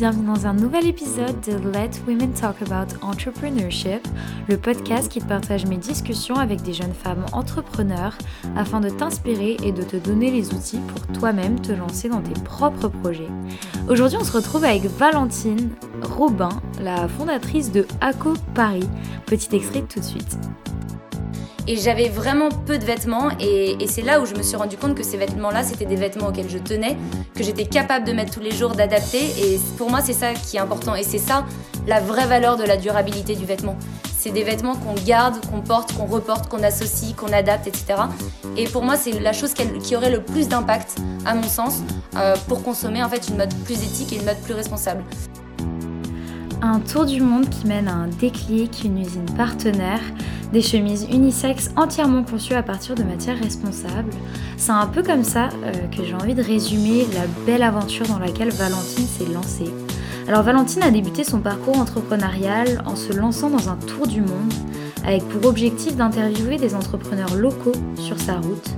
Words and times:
Bienvenue 0.00 0.28
dans 0.28 0.46
un 0.46 0.54
nouvel 0.54 0.86
épisode 0.86 1.38
de 1.42 1.52
Let 1.58 1.90
Women 2.08 2.32
Talk 2.32 2.62
About 2.62 2.96
Entrepreneurship, 3.02 4.00
le 4.48 4.56
podcast 4.56 5.12
qui 5.12 5.20
partage 5.20 5.66
mes 5.66 5.76
discussions 5.76 6.36
avec 6.36 6.62
des 6.62 6.72
jeunes 6.72 6.94
femmes 6.94 7.26
entrepreneurs 7.34 8.16
afin 8.56 8.80
de 8.80 8.88
t'inspirer 8.88 9.58
et 9.62 9.72
de 9.72 9.82
te 9.82 9.96
donner 9.96 10.30
les 10.30 10.54
outils 10.54 10.80
pour 10.88 11.06
toi-même 11.08 11.60
te 11.60 11.72
lancer 11.72 12.08
dans 12.08 12.22
tes 12.22 12.32
propres 12.44 12.88
projets. 12.88 13.28
Aujourd'hui, 13.90 14.16
on 14.18 14.24
se 14.24 14.32
retrouve 14.32 14.64
avec 14.64 14.84
Valentine 14.84 15.68
Robin, 16.00 16.48
la 16.80 17.06
fondatrice 17.06 17.70
de 17.70 17.86
ACO 18.00 18.32
Paris. 18.54 18.88
Petit 19.26 19.54
extrait 19.54 19.82
tout 19.82 20.00
de 20.00 20.04
suite. 20.04 20.38
Et 21.70 21.76
j'avais 21.76 22.08
vraiment 22.08 22.48
peu 22.48 22.78
de 22.78 22.84
vêtements 22.84 23.28
et, 23.38 23.76
c'est 23.86 24.02
là 24.02 24.20
où 24.20 24.26
je 24.26 24.34
me 24.34 24.42
suis 24.42 24.56
rendu 24.56 24.76
compte 24.76 24.96
que 24.96 25.04
ces 25.04 25.16
vêtements-là, 25.16 25.62
c'était 25.62 25.84
des 25.84 25.94
vêtements 25.94 26.26
auxquels 26.26 26.50
je 26.50 26.58
tenais, 26.58 26.96
que 27.32 27.44
j'étais 27.44 27.64
capable 27.64 28.04
de 28.04 28.12
mettre 28.12 28.32
tous 28.32 28.40
les 28.40 28.50
jours, 28.50 28.72
d'adapter. 28.72 29.22
Et 29.38 29.60
pour 29.78 29.88
moi, 29.88 30.00
c'est 30.02 30.12
ça 30.12 30.34
qui 30.34 30.56
est 30.56 30.58
important. 30.60 30.96
Et 30.96 31.04
c'est 31.04 31.18
ça 31.18 31.46
la 31.86 32.00
vraie 32.00 32.26
valeur 32.26 32.56
de 32.56 32.64
la 32.64 32.76
durabilité 32.76 33.36
du 33.36 33.44
vêtement. 33.44 33.76
C'est 34.18 34.32
des 34.32 34.42
vêtements 34.42 34.74
qu'on 34.74 34.94
garde, 35.06 35.36
qu'on 35.46 35.60
porte, 35.60 35.92
qu'on 35.96 36.06
reporte, 36.06 36.48
qu'on 36.48 36.64
associe, 36.64 37.14
qu'on 37.14 37.32
adapte, 37.32 37.68
etc. 37.68 38.00
Et 38.56 38.64
pour 38.64 38.82
moi, 38.82 38.96
c'est 38.96 39.20
la 39.20 39.32
chose 39.32 39.54
qui 39.54 39.94
aurait 39.94 40.10
le 40.10 40.24
plus 40.24 40.48
d'impact, 40.48 40.96
à 41.24 41.34
mon 41.34 41.48
sens, 41.48 41.82
euh, 42.16 42.34
pour 42.48 42.64
consommer 42.64 43.00
en 43.00 43.08
une 43.08 43.36
mode 43.36 43.54
plus 43.64 43.80
éthique 43.80 44.12
et 44.12 44.16
une 44.16 44.24
mode 44.24 44.40
plus 44.40 44.54
responsable. 44.54 45.04
Un 46.62 46.78
tour 46.80 47.06
du 47.06 47.22
monde 47.22 47.48
qui 47.48 47.66
mène 47.66 47.88
à 47.88 47.94
un 47.94 48.08
déclic, 48.08 48.82
une 48.84 48.98
usine 48.98 49.24
partenaire, 49.34 50.02
des 50.52 50.60
chemises 50.60 51.06
unisexes 51.10 51.70
entièrement 51.74 52.22
conçues 52.22 52.52
à 52.52 52.62
partir 52.62 52.94
de 52.94 53.02
matières 53.02 53.38
responsables. 53.38 54.10
C'est 54.58 54.72
un 54.72 54.86
peu 54.86 55.02
comme 55.02 55.24
ça 55.24 55.48
euh, 55.64 55.72
que 55.88 56.04
j'ai 56.04 56.14
envie 56.14 56.34
de 56.34 56.42
résumer 56.42 57.06
la 57.14 57.26
belle 57.46 57.62
aventure 57.62 58.06
dans 58.08 58.18
laquelle 58.18 58.50
Valentine 58.50 59.06
s'est 59.06 59.32
lancée. 59.32 59.72
Alors 60.28 60.42
Valentine 60.42 60.82
a 60.82 60.90
débuté 60.90 61.24
son 61.24 61.40
parcours 61.40 61.78
entrepreneurial 61.78 62.82
en 62.84 62.94
se 62.94 63.14
lançant 63.14 63.48
dans 63.48 63.70
un 63.70 63.76
tour 63.76 64.06
du 64.06 64.20
monde 64.20 64.52
avec 65.06 65.26
pour 65.28 65.46
objectif 65.48 65.96
d'interviewer 65.96 66.58
des 66.58 66.74
entrepreneurs 66.74 67.36
locaux 67.36 67.72
sur 67.96 68.20
sa 68.20 68.34
route. 68.34 68.70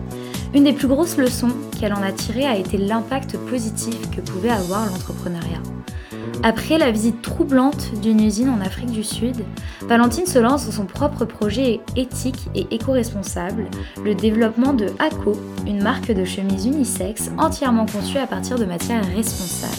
Une 0.55 0.65
des 0.65 0.73
plus 0.73 0.87
grosses 0.87 1.17
leçons 1.17 1.51
qu'elle 1.81 1.95
en 1.95 2.03
a 2.03 2.13
tirées 2.13 2.47
a 2.47 2.57
été 2.57 2.79
l'impact 2.79 3.39
positif 3.39 3.99
que 4.11 4.21
pouvait 4.21 4.51
avoir 4.51 4.87
l'entrepreneuriat. 4.87 5.62
Après 6.45 6.77
la 6.77 6.91
visite 6.91 7.23
troublante 7.23 7.93
d'une 8.01 8.21
usine 8.21 8.49
en 8.49 8.61
Afrique 8.61 8.91
du 8.91 9.05
Sud, 9.05 9.45
Valentine 9.83 10.27
se 10.27 10.41
lance 10.41 10.67
dans 10.67 10.73
son 10.73 10.87
propre 10.87 11.25
projet 11.25 11.81
éthique 11.95 12.49
et 12.57 12.67
éco-responsable, 12.73 13.69
le 14.05 14.17
développement 14.17 14.73
de 14.73 14.87
ACO, 14.99 15.37
une 15.69 15.83
marque 15.83 16.11
de 16.11 16.25
chemise 16.25 16.67
unisexe 16.67 17.31
entièrement 17.39 17.87
conçue 17.87 18.19
à 18.19 18.27
partir 18.27 18.59
de 18.59 18.65
matières 18.65 19.07
responsables. 19.15 19.73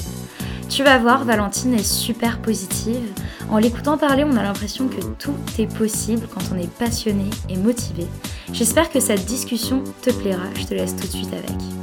Tu 0.69 0.84
vas 0.84 0.97
voir, 0.97 1.25
Valentine 1.25 1.73
est 1.73 1.84
super 1.84 2.41
positive. 2.41 3.11
En 3.52 3.58
l'écoutant 3.58 3.97
parler, 3.97 4.23
on 4.23 4.38
a 4.38 4.44
l'impression 4.44 4.88
que 4.88 5.03
tout 5.19 5.36
est 5.59 5.67
possible 5.67 6.28
quand 6.34 6.44
on 6.53 6.58
est 6.58 6.72
passionné 6.80 7.30
et 7.50 7.58
motivé. 7.58 8.08
J'espère 8.53 8.89
que 8.89 9.02
cette 9.02 9.25
discussion 9.25 9.84
te 10.02 10.11
plaira. 10.11 10.45
Je 10.56 10.66
te 10.66 10.73
laisse 10.73 10.95
tout 10.95 11.08
de 11.08 11.11
suite 11.11 11.34
avec. 11.34 11.82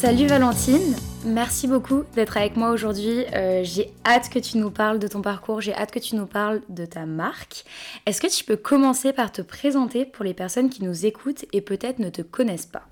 Salut 0.00 0.28
Valentine, 0.28 0.96
merci 1.26 1.68
beaucoup 1.68 2.04
d'être 2.14 2.38
avec 2.38 2.56
moi 2.56 2.70
aujourd'hui. 2.70 3.26
Euh, 3.34 3.60
j'ai 3.64 3.92
hâte 4.06 4.30
que 4.30 4.38
tu 4.38 4.56
nous 4.56 4.70
parles 4.70 4.98
de 4.98 5.06
ton 5.06 5.20
parcours, 5.20 5.60
j'ai 5.60 5.74
hâte 5.74 5.90
que 5.90 5.98
tu 5.98 6.16
nous 6.16 6.24
parles 6.24 6.62
de 6.70 6.86
ta 6.86 7.04
marque. 7.04 7.66
Est-ce 8.06 8.22
que 8.22 8.26
tu 8.26 8.42
peux 8.44 8.56
commencer 8.56 9.12
par 9.12 9.30
te 9.30 9.42
présenter 9.42 10.06
pour 10.06 10.24
les 10.24 10.32
personnes 10.32 10.70
qui 10.70 10.82
nous 10.84 11.04
écoutent 11.04 11.44
et 11.52 11.60
peut-être 11.60 11.98
ne 11.98 12.08
te 12.08 12.22
connaissent 12.22 12.64
pas? 12.64 12.84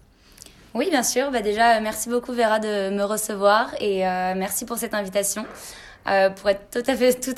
Oui, 0.74 0.91
bien 0.91 1.02
sûr. 1.02 1.30
Bah 1.30 1.41
déjà, 1.41 1.80
merci 1.80 2.10
beaucoup 2.10 2.34
Vera 2.34 2.58
de 2.58 2.91
me 2.91 3.04
recevoir 3.04 3.70
et 3.80 4.06
euh, 4.06 4.34
merci 4.36 4.66
pour 4.66 4.76
cette 4.76 4.92
invitation. 4.92 5.47
Euh, 6.08 6.28
pour 6.28 6.50
être 6.50 6.68
tout 6.70 6.82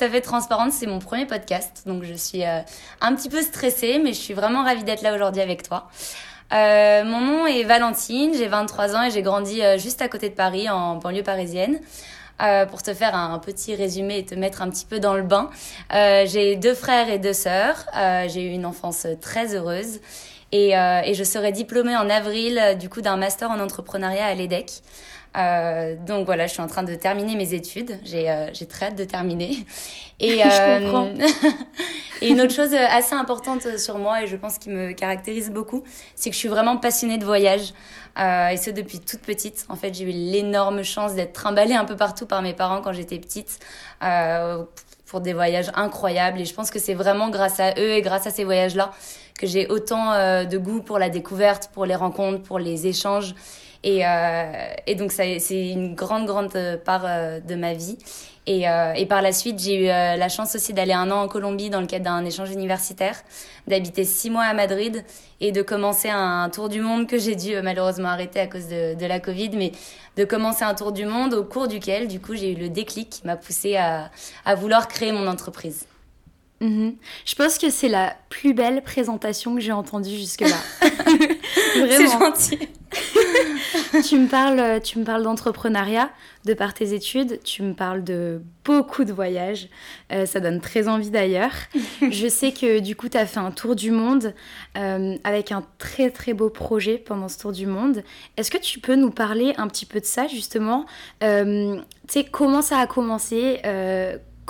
à 0.01 0.09
fait 0.09 0.19
transparente, 0.19 0.73
c'est 0.73 0.85
mon 0.85 0.99
premier 0.99 1.25
podcast, 1.25 1.83
donc 1.85 2.03
je 2.03 2.13
suis 2.13 2.43
un 2.43 3.15
petit 3.15 3.29
peu 3.29 3.41
stressée, 3.41 4.01
mais 4.03 4.11
je 4.11 4.19
suis 4.19 4.33
vraiment 4.33 4.65
ravie 4.65 4.83
d'être 4.83 5.01
là 5.01 5.15
aujourd'hui 5.15 5.41
avec 5.41 5.63
toi. 5.63 5.87
Euh, 6.53 7.05
mon 7.05 7.21
nom 7.21 7.47
est 7.47 7.63
Valentine, 7.63 8.33
j'ai 8.33 8.47
23 8.47 8.95
ans 8.95 9.03
et 9.03 9.11
j'ai 9.11 9.21
grandi 9.21 9.61
euh, 9.61 9.77
juste 9.77 10.01
à 10.01 10.09
côté 10.09 10.29
de 10.29 10.35
Paris, 10.35 10.69
en 10.69 10.95
banlieue 10.95 11.23
parisienne. 11.23 11.79
Euh, 12.41 12.65
pour 12.65 12.81
te 12.81 12.93
faire 12.95 13.15
un 13.15 13.37
petit 13.37 13.75
résumé 13.75 14.17
et 14.17 14.25
te 14.25 14.33
mettre 14.33 14.63
un 14.63 14.69
petit 14.71 14.85
peu 14.85 14.99
dans 14.99 15.13
le 15.13 15.21
bain, 15.21 15.51
j'ai 15.91 16.55
deux 16.55 16.73
frères 16.73 17.07
et 17.07 17.19
deux 17.19 17.33
sœurs. 17.33 17.85
J'ai 17.93 18.41
eu 18.41 18.49
une 18.49 18.65
enfance 18.65 19.05
très 19.21 19.53
heureuse 19.53 19.99
et, 20.51 20.71
et 20.71 21.13
je 21.13 21.23
serai 21.23 21.51
diplômée 21.51 21.95
en 21.95 22.09
avril 22.09 22.77
du 22.79 22.89
coup 22.89 23.01
d'un 23.01 23.15
master 23.15 23.51
en 23.51 23.59
entrepreneuriat 23.59 24.25
à 24.25 24.33
l'EDEC. 24.33 24.81
Euh, 25.37 25.95
donc 26.05 26.25
voilà, 26.25 26.47
je 26.47 26.53
suis 26.53 26.61
en 26.61 26.67
train 26.67 26.83
de 26.83 26.93
terminer 26.95 27.35
mes 27.35 27.53
études. 27.53 27.99
J'ai 28.03 28.29
euh, 28.29 28.49
j'ai 28.53 28.65
très 28.65 28.87
hâte 28.87 28.97
de 28.97 29.05
terminer. 29.05 29.57
Et, 30.19 30.43
euh, 30.45 31.15
et 32.21 32.29
une 32.29 32.41
autre 32.41 32.53
chose 32.53 32.75
assez 32.75 33.15
importante 33.15 33.79
sur 33.79 33.97
moi 33.97 34.21
et 34.21 34.27
je 34.27 34.35
pense 34.35 34.59
qui 34.59 34.69
me 34.69 34.91
caractérise 34.91 35.49
beaucoup, 35.49 35.83
c'est 36.13 36.29
que 36.29 36.35
je 36.35 36.39
suis 36.39 36.47
vraiment 36.47 36.77
passionnée 36.77 37.17
de 37.17 37.25
voyage. 37.25 37.73
Euh, 38.19 38.49
et 38.49 38.57
ce 38.57 38.69
depuis 38.69 38.99
toute 38.99 39.21
petite. 39.21 39.65
En 39.69 39.75
fait, 39.75 39.93
j'ai 39.93 40.03
eu 40.03 40.11
l'énorme 40.11 40.83
chance 40.83 41.15
d'être 41.15 41.33
trimballée 41.33 41.75
un 41.75 41.85
peu 41.85 41.95
partout 41.95 42.25
par 42.25 42.41
mes 42.41 42.53
parents 42.53 42.81
quand 42.81 42.93
j'étais 42.93 43.19
petite. 43.19 43.59
Euh, 44.03 44.63
pour 45.05 45.19
des 45.19 45.33
voyages 45.33 45.69
incroyables 45.75 46.39
et 46.39 46.45
je 46.45 46.53
pense 46.53 46.71
que 46.71 46.79
c'est 46.79 46.93
vraiment 46.93 47.29
grâce 47.29 47.59
à 47.59 47.71
eux 47.71 47.91
et 47.91 48.01
grâce 48.01 48.27
à 48.27 48.31
ces 48.31 48.45
voyages-là 48.45 48.91
que 49.37 49.45
j'ai 49.45 49.67
autant 49.67 50.13
euh, 50.13 50.45
de 50.45 50.57
goût 50.57 50.81
pour 50.81 50.99
la 50.99 51.09
découverte, 51.09 51.69
pour 51.73 51.85
les 51.85 51.95
rencontres, 51.95 52.41
pour 52.43 52.59
les 52.59 52.87
échanges 52.87 53.35
et, 53.83 54.05
euh, 54.05 54.73
et 54.85 54.95
donc, 54.95 55.11
c'est 55.11 55.39
une 55.49 55.95
grande, 55.95 56.25
grande 56.25 56.51
part 56.85 57.03
euh, 57.05 57.39
de 57.39 57.55
ma 57.55 57.73
vie. 57.73 57.97
Et, 58.47 58.67
euh, 58.67 58.93
et, 58.93 59.05
par 59.05 59.21
la 59.21 59.33
suite, 59.33 59.59
j'ai 59.59 59.83
eu 59.83 59.85
la 59.85 60.29
chance 60.29 60.55
aussi 60.55 60.73
d'aller 60.73 60.93
un 60.93 61.11
an 61.11 61.21
en 61.21 61.27
Colombie 61.27 61.69
dans 61.69 61.79
le 61.79 61.85
cadre 61.85 62.05
d'un 62.05 62.25
échange 62.25 62.51
universitaire, 62.51 63.15
d'habiter 63.67 64.03
six 64.03 64.31
mois 64.31 64.43
à 64.45 64.53
Madrid 64.53 65.03
et 65.41 65.51
de 65.51 65.61
commencer 65.61 66.09
un 66.09 66.49
tour 66.49 66.67
du 66.67 66.81
monde 66.81 67.07
que 67.07 67.19
j'ai 67.19 67.35
dû 67.35 67.53
malheureusement 67.61 68.09
arrêter 68.09 68.39
à 68.39 68.47
cause 68.47 68.67
de, 68.67 68.95
de, 68.95 69.05
la 69.05 69.19
Covid, 69.19 69.51
mais 69.53 69.71
de 70.17 70.25
commencer 70.25 70.63
un 70.63 70.73
tour 70.73 70.91
du 70.91 71.05
monde 71.05 71.35
au 71.35 71.43
cours 71.43 71.67
duquel, 71.67 72.07
du 72.07 72.19
coup, 72.19 72.33
j'ai 72.33 72.53
eu 72.53 72.55
le 72.55 72.69
déclic 72.69 73.11
qui 73.11 73.27
m'a 73.27 73.35
poussé 73.35 73.77
à, 73.77 74.09
à 74.43 74.55
vouloir 74.55 74.87
créer 74.87 75.11
mon 75.11 75.27
entreprise. 75.27 75.85
Mhm. 76.61 76.95
Je 77.25 77.35
pense 77.35 77.57
que 77.57 77.69
c'est 77.71 77.89
la 77.89 78.15
plus 78.29 78.53
belle 78.53 78.83
présentation 78.83 79.55
que 79.55 79.61
j'ai 79.61 79.71
entendue 79.71 80.15
jusque-là. 80.15 80.55
C'est 81.73 82.07
gentil. 82.07 82.59
tu 84.07 84.19
me 84.19 84.27
parles, 84.27 84.81
tu 84.81 84.99
me 84.99 85.03
parles 85.03 85.23
d'entrepreneuriat, 85.23 86.09
de 86.45 86.53
par 86.53 86.73
tes 86.73 86.93
études, 86.93 87.39
tu 87.43 87.63
me 87.63 87.73
parles 87.73 88.03
de 88.03 88.41
beaucoup 88.63 89.05
de 89.05 89.13
voyages. 89.13 89.69
Euh, 90.11 90.25
ça 90.25 90.39
donne 90.39 90.61
très 90.61 90.87
envie 90.87 91.09
d'ailleurs. 91.09 91.53
Je 92.11 92.27
sais 92.27 92.51
que 92.51 92.79
du 92.79 92.95
coup, 92.95 93.09
tu 93.09 93.17
as 93.17 93.25
fait 93.25 93.39
un 93.39 93.51
tour 93.51 93.75
du 93.75 93.91
monde 93.91 94.33
euh, 94.77 95.15
avec 95.23 95.51
un 95.51 95.63
très 95.79 96.11
très 96.11 96.33
beau 96.33 96.49
projet 96.49 96.97
pendant 96.97 97.27
ce 97.27 97.39
tour 97.39 97.53
du 97.53 97.65
monde. 97.65 98.03
Est-ce 98.37 98.51
que 98.51 98.59
tu 98.59 98.79
peux 98.79 98.95
nous 98.95 99.11
parler 99.11 99.53
un 99.57 99.67
petit 99.67 99.85
peu 99.85 99.99
de 99.99 100.05
ça 100.05 100.27
justement? 100.27 100.85
Euh, 101.23 101.77
Tu 102.07 102.19
sais, 102.19 102.23
comment 102.25 102.61
ça 102.61 102.77
a 102.77 102.87
commencé 102.87 103.61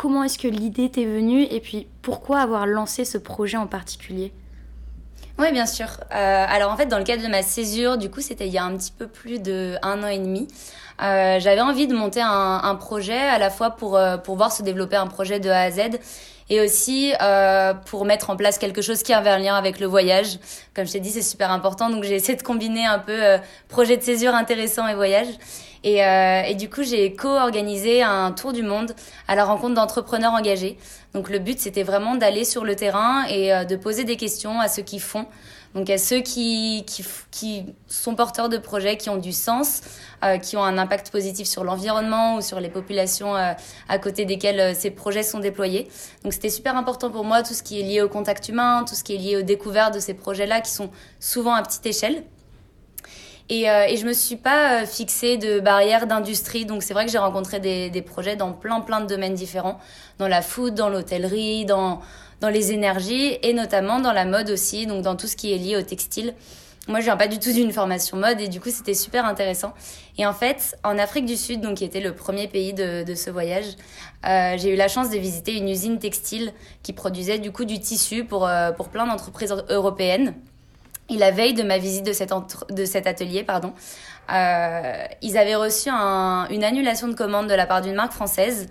Comment 0.01 0.23
est-ce 0.23 0.39
que 0.39 0.47
l'idée 0.47 0.90
t'est 0.90 1.05
venue 1.05 1.43
et 1.43 1.59
puis 1.59 1.85
pourquoi 2.02 2.40
avoir 2.40 2.66
lancé 2.66 3.05
ce 3.05 3.20
projet 3.20 3.58
en 3.58 3.67
particulier? 3.67 4.34
Oui, 5.37 5.52
bien 5.52 5.67
sûr. 5.67 5.85
Euh, 6.11 6.46
alors 6.49 6.72
en 6.72 6.75
fait, 6.75 6.87
dans 6.87 6.97
le 6.97 7.03
cadre 7.03 7.22
de 7.22 7.28
ma 7.28 7.43
césure, 7.43 7.99
du 7.99 8.09
coup, 8.09 8.20
c'était 8.20 8.47
il 8.47 8.52
y 8.52 8.58
a 8.58 8.64
un 8.64 8.75
petit 8.75 8.91
peu 8.91 9.05
plus 9.05 9.37
de 9.37 9.75
un 9.84 10.02
an 10.02 10.08
et 10.08 10.17
demi. 10.17 10.47
Euh, 11.03 11.40
j'avais 11.40 11.61
envie 11.61 11.85
de 11.85 11.93
monter 11.93 12.20
un, 12.20 12.75
projet 12.79 13.16
à 13.16 13.37
la 13.37 13.52
fois 13.52 13.70
pour, 13.70 13.96
euh, 13.96 14.17
pour 14.17 14.37
voir 14.37 14.52
se 14.52 14.64
développer 14.64 14.96
un 14.96 15.05
projet 15.05 15.40
de 15.40 15.52
A 15.52 15.61
à 15.61 15.70
Z 15.70 15.99
et 16.49 16.61
aussi 16.61 17.14
pour 17.85 18.05
mettre 18.05 18.31
en 18.31 18.35
place 18.35 18.58
quelque 18.58 18.81
chose 18.81 19.03
qui 19.03 19.14
a 19.14 19.20
un 19.20 19.37
lien 19.37 19.53
avec 19.53 19.79
le 19.79 19.85
voyage. 19.85 20.40
Comme 20.73 20.87
je 20.87 20.93
t'ai 20.93 20.99
dit, 20.99 21.11
c'est 21.11 21.22
super 21.22 21.52
important, 21.52 21.91
donc 21.91 22.05
j'ai 22.05 22.16
essayé 22.16 22.35
de 22.35 22.41
combiner 22.41 22.87
un 22.87 22.97
peu 22.97 23.37
projet 23.70 23.97
de 23.97 24.02
césure 24.02 24.34
intéressant 24.34 24.87
et 24.87 24.96
voyage. 24.96 25.28
Et, 25.83 26.05
euh, 26.05 26.41
et 26.43 26.55
du 26.55 26.69
coup, 26.69 26.83
j'ai 26.83 27.13
co-organisé 27.13 28.03
un 28.03 28.31
tour 28.31 28.53
du 28.53 28.63
monde 28.63 28.93
à 29.28 29.35
la 29.35 29.45
rencontre 29.45 29.75
d'entrepreneurs 29.75 30.33
engagés. 30.33 30.78
Donc 31.13 31.29
le 31.29 31.39
but, 31.39 31.59
c'était 31.59 31.83
vraiment 31.83 32.16
d'aller 32.16 32.45
sur 32.45 32.63
le 32.63 32.75
terrain 32.75 33.25
et 33.28 33.53
euh, 33.53 33.63
de 33.63 33.75
poser 33.75 34.03
des 34.03 34.16
questions 34.16 34.59
à 34.59 34.67
ceux 34.67 34.83
qui 34.83 34.99
font. 34.99 35.25
Donc 35.73 35.89
à 35.89 35.97
ceux 35.97 36.19
qui, 36.19 36.83
qui, 36.85 37.05
qui 37.31 37.66
sont 37.87 38.16
porteurs 38.16 38.49
de 38.49 38.57
projets 38.57 38.97
qui 38.97 39.09
ont 39.09 39.17
du 39.17 39.31
sens, 39.31 39.81
euh, 40.23 40.37
qui 40.37 40.57
ont 40.57 40.63
un 40.63 40.78
impact 40.78 41.11
positif 41.11 41.47
sur 41.47 41.63
l'environnement 41.63 42.35
ou 42.35 42.41
sur 42.41 42.59
les 42.59 42.69
populations 42.69 43.35
euh, 43.35 43.53
à 43.87 43.97
côté 43.97 44.25
desquelles 44.25 44.59
euh, 44.59 44.73
ces 44.73 44.91
projets 44.91 45.23
sont 45.23 45.39
déployés. 45.39 45.87
Donc 46.23 46.34
c'était 46.34 46.49
super 46.49 46.75
important 46.75 47.09
pour 47.09 47.23
moi, 47.23 47.41
tout 47.41 47.53
ce 47.53 47.63
qui 47.63 47.79
est 47.79 47.84
lié 47.84 48.01
au 48.01 48.09
contact 48.09 48.49
humain, 48.49 48.84
tout 48.87 48.95
ce 48.95 49.03
qui 49.03 49.16
est 49.16 49.17
lié 49.17 49.37
aux 49.37 49.43
découvertes 49.43 49.93
de 49.93 49.99
ces 49.99 50.13
projets-là 50.13 50.59
qui 50.59 50.72
sont 50.72 50.89
souvent 51.19 51.53
à 51.53 51.61
petite 51.61 51.85
échelle. 51.85 52.23
Et, 53.51 53.69
euh, 53.69 53.83
et 53.85 53.97
je 53.97 54.07
me 54.07 54.13
suis 54.13 54.37
pas 54.37 54.81
euh, 54.81 54.85
fixée 54.85 55.35
de 55.35 55.59
barrières 55.59 56.07
d'industrie. 56.07 56.65
Donc 56.65 56.83
c'est 56.83 56.93
vrai 56.93 57.05
que 57.05 57.11
j'ai 57.11 57.17
rencontré 57.17 57.59
des, 57.59 58.01
projets 58.01 58.37
dans 58.37 58.53
plein 58.53 58.79
plein 58.79 59.01
de 59.01 59.07
domaines 59.07 59.33
différents, 59.35 59.77
dans 60.19 60.29
la 60.29 60.41
food, 60.41 60.73
dans 60.73 60.87
l'hôtellerie, 60.87 61.65
dans 61.65 62.01
dans 62.39 62.49
les 62.49 62.71
énergies 62.71 63.37
et 63.43 63.53
notamment 63.53 63.99
dans 63.99 64.13
la 64.13 64.25
mode 64.25 64.49
aussi, 64.49 64.87
donc 64.87 65.03
dans 65.03 65.15
tout 65.15 65.27
ce 65.27 65.35
qui 65.35 65.53
est 65.53 65.57
lié 65.57 65.75
au 65.75 65.81
textile. 65.81 66.33
Moi, 66.87 66.99
je 66.99 67.05
viens 67.05 67.17
pas 67.17 67.27
du 67.27 67.37
tout 67.37 67.51
d'une 67.51 67.71
formation 67.71 68.17
mode 68.17 68.41
et 68.41 68.47
du 68.47 68.59
coup, 68.59 68.69
c'était 68.71 68.95
super 68.95 69.25
intéressant. 69.25 69.73
Et 70.17 70.25
en 70.25 70.33
fait, 70.33 70.75
en 70.83 70.97
Afrique 70.97 71.25
du 71.25 71.37
Sud, 71.37 71.61
donc 71.61 71.77
qui 71.77 71.83
était 71.83 71.99
le 71.99 72.15
premier 72.15 72.47
pays 72.47 72.73
de, 72.73 73.03
de 73.03 73.13
ce 73.13 73.29
voyage, 73.29 73.65
euh, 74.25 74.55
j'ai 74.57 74.73
eu 74.73 74.75
la 74.75 74.87
chance 74.87 75.11
de 75.11 75.17
visiter 75.17 75.55
une 75.55 75.69
usine 75.69 75.99
textile 75.99 76.53
qui 76.81 76.93
produisait 76.93 77.37
du 77.37 77.51
coup 77.51 77.65
du 77.65 77.79
tissu 77.79 78.23
pour, 78.23 78.47
euh, 78.47 78.71
pour 78.71 78.89
plein 78.89 79.05
d'entreprises 79.05 79.53
européennes. 79.69 80.33
Et 81.09 81.17
la 81.17 81.31
veille 81.31 81.53
de 81.53 81.63
ma 81.63 81.77
visite 81.77 82.05
de 82.05 82.13
cet, 82.13 83.07
atelier, 83.07 83.43
pardon, 83.43 83.73
euh, 84.31 85.03
ils 85.21 85.37
avaient 85.37 85.55
reçu 85.55 85.89
un, 85.89 86.47
une 86.49 86.63
annulation 86.63 87.07
de 87.07 87.15
commande 87.15 87.47
de 87.47 87.53
la 87.53 87.65
part 87.65 87.81
d'une 87.81 87.95
marque 87.95 88.13
française. 88.13 88.67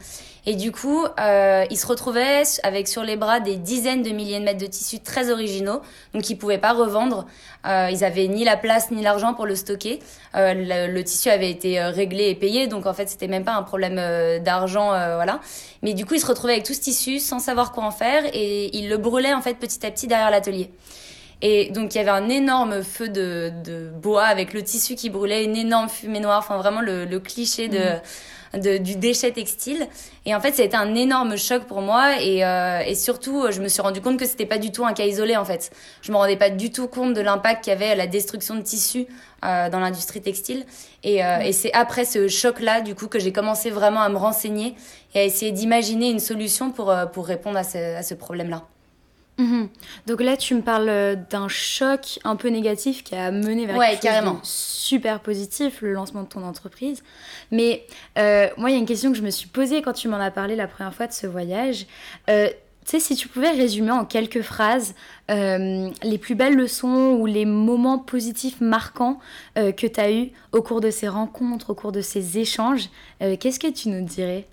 Et 0.46 0.54
du 0.54 0.72
coup, 0.72 1.04
euh, 1.04 1.64
ils 1.70 1.76
se 1.76 1.86
retrouvaient 1.86 2.42
avec 2.62 2.88
sur 2.88 3.02
les 3.02 3.16
bras 3.16 3.40
des 3.40 3.56
dizaines 3.56 4.02
de 4.02 4.10
milliers 4.10 4.38
de 4.38 4.44
mètres 4.44 4.60
de 4.60 4.66
tissus 4.66 5.00
très 5.00 5.30
originaux, 5.30 5.82
donc 6.14 6.30
ils 6.30 6.36
pouvaient 6.36 6.58
pas 6.58 6.72
revendre. 6.72 7.26
Euh, 7.66 7.88
ils 7.90 8.04
avaient 8.04 8.26
ni 8.26 8.44
la 8.44 8.56
place 8.56 8.90
ni 8.90 9.02
l'argent 9.02 9.34
pour 9.34 9.44
le 9.44 9.54
stocker. 9.54 9.98
Euh, 10.34 10.54
le, 10.54 10.92
le, 10.92 11.04
tissu 11.04 11.28
avait 11.28 11.50
été 11.50 11.78
euh, 11.78 11.90
réglé 11.90 12.30
et 12.30 12.34
payé, 12.34 12.68
donc 12.68 12.86
en 12.86 12.94
fait 12.94 13.08
c'était 13.08 13.28
même 13.28 13.44
pas 13.44 13.54
un 13.54 13.62
problème 13.62 13.96
euh, 13.98 14.38
d'argent, 14.38 14.94
euh, 14.94 15.16
voilà. 15.16 15.40
Mais 15.82 15.92
du 15.92 16.06
coup, 16.06 16.14
ils 16.14 16.20
se 16.20 16.26
retrouvaient 16.26 16.54
avec 16.54 16.64
tout 16.64 16.74
ce 16.74 16.80
tissu 16.80 17.18
sans 17.18 17.38
savoir 17.38 17.72
quoi 17.72 17.84
en 17.84 17.90
faire 17.90 18.24
et 18.32 18.74
ils 18.76 18.88
le 18.88 18.96
brûlaient 18.96 19.34
en 19.34 19.42
fait 19.42 19.54
petit 19.54 19.84
à 19.84 19.90
petit 19.90 20.06
derrière 20.06 20.30
l'atelier. 20.30 20.70
Et 21.42 21.70
donc 21.70 21.94
il 21.94 21.98
y 21.98 22.00
avait 22.00 22.10
un 22.10 22.28
énorme 22.28 22.82
feu 22.82 23.08
de, 23.08 23.50
de, 23.64 23.88
bois 23.90 24.25
avec 24.25 24.52
le 24.52 24.62
tissu 24.62 24.94
qui 24.94 25.08
brûlait, 25.08 25.44
une 25.44 25.56
énorme 25.56 25.88
fumée 25.88 26.20
noire, 26.20 26.38
enfin 26.38 26.58
vraiment 26.58 26.82
le, 26.82 27.06
le 27.06 27.19
cliché 27.19 27.69
de, 27.69 27.78
mmh. 27.78 28.60
de, 28.60 28.76
du 28.76 28.96
déchet 28.96 29.31
textile. 29.32 29.87
Et 30.26 30.34
en 30.34 30.40
fait, 30.40 30.52
ça 30.52 30.62
a 30.62 30.66
été 30.66 30.76
un 30.76 30.94
énorme 30.94 31.38
choc 31.38 31.64
pour 31.64 31.81
moi 31.81 32.20
et, 32.20 32.44
euh, 32.44 32.81
et 32.81 32.94
surtout, 32.94 33.46
je 33.50 33.62
me 33.62 33.69
suis 33.69 33.81
rendu 33.81 34.02
compte 34.02 34.19
que 34.19 34.26
c'était 34.26 34.44
pas 34.44 34.58
du 34.58 34.70
tout 34.70 34.84
un 34.84 34.92
cas 34.92 35.06
isolé 35.06 35.37
en 35.38 35.46
fait. 35.46 35.70
Je 36.02 36.12
me 36.12 36.19
rendais 36.19 36.37
pas 36.37 36.50
du 36.50 36.70
tout 36.70 36.88
compte 36.88 37.14
de 37.14 37.22
l'impact 37.22 37.64
qu'il 37.64 37.72
y 37.72 37.76
avait 37.76 37.90
à 37.90 37.94
la 37.94 38.06
destruction 38.06 38.54
de 38.54 38.62
tissus 38.62 39.06
euh, 39.42 39.70
dans 39.70 39.81
l'industrie 39.81 40.20
textile. 40.20 40.66
Et, 41.04 41.25
euh, 41.25 41.38
mmh. 41.38 41.42
et 41.42 41.52
c'est 41.52 41.72
après 41.72 42.04
ce 42.04 42.28
choc-là, 42.28 42.82
du 42.82 42.94
coup, 42.94 43.06
que 43.06 43.19
j'ai 43.19 43.32
commencé 43.32 43.70
vraiment 43.70 44.02
à 44.02 44.10
me 44.10 44.19
renseigner 44.19 44.75
et 45.14 45.20
à 45.20 45.25
essayer 45.25 45.52
d'imaginer 45.52 46.10
une 46.10 46.20
solution 46.20 46.70
pour, 46.70 46.90
euh, 46.90 47.06
pour 47.06 47.26
répondre 47.26 47.56
à 47.56 47.64
ce, 47.64 47.96
à 47.96 48.02
ce 48.02 48.12
problème-là. 48.12 48.64
Mmh. 49.40 49.69
Donc 50.06 50.20
là, 50.20 50.37
tu 50.37 50.54
me 50.54 50.60
parles 50.60 51.16
d'un 51.31 51.48
choc 51.48 52.19
un 52.25 52.37
peu 52.37 52.48
négatif 52.48 53.02
qui 53.02 53.14
a 53.14 53.31
mené 53.31 53.66
vers 53.66 53.76
ouais, 53.76 53.90
quelque 53.92 54.02
carrément. 54.02 54.32
chose 54.34 54.40
de 54.42 54.46
super 54.46 55.20
positif, 55.20 55.81
le 55.81 55.92
lancement 55.92 56.22
de 56.22 56.28
ton 56.28 56.44
entreprise. 56.44 57.02
Mais 57.50 57.87
euh, 58.19 58.48
moi, 58.56 58.70
il 58.70 58.75
y 58.75 58.76
a 58.76 58.78
une 58.78 58.87
question 58.87 59.10
que 59.10 59.16
je 59.16 59.22
me 59.22 59.31
suis 59.31 59.48
posée 59.48 59.82
quand 59.82 59.92
tu 59.94 60.08
m'en 60.08 60.19
as 60.20 60.31
parlé 60.31 60.56
la 60.56 60.66
première 60.66 60.94
fois 60.94 61.06
de 61.06 61.12
ce 61.12 61.26
voyage. 61.26 61.87
Euh, 62.28 62.48
tu 62.84 62.92
sais, 62.92 63.00
si 63.00 63.14
tu 63.14 63.28
pouvais 63.28 63.50
résumer 63.50 63.90
en 63.90 64.04
quelques 64.04 64.42
phrases 64.42 64.94
euh, 65.31 65.90
les 66.02 66.19
plus 66.19 66.34
belles 66.34 66.56
leçons 66.56 67.16
ou 67.20 67.26
les 67.26 67.44
moments 67.44 67.98
positifs 67.98 68.60
marquants 68.60 69.20
euh, 69.58 69.70
que 69.70 69.87
tu 69.87 70.00
as 70.00 70.10
eus 70.10 70.31
au 70.52 70.62
cours 70.62 70.81
de 70.81 70.90
ces 70.90 71.06
rencontres, 71.06 71.70
au 71.70 71.75
cours 71.75 71.92
de 71.92 72.00
ces 72.00 72.38
échanges, 72.38 72.88
euh, 73.22 73.37
qu'est-ce 73.38 73.60
que 73.60 73.70
tu 73.70 73.90
nous 73.90 74.04
dirais? 74.04 74.46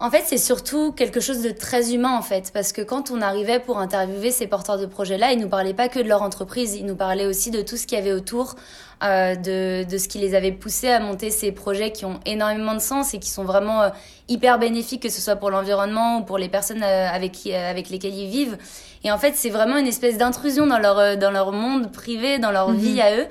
En 0.00 0.10
fait, 0.10 0.24
c'est 0.26 0.38
surtout 0.38 0.92
quelque 0.92 1.20
chose 1.20 1.40
de 1.42 1.50
très 1.50 1.94
humain, 1.94 2.16
en 2.16 2.22
fait, 2.22 2.50
parce 2.52 2.72
que 2.72 2.82
quand 2.82 3.12
on 3.12 3.22
arrivait 3.22 3.60
pour 3.60 3.78
interviewer 3.78 4.32
ces 4.32 4.48
porteurs 4.48 4.76
de 4.76 4.86
projets-là, 4.86 5.32
ils 5.32 5.38
nous 5.38 5.48
parlaient 5.48 5.72
pas 5.72 5.88
que 5.88 6.00
de 6.00 6.08
leur 6.08 6.22
entreprise, 6.22 6.74
ils 6.74 6.84
nous 6.84 6.96
parlaient 6.96 7.26
aussi 7.26 7.52
de 7.52 7.62
tout 7.62 7.76
ce 7.76 7.86
qu'il 7.86 7.96
y 7.96 8.00
avait 8.00 8.12
autour, 8.12 8.56
euh, 9.04 9.36
de, 9.36 9.88
de 9.88 9.98
ce 9.98 10.08
qui 10.08 10.18
les 10.18 10.34
avait 10.34 10.50
poussés 10.50 10.90
à 10.90 10.98
monter 10.98 11.30
ces 11.30 11.52
projets 11.52 11.92
qui 11.92 12.04
ont 12.04 12.18
énormément 12.26 12.74
de 12.74 12.80
sens 12.80 13.14
et 13.14 13.20
qui 13.20 13.30
sont 13.30 13.44
vraiment 13.44 13.82
euh, 13.82 13.88
hyper 14.28 14.58
bénéfiques, 14.58 15.02
que 15.02 15.08
ce 15.08 15.20
soit 15.20 15.36
pour 15.36 15.50
l'environnement 15.50 16.18
ou 16.18 16.24
pour 16.24 16.38
les 16.38 16.48
personnes 16.48 16.82
euh, 16.82 17.08
avec, 17.08 17.30
qui, 17.30 17.54
avec 17.54 17.88
lesquelles 17.88 18.14
ils 18.14 18.28
vivent. 18.28 18.58
Et 19.04 19.12
en 19.12 19.18
fait, 19.18 19.34
c'est 19.36 19.50
vraiment 19.50 19.76
une 19.76 19.86
espèce 19.86 20.18
d'intrusion 20.18 20.66
dans 20.66 20.78
leur, 20.78 21.16
dans 21.16 21.30
leur 21.30 21.52
monde 21.52 21.92
privé, 21.92 22.40
dans 22.40 22.50
leur 22.50 22.70
mmh. 22.70 22.76
vie 22.76 23.00
à 23.00 23.16
eux. 23.16 23.26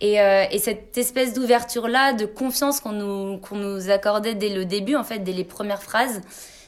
Et, 0.00 0.20
euh, 0.20 0.44
et, 0.50 0.58
cette 0.58 0.96
espèce 0.96 1.34
d'ouverture-là, 1.34 2.12
de 2.12 2.24
confiance 2.24 2.78
qu'on 2.80 2.92
nous, 2.92 3.38
qu'on 3.38 3.56
nous 3.56 3.90
accordait 3.90 4.34
dès 4.34 4.48
le 4.48 4.64
début, 4.64 4.94
en 4.94 5.02
fait, 5.02 5.18
dès 5.18 5.32
les 5.32 5.44
premières 5.44 5.82
phrases, 5.82 6.20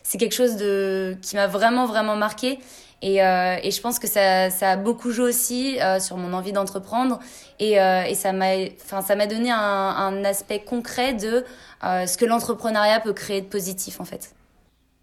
c'est 0.03 0.19
quelque 0.19 0.35
chose 0.35 0.57
de, 0.57 1.17
qui 1.23 1.37
m'a 1.37 1.47
vraiment, 1.47 1.87
vraiment 1.87 2.17
marqué. 2.17 2.59
Et, 3.03 3.23
euh, 3.23 3.57
et, 3.63 3.71
je 3.71 3.81
pense 3.81 3.99
que 3.99 4.07
ça, 4.07 4.51
ça 4.51 4.73
a 4.73 4.77
beaucoup 4.77 5.11
joué 5.11 5.29
aussi 5.29 5.81
euh, 5.81 6.01
sur 6.01 6.17
mon 6.17 6.33
envie 6.35 6.53
d'entreprendre. 6.53 7.19
Et, 7.59 7.81
euh, 7.81 8.03
et 8.03 8.15
ça 8.15 8.33
m'a 8.33 9.27
donné 9.27 9.51
un, 9.51 9.59
un, 9.59 10.25
aspect 10.25 10.61
concret 10.61 11.15
de 11.15 11.45
ce 11.83 12.17
que 12.19 12.27
l'entrepreneuriat 12.27 13.01
peut 13.01 13.15
créer 13.15 13.41
de 13.41 13.47
positif, 13.47 14.01
en 14.01 14.05
fait. 14.05 14.35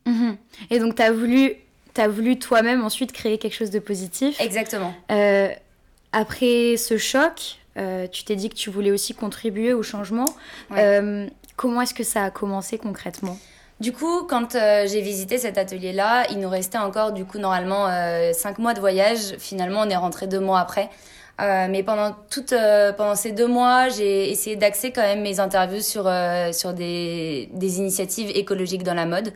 Mmh. 0.06 0.34
Et 0.70 0.80
donc, 0.80 0.96
tu 0.96 1.02
as 1.02 1.12
voulu, 1.12 1.56
as 1.98 2.08
voulu 2.08 2.38
toi-même 2.38 2.84
ensuite 2.84 3.12
créer 3.12 3.40
quelque 3.40 3.56
chose 3.56 3.72
de 3.72 3.80
positif. 3.80 4.40
Exactement. 4.40 4.94
Après 6.14 6.78
ce 6.78 6.98
choc, 6.98 7.58
euh, 7.78 8.08
tu 8.08 8.24
t'es 8.24 8.36
dit 8.36 8.50
que 8.50 8.56
tu 8.56 8.70
voulais 8.70 8.92
aussi 8.92 9.14
contribuer 9.14 9.74
au 9.74 9.84
changement. 9.84 10.26
Ouais. 10.72 10.78
Euh, 10.80 11.28
comment 11.56 11.82
est-ce 11.82 11.94
que 11.94 12.04
ça 12.04 12.24
a 12.24 12.32
commencé 12.32 12.78
concrètement? 12.78 13.38
Du 13.80 13.92
coup, 13.94 14.24
quand 14.24 14.56
euh, 14.56 14.88
j'ai 14.88 15.02
visité 15.02 15.38
cet 15.38 15.58
atelier-là, 15.58 16.26
il 16.32 16.40
nous 16.40 16.50
restait 16.50 16.80
encore, 16.80 17.12
du 17.12 17.26
coup, 17.26 17.38
normalement, 17.38 17.88
euh, 17.88 18.34
cinq 18.34 18.58
mois 18.58 18.74
de 18.74 18.80
voyage. 18.80 19.36
Finalement, 19.38 19.82
on 19.82 19.90
est 19.90 19.96
rentré 19.96 20.26
deux 20.26 20.40
mois 20.40 20.60
après. 20.60 20.90
Euh, 21.40 21.68
mais 21.70 21.84
pendant 21.84 22.16
toute, 22.32 22.54
pendant 22.98 23.16
ces 23.16 23.32
deux 23.32 23.48
mois, 23.48 23.90
j'ai 23.90 24.32
essayé 24.32 24.56
d'axer 24.56 24.92
quand 24.92 25.04
même 25.04 25.22
mes 25.22 25.40
interviews 25.40 25.82
sur 25.82 26.10
sur 26.52 26.74
des 26.74 27.50
des 27.54 27.78
initiatives 27.78 28.32
écologiques 28.36 28.84
dans 28.84 28.96
la 28.96 29.06
mode. 29.06 29.34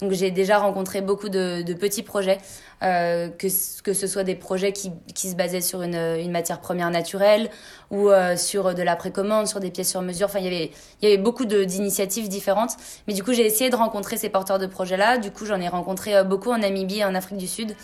Donc 0.00 0.10
j'ai 0.12 0.32
déjà 0.32 0.58
rencontré 0.58 1.00
beaucoup 1.00 1.28
de, 1.28 1.62
de 1.62 1.72
petits 1.72 2.02
projets, 2.02 2.38
euh, 2.82 3.28
que, 3.28 3.46
que 3.82 3.92
ce 3.92 4.06
soit 4.08 4.24
des 4.24 4.34
projets 4.34 4.72
qui, 4.72 4.90
qui 5.14 5.30
se 5.30 5.36
basaient 5.36 5.60
sur 5.60 5.82
une, 5.82 5.94
une 5.94 6.32
matière 6.32 6.60
première 6.60 6.90
naturelle 6.90 7.48
ou 7.92 8.10
euh, 8.10 8.36
sur 8.36 8.74
de 8.74 8.82
la 8.82 8.96
précommande, 8.96 9.46
sur 9.46 9.60
des 9.60 9.70
pièces 9.70 9.90
sur 9.90 10.02
mesure. 10.02 10.26
Enfin, 10.26 10.40
il 10.40 10.44
y 10.44 10.48
avait, 10.48 10.70
il 11.00 11.08
y 11.08 11.12
avait 11.12 11.22
beaucoup 11.22 11.44
d'initiatives 11.44 12.28
différentes. 12.28 12.72
Mais 13.06 13.14
du 13.14 13.22
coup, 13.22 13.32
j'ai 13.32 13.46
essayé 13.46 13.70
de 13.70 13.76
rencontrer 13.76 14.16
ces 14.16 14.28
porteurs 14.28 14.58
de 14.58 14.66
projets-là. 14.66 15.18
Du 15.18 15.30
coup, 15.30 15.46
j'en 15.46 15.60
ai 15.60 15.68
rencontré 15.68 16.16
euh, 16.16 16.24
beaucoup 16.24 16.50
en 16.50 16.58
Namibie 16.58 16.98
et 16.98 17.04
en 17.04 17.14
Afrique 17.14 17.38
du 17.38 17.46
Sud. 17.46 17.76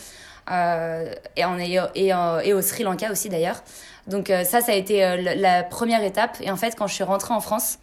Euh, 0.51 1.13
et, 1.37 1.45
en, 1.45 1.59
et, 1.59 1.79
et, 1.95 2.53
au 2.53 2.63
Sri 2.63 2.83
Lanka 2.83 3.11
aussi 3.11 3.29
d'ailleurs. 3.29 3.63
Donc 4.07 4.31
euh, 4.31 4.45
ça, 4.45 4.61
ça 4.61 4.73
a 4.73 4.75
été 4.75 5.05
euh, 5.05 5.35
la 5.37 5.63
première 5.63 6.03
étape. 6.03 6.39
Et 6.41 6.51
en 6.51 6.57
fait, 6.57 6.75
quand 6.77 6.87
je 6.87 6.95
suis 6.95 7.05
rentrée 7.05 7.35
en 7.35 7.41
France, 7.41 7.79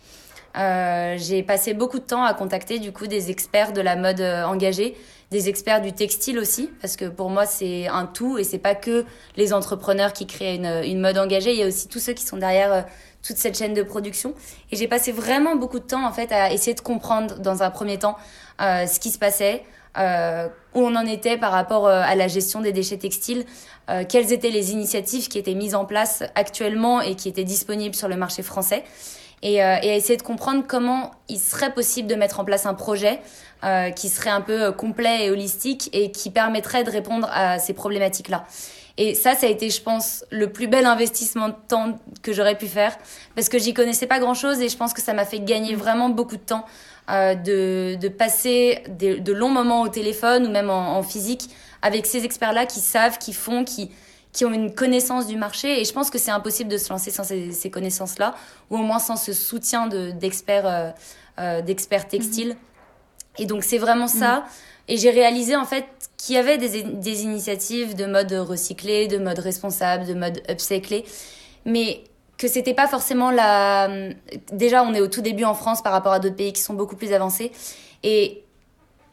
euh, 0.58 1.16
j'ai 1.18 1.44
passé 1.44 1.74
beaucoup 1.74 2.00
de 2.00 2.04
temps 2.04 2.24
à 2.24 2.34
contacter 2.34 2.80
du 2.80 2.92
coup 2.92 3.08
des 3.08 3.30
experts 3.30 3.74
de 3.74 3.82
la 3.82 3.96
mode 3.96 4.22
euh, 4.22 4.44
engagée, 4.44 4.98
des 5.30 5.50
experts 5.50 5.82
du 5.82 5.94
textile 5.94 6.40
aussi, 6.40 6.72
parce 6.82 6.96
que 6.96 7.06
pour 7.06 7.30
moi 7.30 7.46
c'est 7.46 7.88
un 7.88 8.06
tout 8.06 8.38
et 8.38 8.44
c'est 8.44 8.58
pas 8.58 8.74
que 8.74 9.06
les 9.36 9.54
entrepreneurs 9.54 10.14
qui 10.14 10.26
créent 10.26 10.56
une, 10.56 10.82
une, 10.84 11.00
mode 11.00 11.18
engagée, 11.18 11.52
il 11.54 11.60
y 11.60 11.64
a 11.64 11.68
aussi 11.68 11.88
tous 11.88 12.00
ceux 12.00 12.14
qui 12.14 12.26
sont 12.26 12.38
derrière 12.38 12.74
euh, 12.74 12.82
toute 13.22 13.38
cette 13.38 13.58
chaîne 13.58 13.74
de 13.74 13.84
production. 13.84 14.34
Et 14.72 14.78
j'ai 14.78 14.88
passé 14.88 15.12
vraiment 15.12 15.56
beaucoup 15.56 15.80
de 15.80 15.86
temps 15.86 16.08
en 16.08 16.12
fait 16.12 16.32
à 16.32 16.52
essayer 16.52 16.74
de 16.74 16.82
comprendre 16.82 17.40
dans 17.40 17.62
un 17.62 17.70
premier 17.70 18.00
temps 18.00 18.18
euh, 18.62 18.88
ce 18.88 19.00
qui 19.00 19.12
se 19.12 19.20
passait, 19.20 19.64
euh, 19.98 20.48
où 20.76 20.82
on 20.82 20.96
en 20.96 21.06
était 21.06 21.38
par 21.38 21.52
rapport 21.52 21.88
euh, 21.88 22.02
à 22.04 22.16
la 22.16 22.28
gestion 22.28 22.62
des 22.62 22.72
déchets 22.72 22.98
textiles, 22.98 23.46
euh, 23.90 24.04
quelles 24.08 24.34
étaient 24.34 24.50
les 24.50 24.72
initiatives 24.72 25.30
qui 25.30 25.38
étaient 25.38 25.54
mises 25.54 25.76
en 25.76 25.86
place 25.86 26.24
actuellement 26.36 27.02
et 27.02 27.16
qui 27.16 27.30
étaient 27.30 27.46
disponibles 27.46 27.96
sur 27.96 28.10
le 28.10 28.18
marché 28.18 28.44
français 28.44 28.84
et, 29.42 29.64
euh, 29.64 29.78
et, 29.82 29.92
à 29.92 29.96
essayer 29.96 30.18
de 30.18 30.24
comprendre 30.24 30.64
comment 30.68 31.12
il 31.30 31.40
serait 31.40 31.74
possible 31.74 32.10
de 32.10 32.16
mettre 32.16 32.40
en 32.40 32.46
place 32.46 32.66
un 32.66 32.74
projet 32.74 33.20
euh, 33.64 33.92
qui 33.92 34.10
serait 34.10 34.30
un 34.30 34.42
peu 34.42 34.72
complet 34.72 35.26
et 35.26 35.32
holistique 35.32 35.90
et 35.94 36.12
qui 36.12 36.32
permettrait 36.32 36.84
de 36.84 36.92
répondre 36.92 37.30
à 37.32 37.60
ces 37.60 37.74
problématiques-là. 37.74 38.46
Et 39.00 39.14
ça, 39.14 39.36
ça 39.36 39.46
a 39.46 39.50
été, 39.50 39.70
je 39.70 39.82
pense, 39.82 40.26
le 40.32 40.52
plus 40.52 40.68
bel 40.68 40.88
investissement 40.88 41.50
de 41.50 41.56
temps 41.68 42.00
que 42.24 42.34
j'aurais 42.34 42.58
pu 42.58 42.66
faire 42.66 42.98
parce 43.36 43.48
que 43.48 43.60
j'y 43.60 43.76
connaissais 43.76 44.08
pas 44.08 44.20
grand-chose 44.20 44.60
et 44.60 44.70
je 44.70 44.76
pense 44.76 44.94
que 44.94 45.02
ça 45.02 45.14
m'a 45.14 45.24
fait 45.24 45.40
gagner 45.40 45.76
vraiment 45.76 46.10
beaucoup 46.10 46.36
de 46.36 46.42
temps 46.42 46.66
euh, 47.10 47.36
de, 47.36 47.96
de 47.96 48.08
passer 48.10 48.84
de, 49.00 49.32
longs 49.32 49.50
moments 49.50 49.82
au 49.82 49.88
téléphone 49.88 50.46
ou 50.46 50.50
même 50.50 50.70
en, 50.70 51.02
physique 51.04 51.50
avec 51.82 52.06
ces 52.06 52.26
experts-là 52.26 52.66
qui 52.66 52.82
savent, 52.82 53.18
qui 53.18 53.32
font, 53.32 53.64
qui, 53.64 53.92
qui 54.34 54.44
ont 54.44 54.52
une 54.52 54.74
connaissance 54.76 55.26
du 55.26 55.38
marché. 55.38 55.80
Et 55.80 55.86
je 55.86 55.94
pense 55.94 56.10
que 56.10 56.18
c'est 56.18 56.32
impossible 56.32 56.70
de 56.70 56.78
se 56.78 56.90
lancer 56.90 57.10
sans 57.10 57.24
ces, 57.24 57.70
connaissances-là, 57.72 58.36
ou 58.70 58.78
au 58.78 58.82
moins 58.82 59.00
sans 59.00 59.16
ce 59.16 59.32
soutien 59.32 59.88
d'experts 59.88 60.68
euh, 60.68 60.90
euh, 61.40 61.62
d'experts 61.62 62.08
textiles. 62.08 62.58
Et 63.38 63.46
donc 63.46 63.64
c'est 63.64 63.78
vraiment 63.78 64.08
ça. 64.08 64.44
Et 64.90 64.98
j'ai 64.98 65.12
réalisé 65.12 65.56
en 65.56 65.66
fait 65.66 65.86
qu'il 66.18 66.36
y 66.36 66.38
avait 66.38 66.58
des, 66.58 66.84
des, 66.84 67.24
initiatives 67.24 67.96
de 67.96 68.06
mode 68.06 68.34
recyclé, 68.34 69.08
de 69.08 69.18
mode 69.18 69.40
responsable, 69.40 70.06
de 70.06 70.14
mode 70.14 70.42
upcyclé, 70.50 71.06
mais 71.64 72.04
que 72.38 72.48
c'était 72.48 72.74
pas 72.74 72.88
forcément 72.88 73.32
la. 73.32 73.90
Déjà, 74.52 74.84
on 74.84 74.94
est 74.94 75.02
au 75.02 75.08
tout 75.08 75.22
début 75.22 75.44
en 75.44 75.54
France 75.54 75.82
par 75.82 75.92
rapport 75.92 76.14
à 76.14 76.20
d'autres 76.20 76.36
pays 76.36 76.54
qui 76.54 76.62
sont 76.62 76.74
beaucoup 76.74 76.96
plus 76.96 77.14
avancés, 77.14 77.52
et 78.04 78.44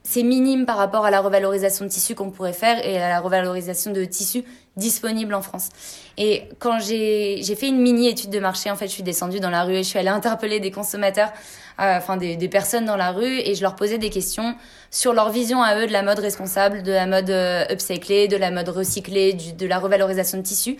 c'est 0.06 0.22
minime 0.22 0.66
par 0.66 0.76
rapport 0.76 1.06
à 1.06 1.10
la 1.10 1.22
revalorisation 1.22 1.86
de 1.86 1.90
tissus 1.90 2.14
qu'on 2.14 2.30
pourrait 2.30 2.52
faire 2.52 2.86
et 2.86 2.98
à 2.98 3.08
la 3.08 3.20
revalorisation 3.20 3.90
de 3.90 4.04
tissus 4.04 4.44
disponibles 4.76 5.32
en 5.32 5.40
France. 5.40 5.70
Et 6.18 6.42
quand 6.58 6.78
j'ai 6.78 7.42
fait 7.56 7.68
une 7.68 7.80
mini 7.80 8.08
étude 8.08 8.28
de 8.28 8.38
marché, 8.38 8.70
en 8.70 8.76
fait, 8.76 8.86
je 8.86 8.92
suis 8.92 9.02
descendue 9.02 9.40
dans 9.40 9.48
la 9.48 9.64
rue 9.64 9.76
et 9.76 9.82
je 9.82 9.88
suis 9.88 9.98
allée 9.98 10.08
interpeller 10.08 10.60
des 10.60 10.70
consommateurs, 10.70 11.32
euh, 11.80 11.96
enfin 11.96 12.18
des, 12.18 12.36
personnes 12.48 12.84
dans 12.84 12.96
la 12.96 13.12
rue, 13.12 13.38
et 13.38 13.54
je 13.54 13.62
leur 13.62 13.76
posais 13.76 13.96
des 13.96 14.10
questions 14.10 14.54
sur 14.90 15.14
leur 15.14 15.30
vision 15.30 15.62
à 15.62 15.80
eux 15.80 15.86
de 15.86 15.92
la 15.92 16.02
mode 16.02 16.18
responsable, 16.18 16.82
de 16.82 16.92
la 16.92 17.06
mode 17.06 17.30
euh, 17.30 17.64
upcyclée, 17.70 18.28
de 18.28 18.36
la 18.36 18.50
mode 18.50 18.68
recyclée, 18.68 19.32
de 19.32 19.66
la 19.66 19.78
revalorisation 19.78 20.36
de 20.36 20.42
tissus. 20.42 20.76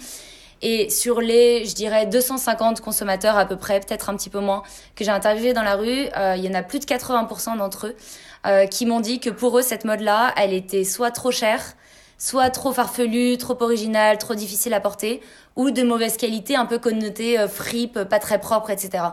Et 0.63 0.91
sur 0.91 1.21
les, 1.21 1.65
je 1.65 1.75
dirais, 1.75 2.07
250 2.07 2.81
consommateurs 2.81 3.37
à 3.37 3.47
peu 3.47 3.57
près, 3.57 3.81
peut-être 3.81 4.11
un 4.11 4.17
petit 4.17 4.31
peu 4.31 4.41
moins, 4.41 4.63
que 4.95 5.05
j'ai 5.05 5.11
interviewé 5.11 5.53
dans 5.53 5.63
la 5.63 5.77
rue, 5.77 6.07
euh, 6.17 6.35
il 6.37 6.45
y 6.45 6.49
en 6.49 6.55
a 6.55 6.63
plus 6.63 6.79
de 6.79 6.85
80% 6.85 7.59
d'entre 7.59 7.89
eux 7.89 7.97
euh, 8.47 8.67
qui 8.67 8.87
m'ont 8.87 9.01
dit 9.01 9.21
que 9.21 9.31
pour 9.31 9.59
eux, 9.59 9.63
cette 9.63 9.85
mode-là, 9.85 10.33
elle 10.37 10.53
était 10.53 10.85
soit 10.85 11.11
trop 11.11 11.31
chère, 11.31 11.63
soit 12.19 12.51
trop 12.51 12.73
farfelue, 12.73 13.37
trop 13.39 13.61
originale, 13.63 14.19
trop 14.19 14.35
difficile 14.35 14.75
à 14.75 14.81
porter, 14.81 15.21
ou 15.57 15.71
de 15.71 15.83
mauvaise 15.83 16.17
qualité, 16.17 16.57
un 16.57 16.67
peu 16.67 16.79
connotée, 16.79 17.39
euh, 17.39 17.49
fripe, 17.49 18.05
pas 18.05 18.19
très 18.19 18.41
propre, 18.41 18.71
etc. 18.71 19.05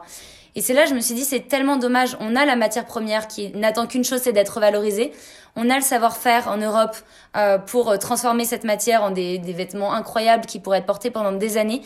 Et 0.55 0.62
c'est 0.62 0.74
là 0.74 0.86
je 0.86 0.93
me 0.93 1.00
suis 1.00 1.15
dit, 1.15 1.24
c'est 1.24 1.48
tellement 1.48 1.77
dommage. 1.77 2.17
On 2.20 2.36
a 2.36 2.46
la 2.46 2.55
matière 2.55 2.86
première 2.86 3.27
qui 3.27 3.50
n'attend 3.51 3.88
qu'une 3.88 4.03
chose, 4.03 4.22
c'est 4.22 4.34
d'être 4.34 4.60
valorisée. 4.60 5.12
On 5.55 5.70
a 5.70 5.75
le 5.75 5.81
savoir-faire 5.81 6.48
en 6.48 6.58
Europe 6.58 6.96
euh, 7.36 7.58
pour 7.58 7.98
transformer 8.00 8.46
cette 8.46 8.63
matière 8.63 9.03
en 9.03 9.12
des, 9.12 9.38
des, 9.38 9.53
vêtements 9.53 9.93
incroyables 9.93 10.46
qui 10.46 10.60
pourraient 10.60 10.79
être 10.79 10.86
portés 10.86 11.12
pendant 11.12 11.31
des 11.31 11.58
années. 11.58 11.81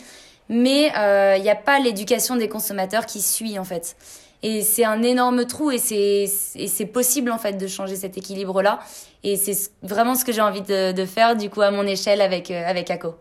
Mais 0.49 0.87
il 0.87 0.93
euh, 0.97 1.37
n'y 1.39 1.49
a 1.49 1.55
pas 1.55 1.79
l'éducation 1.79 2.35
des 2.35 2.47
consommateurs 2.47 3.05
qui 3.05 3.21
suit 3.21 3.57
en 3.57 3.63
fait. 3.63 3.95
Et 4.43 4.61
c'est 4.61 4.85
un 4.85 5.01
énorme 5.01 5.45
trou 5.45 5.71
et 5.71 5.79
c'est 5.79 6.85
possible 6.93 7.31
en 7.31 7.39
fait 7.39 7.53
de 7.53 7.67
changer 7.67 7.95
cet 7.95 8.17
équilibre-là. 8.17 8.79
Et 9.23 9.37
c'est 9.37 9.71
vraiment 9.81 10.13
ce 10.13 10.23
que 10.23 10.31
j'ai 10.31 10.41
envie 10.41 10.61
de, 10.61 10.91
de, 10.91 11.05
faire 11.05 11.35
du 11.35 11.49
coup 11.49 11.61
à 11.61 11.71
mon 11.71 11.87
échelle 11.87 12.21
avec, 12.21 12.51
euh, 12.51 12.63
avec 12.67 12.91
ACO. 12.91 13.15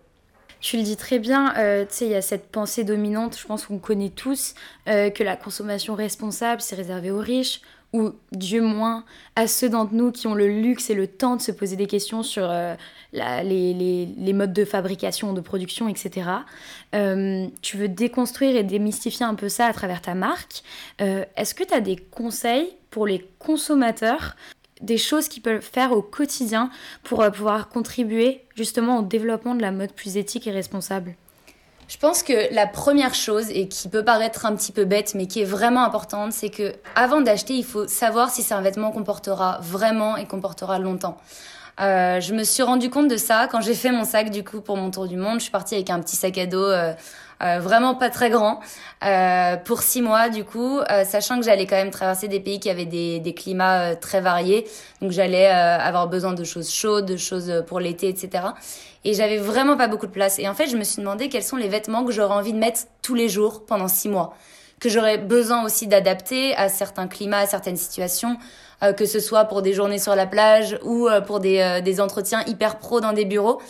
Tu 0.65 0.79
le 0.79 0.83
dis 0.83 0.97
très 0.97 1.19
bien, 1.19 1.55
euh, 1.59 1.83
tu 1.83 1.89
sais, 1.91 2.07
il 2.07 2.13
y 2.13 2.15
a 2.15 2.23
cette 2.23 2.51
pensée 2.51 2.85
dominante, 2.85 3.37
je 3.39 3.47
pense 3.47 3.67
qu'on 3.67 3.79
connaît 3.79 4.09
tous, 4.09 4.55
euh, 4.89 5.11
que 5.11 5.23
la 5.23 5.37
consommation 5.37 5.95
responsable, 5.95 6.63
c'est 6.63 6.75
réservé 6.75 7.11
aux 7.11 7.19
riches, 7.19 7.61
ou 7.93 8.13
Dieu 8.33 8.63
moins 8.63 9.05
à 9.37 9.47
ceux 9.47 9.69
d'entre 9.69 9.93
nous 9.93 10.11
qui 10.11 10.27
ont 10.27 10.35
le 10.35 10.49
luxe 10.49 10.89
et 10.89 10.95
le 10.95 11.07
temps 11.07 11.37
de 11.37 11.43
se 11.43 11.53
poser 11.53 11.77
des 11.77 11.87
questions 11.87 12.23
sur 12.23 12.51
euh, 12.51 12.77
les, 13.13 14.33
modes 14.33 14.55
de 14.55 14.65
fabrication, 14.65 15.35
de 15.35 15.43
production, 15.43 15.87
etc. 15.87 16.31
tu 17.61 17.77
veux 17.77 17.89
déconstruire 17.89 18.57
et 18.57 18.65
démystifier 18.65 19.27
un 19.27 19.35
peu 19.35 19.51
ça 19.51 19.67
à 19.67 19.75
travers 19.75 20.01
ta 20.01 20.15
marque. 20.15 20.63
Est-ce 20.99 21.55
que 21.55 21.63
tu 21.63 21.75
as 21.75 21.83
des 21.83 21.97
conseils 21.97 22.71
pour 22.91 23.07
les 23.07 23.29
consommateurs 23.39 24.35
des 24.85 24.99
choses 24.99 25.29
qu'ils 25.29 25.43
peuvent 25.43 25.61
faire 25.61 25.93
au 25.93 26.03
quotidien 26.03 26.71
pour 27.03 27.23
euh, 27.23 27.31
pouvoir 27.31 27.69
contribuer 27.69 28.43
justement 28.57 28.99
au 28.99 29.03
développement 29.03 29.55
de 29.55 29.63
la 29.63 29.73
mode 29.73 29.93
plus 29.93 30.17
éthique 30.17 30.47
et 30.47 30.53
responsable 30.53 31.17
je 31.89 31.99
pense 31.99 32.23
que 32.23 32.55
la 32.55 32.67
première 32.67 33.15
chose, 33.15 33.51
et 33.51 33.69
qui 33.69 33.89
peut 33.89 34.05
paraître 34.05 34.47
un 34.47 34.57
petit 34.57 34.73
peu 34.73 34.85
bête, 34.85 35.15
mais 35.15 35.27
qui 35.27 35.43
est 35.43 35.45
vraiment 35.45 35.85
importante, 35.85 36.33
c'est 36.33 36.49
que 36.49 36.73
avant 36.95 37.21
d'acheter, 37.21 37.55
il 37.55 37.65
faut 37.65 37.87
savoir 37.87 38.31
si 38.31 38.43
c'est 38.43 38.55
un 38.55 38.63
vêtement 38.63 38.91
qu'on 38.91 39.05
portera 39.05 39.59
vraiment 39.61 40.17
et 40.17 40.27
qu'on 40.27 40.41
portera 40.41 40.79
longtemps. 40.79 41.19
Euh, 41.81 42.21
je 42.21 42.33
me 42.35 42.45
suis 42.45 42.63
rendu 42.63 42.89
compte 42.89 43.09
de 43.09 43.17
ça 43.17 43.49
quand 43.51 43.61
j'ai 43.61 43.75
fait 43.75 43.91
mon 43.91 44.05
sac 44.05 44.31
du 44.31 44.45
coup 44.45 44.61
pour 44.61 44.77
mon 44.77 44.91
tour 44.91 45.09
du 45.09 45.17
monde. 45.17 45.39
Je 45.39 45.45
suis 45.45 45.51
partie 45.51 45.75
avec 45.75 45.91
un 45.91 46.01
petit 46.01 46.17
sac 46.17 46.39
à 46.39 46.47
dos 46.47 46.63
euh, 46.63 46.93
euh, 47.45 47.59
vraiment 47.59 47.95
pas 47.95 48.09
très 48.09 48.31
grand, 48.31 48.61
euh, 49.05 49.57
pour 49.57 49.83
six 49.83 50.01
mois 50.01 50.31
du 50.31 50.45
coup, 50.45 50.79
euh, 50.79 51.05
sachant 51.05 51.39
que 51.39 51.45
j'allais 51.45 51.67
quand 51.67 51.77
même 51.77 51.91
traverser 51.91 52.27
des 52.27 52.41
pays 52.41 52.59
qui 52.59 52.71
avaient 52.71 52.87
des, 52.87 53.21
des 53.21 53.35
climats 53.35 53.97
très 53.97 54.23
variés, 54.23 54.67
donc 55.03 55.11
j'allais 55.11 55.47
avoir 55.47 56.09
besoin 56.09 56.33
de 56.33 56.43
choses 56.43 56.71
chaudes, 56.73 57.05
de 57.05 57.19
choses 57.19 57.65
pour 57.67 57.81
l'été, 57.81 58.09
etc. 58.09 58.45
Et 59.05 59.13
j'avais 59.13 59.37
vraiment 59.37 59.77
pas 59.77 59.89
beaucoup 59.89 60.07
de 60.07 60.13
place. 60.13 60.39
Et 60.39 60.49
en 60.49 60.55
fait, 60.55 60.69
je 60.69 60.77
me 60.79 60.85
suis 60.85 61.03
demandé 61.03 61.29
quels 61.29 61.43
sont 61.43 61.57
les 61.57 61.69
vêtements 61.69 62.05
que 62.05 62.13
j'aurais 62.13 62.35
envie 62.35 62.55
de 62.55 62.59
mettre 62.59 62.81
tous 63.03 63.15
les 63.15 63.29
jours 63.29 63.67
pendant 63.67 63.89
six 63.89 64.09
mois, 64.09 64.35
que 64.81 64.89
j'aurais 64.89 65.19
besoin 65.19 65.65
aussi 65.65 65.87
d'adapter 65.87 66.57
à 66.57 66.71
certains 66.71 67.09
climats, 67.09 67.41
à 67.41 67.47
certaines 67.47 67.77
situations. 67.77 68.39
que 68.97 69.07
ce 69.07 69.21
soit 69.21 69.45
pour 69.45 69.61
des 69.61 69.73
journées 69.75 69.99
sur 69.99 70.15
la 70.15 70.27
plage 70.27 70.79
ou 70.83 71.09
pour 71.27 71.41
des, 71.41 71.81
des 71.85 72.01
entretiens 72.01 72.43
hyper 72.47 72.79
pro 72.79 73.01
dans 73.01 73.13
des 73.13 73.27
bureaux. 73.27 73.61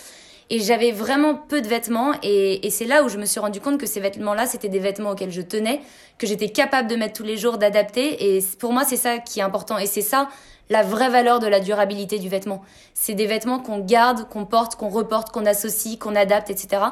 Et 0.50 0.60
j'avais 0.60 0.92
vraiment 0.92 1.34
peu 1.34 1.62
de 1.62 1.68
vêtements 1.68 2.12
et, 2.22 2.66
et 2.66 2.70
c'est 2.70 2.84
là 2.84 3.02
où 3.02 3.08
je 3.08 3.18
me 3.18 3.24
suis 3.24 3.40
rendu 3.40 3.60
compte 3.60 3.78
que 3.78 3.86
ces 3.86 4.00
vêtements-là, 4.00 4.46
c'était 4.46 4.68
des 4.68 4.78
vêtements 4.78 5.10
auxquels 5.10 5.30
je 5.30 5.40
tenais, 5.40 5.80
que 6.18 6.26
j'étais 6.26 6.50
capable 6.50 6.88
de 6.88 6.96
mettre 6.96 7.14
tous 7.14 7.22
les 7.22 7.36
jours, 7.36 7.58
d'adapter. 7.58 8.36
Et 8.36 8.44
pour 8.58 8.72
moi, 8.72 8.84
c'est 8.84 8.96
ça 8.96 9.18
qui 9.18 9.40
est 9.40 9.42
important. 9.42 9.78
Et 9.78 9.86
c'est 9.86 10.02
ça 10.02 10.28
la 10.70 10.82
vraie 10.82 11.10
valeur 11.10 11.40
de 11.40 11.46
la 11.46 11.60
durabilité 11.60 12.18
du 12.18 12.28
vêtement. 12.28 12.62
C'est 12.94 13.14
des 13.14 13.26
vêtements 13.26 13.58
qu'on 13.58 13.80
garde, 13.80 14.28
qu'on 14.28 14.46
porte, 14.46 14.76
qu'on 14.76 14.88
reporte, 14.88 15.30
qu'on 15.30 15.46
associe, 15.46 15.98
qu'on 15.98 16.16
adapte, 16.16 16.50
etc. 16.50 16.82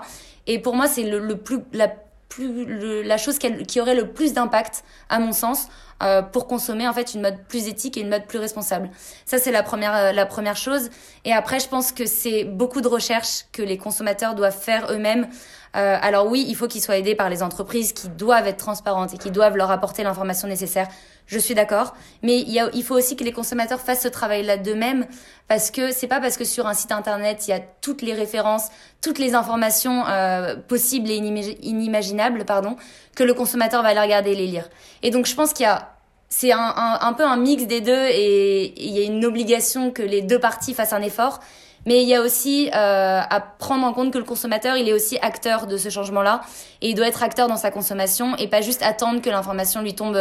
Et 0.47 0.59
pour 0.59 0.75
moi, 0.75 0.89
c'est 0.89 1.05
le, 1.05 1.19
le, 1.19 1.37
plus, 1.37 1.61
la, 1.73 1.93
la 2.39 3.17
chose 3.19 3.39
qui 3.39 3.81
aurait 3.81 3.95
le 3.95 4.13
plus 4.13 4.33
d'impact, 4.33 4.85
à 5.09 5.19
mon 5.19 5.33
sens, 5.33 5.69
euh, 6.03 6.21
pour 6.21 6.49
consommer 6.49 6.89
en 6.89 6.93
fait 6.93 7.15
une 7.15 7.21
mode 7.21 7.39
plus 7.47 7.69
éthique 7.69 7.97
et 7.97 8.01
une 8.01 8.09
mode 8.09 8.27
plus 8.27 8.39
responsable. 8.39 8.91
Ça 9.25 9.39
c'est 9.39 9.53
la 9.53 9.63
première 9.63 9.95
euh, 9.95 10.13
la 10.13 10.27
première 10.27 10.57
chose. 10.57 10.91
Et 11.25 11.33
après 11.33 11.61
je 11.61 11.69
pense 11.69 11.93
que 11.93 12.07
c'est 12.07 12.43
beaucoup 12.43 12.81
de 12.81 12.89
recherches 12.89 13.45
que 13.53 13.63
les 13.63 13.79
consommateurs 13.79 14.35
doivent 14.35 14.59
faire 14.59 14.91
eux-mêmes. 14.91 15.29
Euh, 15.77 15.97
alors 16.03 16.27
oui, 16.27 16.45
il 16.49 16.57
faut 16.57 16.67
qu'ils 16.67 16.83
soient 16.83 16.97
aidés 16.97 17.15
par 17.15 17.31
les 17.31 17.43
entreprises 17.43 17.93
qui 17.93 18.09
doivent 18.09 18.49
être 18.49 18.57
transparentes 18.57 19.15
et 19.15 19.19
qui 19.19 19.31
doivent 19.31 19.57
leur 19.57 19.71
apporter 19.71 20.03
l'information 20.03 20.49
nécessaire. 20.49 20.89
Je 21.27 21.39
suis 21.39 21.55
d'accord, 21.55 21.95
mais 22.23 22.41
il, 22.41 22.83
faut 22.83 22.97
aussi 22.97 23.17
que 23.17 23.25
les 23.25 23.33
consommateurs 23.33 23.81
fassent 23.81 24.03
ce 24.03 24.09
travail-là 24.09 24.57
d'eux-mêmes 24.59 25.07
parce 25.49 25.71
que 25.71 25.93
c'est 25.93 26.07
pas 26.07 26.21
parce 26.21 26.37
que 26.37 26.45
sur 26.45 26.67
un 26.67 26.75
site 26.75 26.93
internet 26.93 27.47
il 27.47 27.53
y 27.53 27.55
a 27.55 27.61
toutes 27.81 28.03
les 28.03 28.13
références, 28.13 28.69
toutes 29.01 29.19
les 29.19 29.35
informations 29.35 30.07
euh, 30.09 30.57
possibles 30.57 31.11
et 31.11 31.17
inimaginables, 31.63 32.45
pardon, 32.45 32.77
que 33.17 33.23
le 33.23 33.35
consommateur 33.35 33.83
va 33.83 33.91
aller 33.91 34.01
regarder 34.01 34.33
et 34.33 34.37
les 34.37 34.47
lire. 34.47 34.69
Et 35.03 35.11
donc 35.11 35.27
je 35.27 35.35
pense 35.35 35.53
qu'il 35.53 35.65
y 35.65 35.69
a 35.69 35.89
c'est 36.29 36.51
un, 36.51 37.13
peu 37.13 37.25
un 37.25 37.37
mix 37.37 37.67
des 37.67 37.83
deux 37.83 38.07
et 38.09 38.73
il 38.83 38.97
y 38.97 39.01
a 39.01 39.05
une 39.05 39.23
obligation 39.27 39.91
que 39.91 40.03
les 40.03 40.23
deux 40.23 40.39
parties 40.39 40.73
fassent 40.73 40.95
un 40.95 41.03
effort. 41.03 41.41
Mais 41.85 42.03
il 42.03 42.09
y 42.09 42.15
a 42.15 42.23
aussi 42.23 42.71
euh, 42.75 43.21
à 43.29 43.41
prendre 43.41 43.85
en 43.85 43.93
compte 43.93 44.13
que 44.13 44.19
le 44.19 44.25
consommateur, 44.25 44.77
il 44.77 44.89
est 44.89 44.95
aussi 44.95 45.19
acteur 45.21 45.67
de 45.67 45.77
ce 45.77 45.91
changement-là 45.91 46.41
et 46.81 46.89
il 46.89 46.95
doit 46.95 47.07
être 47.07 47.23
acteur 47.23 47.49
dans 47.49 47.57
sa 47.57 47.71
consommation 47.71 48.35
et 48.37 48.49
pas 48.49 48.63
juste 48.63 48.83
attendre 48.83 49.21
que 49.21 49.29
l'information 49.29 49.83
lui 49.83 49.95
tombe 49.95 50.17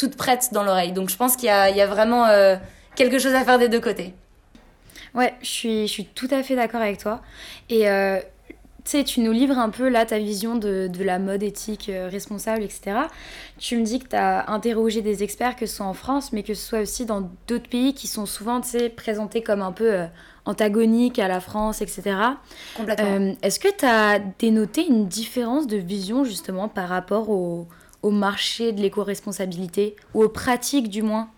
toute 0.00 0.16
prête 0.16 0.50
dans 0.52 0.62
l'oreille. 0.62 0.92
Donc 0.92 1.10
je 1.10 1.16
pense 1.16 1.36
qu'il 1.36 1.46
y 1.46 1.50
a, 1.50 1.70
il 1.70 1.76
y 1.76 1.80
a 1.80 1.86
vraiment 1.86 2.26
euh, 2.26 2.56
quelque 2.94 3.18
chose 3.18 3.34
à 3.34 3.44
faire 3.44 3.58
des 3.58 3.68
deux 3.68 3.80
côtés. 3.80 4.14
Ouais, 5.14 5.34
je 5.42 5.48
suis, 5.48 5.86
je 5.86 5.92
suis 5.92 6.04
tout 6.04 6.28
à 6.30 6.42
fait 6.42 6.56
d'accord 6.56 6.80
avec 6.80 6.98
toi. 6.98 7.20
Et 7.68 7.86
tu 8.84 8.92
sais, 8.92 9.04
tu 9.04 9.20
nous 9.20 9.32
livres 9.32 9.58
un 9.58 9.68
peu 9.68 9.88
là 9.88 10.06
ta 10.06 10.18
vision 10.18 10.56
de, 10.56 10.88
de 10.88 11.04
la 11.04 11.18
mode 11.18 11.42
éthique 11.42 11.88
euh, 11.90 12.08
responsable, 12.10 12.62
etc. 12.62 12.96
Tu 13.58 13.76
me 13.76 13.84
dis 13.84 13.98
que 13.98 14.08
tu 14.08 14.16
as 14.16 14.50
interrogé 14.50 15.02
des 15.02 15.22
experts, 15.22 15.56
que 15.56 15.66
ce 15.66 15.76
soit 15.76 15.86
en 15.86 15.94
France, 15.94 16.32
mais 16.32 16.42
que 16.42 16.54
ce 16.54 16.66
soit 16.66 16.80
aussi 16.80 17.04
dans 17.04 17.30
d'autres 17.46 17.68
pays 17.68 17.92
qui 17.92 18.06
sont 18.06 18.24
souvent, 18.24 18.60
présentés 18.96 19.42
comme 19.42 19.60
un 19.60 19.72
peu 19.72 19.92
euh, 19.92 20.06
antagoniques 20.46 21.18
à 21.18 21.28
la 21.28 21.40
France, 21.40 21.82
etc. 21.82 22.16
Complètement. 22.74 23.06
Euh, 23.06 23.32
est-ce 23.42 23.60
que 23.60 23.68
tu 23.68 23.84
as 23.84 24.18
dénoté 24.38 24.86
une 24.86 25.06
différence 25.06 25.66
de 25.66 25.76
vision 25.76 26.24
justement 26.24 26.68
par 26.68 26.88
rapport 26.88 27.28
au, 27.28 27.66
au 28.02 28.10
marché 28.10 28.72
de 28.72 28.80
l'éco-responsabilité, 28.80 29.96
ou 30.14 30.24
aux 30.24 30.28
pratiques 30.28 30.88
du 30.88 31.02
moins 31.02 31.28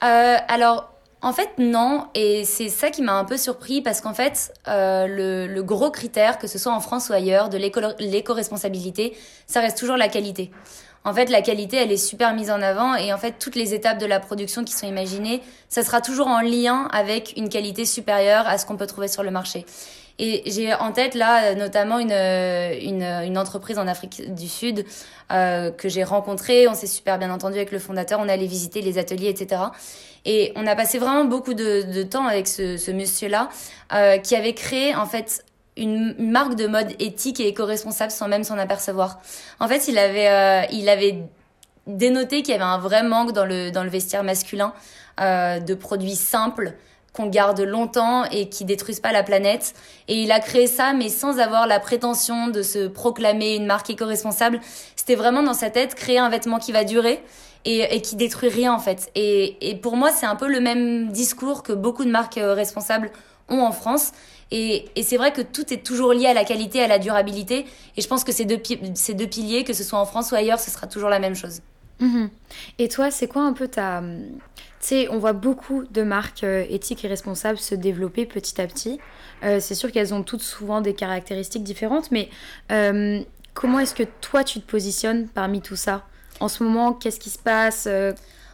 Alors, 0.00 0.96
en 1.22 1.32
fait, 1.32 1.50
non. 1.58 2.06
Et 2.14 2.44
c'est 2.44 2.68
ça 2.68 2.90
qui 2.90 3.02
m'a 3.02 3.14
un 3.14 3.24
peu 3.24 3.36
surpris 3.36 3.82
parce 3.82 4.00
qu'en 4.00 4.14
fait, 4.14 4.54
euh, 4.68 5.46
le, 5.48 5.62
gros 5.62 5.90
critère, 5.90 6.38
que 6.38 6.46
ce 6.46 6.58
soit 6.58 6.72
en 6.72 6.80
France 6.80 7.08
ou 7.08 7.12
ailleurs, 7.14 7.48
de 7.48 7.58
l'éco-responsabilité, 7.58 9.16
ça 9.46 9.60
reste 9.60 9.78
toujours 9.78 9.96
la 9.96 10.08
qualité. 10.08 10.50
En 11.04 11.14
fait, 11.14 11.30
la 11.30 11.40
qualité, 11.40 11.76
elle 11.76 11.92
est 11.92 11.96
super 11.96 12.34
mise 12.34 12.50
en 12.50 12.60
avant 12.60 12.94
et 12.94 13.12
en 13.12 13.18
fait, 13.18 13.36
toutes 13.38 13.54
les 13.54 13.74
étapes 13.74 13.98
de 13.98 14.06
la 14.06 14.20
production 14.20 14.64
qui 14.64 14.72
sont 14.72 14.86
imaginées, 14.86 15.40
ça 15.68 15.82
sera 15.82 16.00
toujours 16.00 16.26
en 16.26 16.40
lien 16.40 16.88
avec 16.92 17.34
une 17.36 17.48
qualité 17.48 17.84
supérieure 17.84 18.46
à 18.46 18.58
ce 18.58 18.66
qu'on 18.66 18.76
peut 18.76 18.88
trouver 18.88 19.08
sur 19.08 19.22
le 19.22 19.30
marché. 19.30 19.64
Et 20.18 20.42
j'ai 20.46 20.72
en 20.72 20.92
tête 20.92 21.14
là 21.14 21.54
notamment 21.54 21.98
une, 21.98 22.12
une, 22.12 23.02
une 23.02 23.36
entreprise 23.36 23.78
en 23.78 23.86
Afrique 23.86 24.34
du 24.34 24.48
Sud 24.48 24.86
euh, 25.30 25.70
que 25.70 25.88
j'ai 25.88 26.04
rencontrée. 26.04 26.68
On 26.68 26.74
s'est 26.74 26.86
super 26.86 27.18
bien 27.18 27.30
entendu 27.30 27.56
avec 27.56 27.72
le 27.72 27.78
fondateur. 27.78 28.18
On 28.20 28.28
allait 28.28 28.46
visiter 28.46 28.80
les 28.80 28.96
ateliers, 28.98 29.28
etc. 29.28 29.62
Et 30.24 30.52
on 30.56 30.66
a 30.66 30.74
passé 30.74 30.98
vraiment 30.98 31.24
beaucoup 31.24 31.54
de, 31.54 32.02
temps 32.02 32.26
avec 32.26 32.48
ce, 32.48 32.90
monsieur-là 32.90 33.48
euh, 33.92 34.18
qui 34.18 34.34
avait 34.34 34.54
créé 34.54 34.94
en 34.94 35.06
fait 35.06 35.44
une 35.76 36.14
marque 36.18 36.56
de 36.56 36.66
mode 36.66 36.94
éthique 36.98 37.38
et 37.38 37.48
éco-responsable 37.48 38.10
sans 38.10 38.28
même 38.28 38.42
s'en 38.42 38.58
apercevoir. 38.58 39.20
En 39.60 39.68
fait, 39.68 39.88
il 39.88 39.98
avait, 39.98 40.28
euh, 40.28 40.62
il 40.72 40.88
avait 40.88 41.22
dénoté 41.86 42.42
qu'il 42.42 42.52
y 42.52 42.54
avait 42.54 42.64
un 42.64 42.78
vrai 42.78 43.02
manque 43.02 43.32
dans 43.32 43.44
le, 43.44 43.70
dans 43.70 43.84
le 43.84 43.90
vestiaire 43.90 44.24
masculin 44.24 44.72
euh, 45.20 45.60
de 45.60 45.74
produits 45.74 46.16
simples 46.16 46.74
qu'on 47.16 47.26
garde 47.26 47.60
longtemps 47.60 48.24
et 48.30 48.48
qui 48.48 48.64
détruisent 48.64 49.00
pas 49.00 49.12
la 49.12 49.22
planète. 49.22 49.74
Et 50.08 50.22
il 50.22 50.30
a 50.30 50.40
créé 50.40 50.66
ça, 50.66 50.92
mais 50.92 51.08
sans 51.08 51.38
avoir 51.38 51.66
la 51.66 51.80
prétention 51.80 52.48
de 52.48 52.62
se 52.62 52.86
proclamer 52.86 53.56
une 53.56 53.66
marque 53.66 53.88
éco-responsable. 53.90 54.60
C'était 54.94 55.14
vraiment 55.14 55.42
dans 55.42 55.54
sa 55.54 55.70
tête 55.70 55.94
créer 55.94 56.18
un 56.18 56.28
vêtement 56.28 56.58
qui 56.58 56.72
va 56.72 56.84
durer 56.84 57.22
et, 57.64 57.96
et 57.96 58.02
qui 58.02 58.16
détruit 58.16 58.50
rien 58.50 58.72
en 58.72 58.78
fait. 58.78 59.10
Et, 59.14 59.56
et 59.70 59.74
pour 59.76 59.96
moi, 59.96 60.10
c'est 60.12 60.26
un 60.26 60.36
peu 60.36 60.48
le 60.48 60.60
même 60.60 61.10
discours 61.10 61.62
que 61.62 61.72
beaucoup 61.72 62.04
de 62.04 62.10
marques 62.10 62.38
euh, 62.38 62.54
responsables 62.54 63.10
ont 63.48 63.60
en 63.60 63.72
France. 63.72 64.12
Et, 64.50 64.84
et 64.94 65.02
c'est 65.02 65.16
vrai 65.16 65.32
que 65.32 65.40
tout 65.40 65.72
est 65.72 65.84
toujours 65.84 66.12
lié 66.12 66.26
à 66.26 66.34
la 66.34 66.44
qualité, 66.44 66.80
à 66.82 66.86
la 66.86 66.98
durabilité. 66.98 67.66
Et 67.96 68.00
je 68.00 68.06
pense 68.06 68.22
que 68.24 68.32
ces 68.32 68.44
deux, 68.44 68.60
ces 68.94 69.14
deux 69.14 69.26
piliers, 69.26 69.64
que 69.64 69.72
ce 69.72 69.82
soit 69.82 69.98
en 69.98 70.06
France 70.06 70.30
ou 70.32 70.34
ailleurs, 70.34 70.60
ce 70.60 70.70
sera 70.70 70.86
toujours 70.86 71.08
la 71.08 71.18
même 71.18 71.34
chose. 71.34 71.62
Mhm. 71.98 72.30
Et 72.78 72.88
toi, 72.88 73.10
c'est 73.10 73.26
quoi 73.26 73.42
un 73.42 73.52
peu 73.52 73.68
ta... 73.68 74.02
On 75.10 75.18
voit 75.18 75.32
beaucoup 75.32 75.84
de 75.90 76.02
marques 76.02 76.44
euh, 76.44 76.64
éthiques 76.68 77.04
et 77.04 77.08
responsables 77.08 77.58
se 77.58 77.74
développer 77.74 78.26
petit 78.26 78.60
à 78.60 78.66
petit. 78.66 79.00
Euh, 79.42 79.58
c'est 79.60 79.74
sûr 79.74 79.90
qu'elles 79.90 80.14
ont 80.14 80.22
toutes 80.22 80.42
souvent 80.42 80.80
des 80.80 80.94
caractéristiques 80.94 81.64
différentes, 81.64 82.10
mais 82.10 82.28
euh, 82.70 83.20
comment 83.54 83.80
est-ce 83.80 83.94
que 83.94 84.04
toi, 84.20 84.44
tu 84.44 84.60
te 84.60 84.70
positionnes 84.70 85.28
parmi 85.28 85.60
tout 85.60 85.76
ça? 85.76 86.02
En 86.38 86.48
ce 86.48 86.62
moment, 86.62 86.92
qu'est-ce 86.92 87.18
qui 87.18 87.30
se 87.30 87.38
passe 87.38 87.88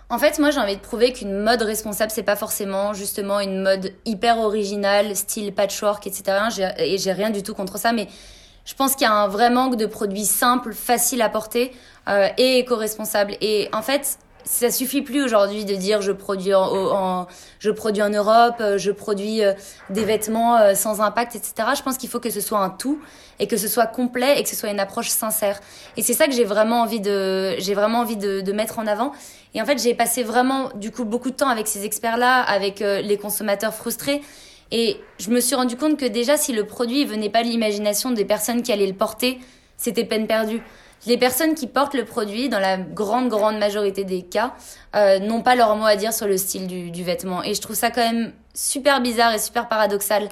En 0.09 0.19
fait, 0.19 0.39
moi, 0.39 0.51
j'ai 0.53 0.61
envie 0.61 0.77
de 0.77 0.81
prouver 0.81 1.13
qu'une 1.13 1.37
mode 1.37 1.63
responsable, 1.63 2.13
c'est 2.13 2.23
pas 2.23 2.37
forcément 2.37 2.95
justement 2.95 3.41
une 3.41 3.61
mode 3.61 3.93
hyper 4.05 4.39
originale, 4.39 5.17
style 5.17 5.53
patchwork, 5.53 6.07
etc. 6.07 6.39
Et 6.79 6.97
j'ai 6.99 7.13
rien 7.13 7.31
du 7.31 7.43
tout 7.43 7.55
contre 7.55 7.79
ça, 7.79 7.93
mais 7.93 8.07
je 8.65 8.75
pense 8.75 8.95
qu'il 8.95 9.03
y 9.03 9.11
a 9.11 9.13
un 9.13 9.27
vrai 9.27 9.51
manque 9.51 9.77
de 9.77 9.87
produits 9.87 10.25
simples, 10.25 10.73
faciles 10.73 11.23
à 11.23 11.29
porter 11.29 11.73
et 12.39 12.59
éco-responsables. 12.59 13.37
Et 13.41 13.69
en 13.73 13.83
fait, 13.83 14.19
ça 14.45 14.71
suffit 14.71 15.03
plus 15.03 15.23
aujourd'hui 15.23 15.65
de 15.65 15.75
dire 15.75 16.03
je 16.03 16.13
produis 16.13 16.55
en, 16.55 17.27
je 17.59 17.71
produis 17.71 18.03
en 18.03 18.11
Europe, 18.11 18.57
euh, 18.61 18.79
je 18.79 18.91
produis 18.91 19.43
euh, 19.43 19.53
des 19.91 20.05
vêtements 20.05 20.57
euh, 20.57 20.75
sans 20.75 21.01
impact, 21.01 21.37
etc. 21.37 21.69
Je 21.77 21.83
pense 21.83 21.99
qu'il 21.99 22.09
faut 22.09 22.21
que 22.21 22.31
ce 22.31 22.41
soit 22.41 22.59
un 22.59 22.71
tout 22.71 23.01
et 23.39 23.47
que 23.47 23.57
ce 23.57 23.69
soit 23.69 23.87
complet 23.87 24.39
et 24.39 24.43
que 24.43 24.49
ce 24.49 24.57
soit 24.57 24.71
une 24.71 24.81
approche 24.81 25.09
sincère. 25.09 25.61
Et 25.97 26.03
c'est 26.03 26.15
ça 26.15 26.27
que 26.27 26.33
j'ai 26.33 26.45
vraiment 26.45 26.83
envie 26.83 27.01
de, 27.01 27.57
j'ai 27.59 27.75
vraiment 27.75 28.01
envie 28.01 28.17
de, 28.17 28.53
mettre 28.53 28.79
en 28.79 28.87
avant. 28.87 29.13
Et 29.55 29.63
en 29.63 29.65
fait, 29.65 29.83
j'ai 29.83 29.95
passé 29.95 30.23
vraiment 30.23 30.71
du 30.75 30.91
coup 30.91 31.05
beaucoup 31.05 31.31
de 31.31 31.37
temps 31.37 31.49
avec 31.49 31.67
ces 31.67 31.85
experts-là, 31.85 32.43
avec 32.43 32.81
les 32.81 33.17
consommateurs 33.17 33.73
frustrés. 33.73 34.21
Et 34.71 34.99
je 35.19 35.31
me 35.31 35.41
suis 35.41 35.55
rendu 35.55 35.77
compte 35.77 35.99
que 35.99 36.05
déjà, 36.05 36.37
si 36.37 36.53
le 36.53 36.67
produit 36.67 37.05
venait 37.07 37.31
pas 37.31 37.43
de 37.43 37.49
l'imagination 37.49 38.11
des 38.11 38.27
personnes 38.27 38.63
qui 38.63 38.73
allaient 38.73 38.87
le 38.87 38.93
porter, 38.93 39.39
c'était 39.79 40.05
peine 40.05 40.27
perdue. 40.27 40.63
Les 41.07 41.19
personnes 41.19 41.55
qui 41.55 41.67
portent 41.67 41.95
le 41.95 42.05
produit, 42.05 42.49
dans 42.49 42.61
la 42.61 42.77
grande, 42.77 43.29
grande 43.29 43.59
majorité 43.59 44.05
des 44.05 44.23
cas, 44.23 44.55
euh, 44.95 45.19
n'ont 45.19 45.43
pas 45.43 45.57
leur 45.57 45.75
mot 45.77 45.87
à 45.87 45.97
dire 45.97 46.13
sur 46.13 46.27
le 46.27 46.37
style 46.37 46.67
du, 46.67 46.91
du 46.91 47.03
vêtement. 47.03 47.43
Et 47.43 47.55
je 47.55 47.61
trouve 47.61 47.75
ça 47.75 47.91
quand 47.91 48.01
même 48.03 48.33
super 48.55 49.01
bizarre 49.01 49.35
et 49.35 49.39
super 49.39 49.69
paradoxal. 49.69 50.29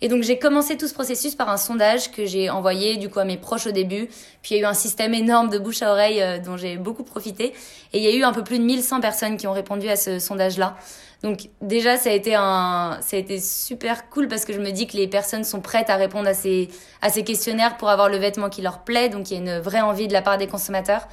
Et 0.00 0.08
donc 0.08 0.22
j'ai 0.22 0.38
commencé 0.38 0.76
tout 0.76 0.86
ce 0.86 0.94
processus 0.94 1.34
par 1.34 1.48
un 1.48 1.56
sondage 1.56 2.10
que 2.10 2.26
j'ai 2.26 2.50
envoyé 2.50 2.96
du 2.96 3.08
coup 3.08 3.20
à 3.20 3.24
mes 3.24 3.36
proches 3.36 3.66
au 3.66 3.70
début. 3.70 4.08
Puis 4.42 4.54
il 4.54 4.56
y 4.56 4.60
a 4.60 4.62
eu 4.62 4.66
un 4.66 4.74
système 4.74 5.14
énorme 5.14 5.48
de 5.48 5.58
bouche 5.58 5.82
à 5.82 5.90
oreille 5.92 6.20
euh, 6.20 6.38
dont 6.38 6.56
j'ai 6.56 6.76
beaucoup 6.76 7.04
profité. 7.04 7.54
Et 7.92 7.98
il 7.98 8.02
y 8.02 8.08
a 8.08 8.14
eu 8.14 8.22
un 8.22 8.32
peu 8.32 8.44
plus 8.44 8.58
de 8.58 8.64
1100 8.64 9.00
personnes 9.00 9.36
qui 9.36 9.46
ont 9.46 9.52
répondu 9.52 9.88
à 9.88 9.96
ce 9.96 10.18
sondage-là. 10.18 10.76
Donc 11.24 11.48
déjà, 11.62 11.96
ça 11.96 12.10
a 12.10 12.12
été 12.12 12.34
un, 12.34 12.98
ça 13.00 13.16
a 13.16 13.18
été 13.18 13.40
super 13.40 14.10
cool 14.10 14.28
parce 14.28 14.44
que 14.44 14.52
je 14.52 14.60
me 14.60 14.70
dis 14.72 14.86
que 14.86 14.94
les 14.94 15.08
personnes 15.08 15.42
sont 15.42 15.62
prêtes 15.62 15.88
à 15.88 15.96
répondre 15.96 16.28
à 16.28 16.34
ces, 16.34 16.68
à 17.00 17.08
ces 17.08 17.24
questionnaires 17.24 17.78
pour 17.78 17.88
avoir 17.88 18.10
le 18.10 18.18
vêtement 18.18 18.50
qui 18.50 18.60
leur 18.60 18.80
plaît. 18.80 19.08
Donc 19.08 19.30
il 19.30 19.34
y 19.34 19.36
a 19.38 19.40
une 19.40 19.58
vraie 19.58 19.80
envie 19.80 20.06
de 20.06 20.12
la 20.12 20.20
part 20.20 20.36
des 20.36 20.46
consommateurs. 20.46 21.08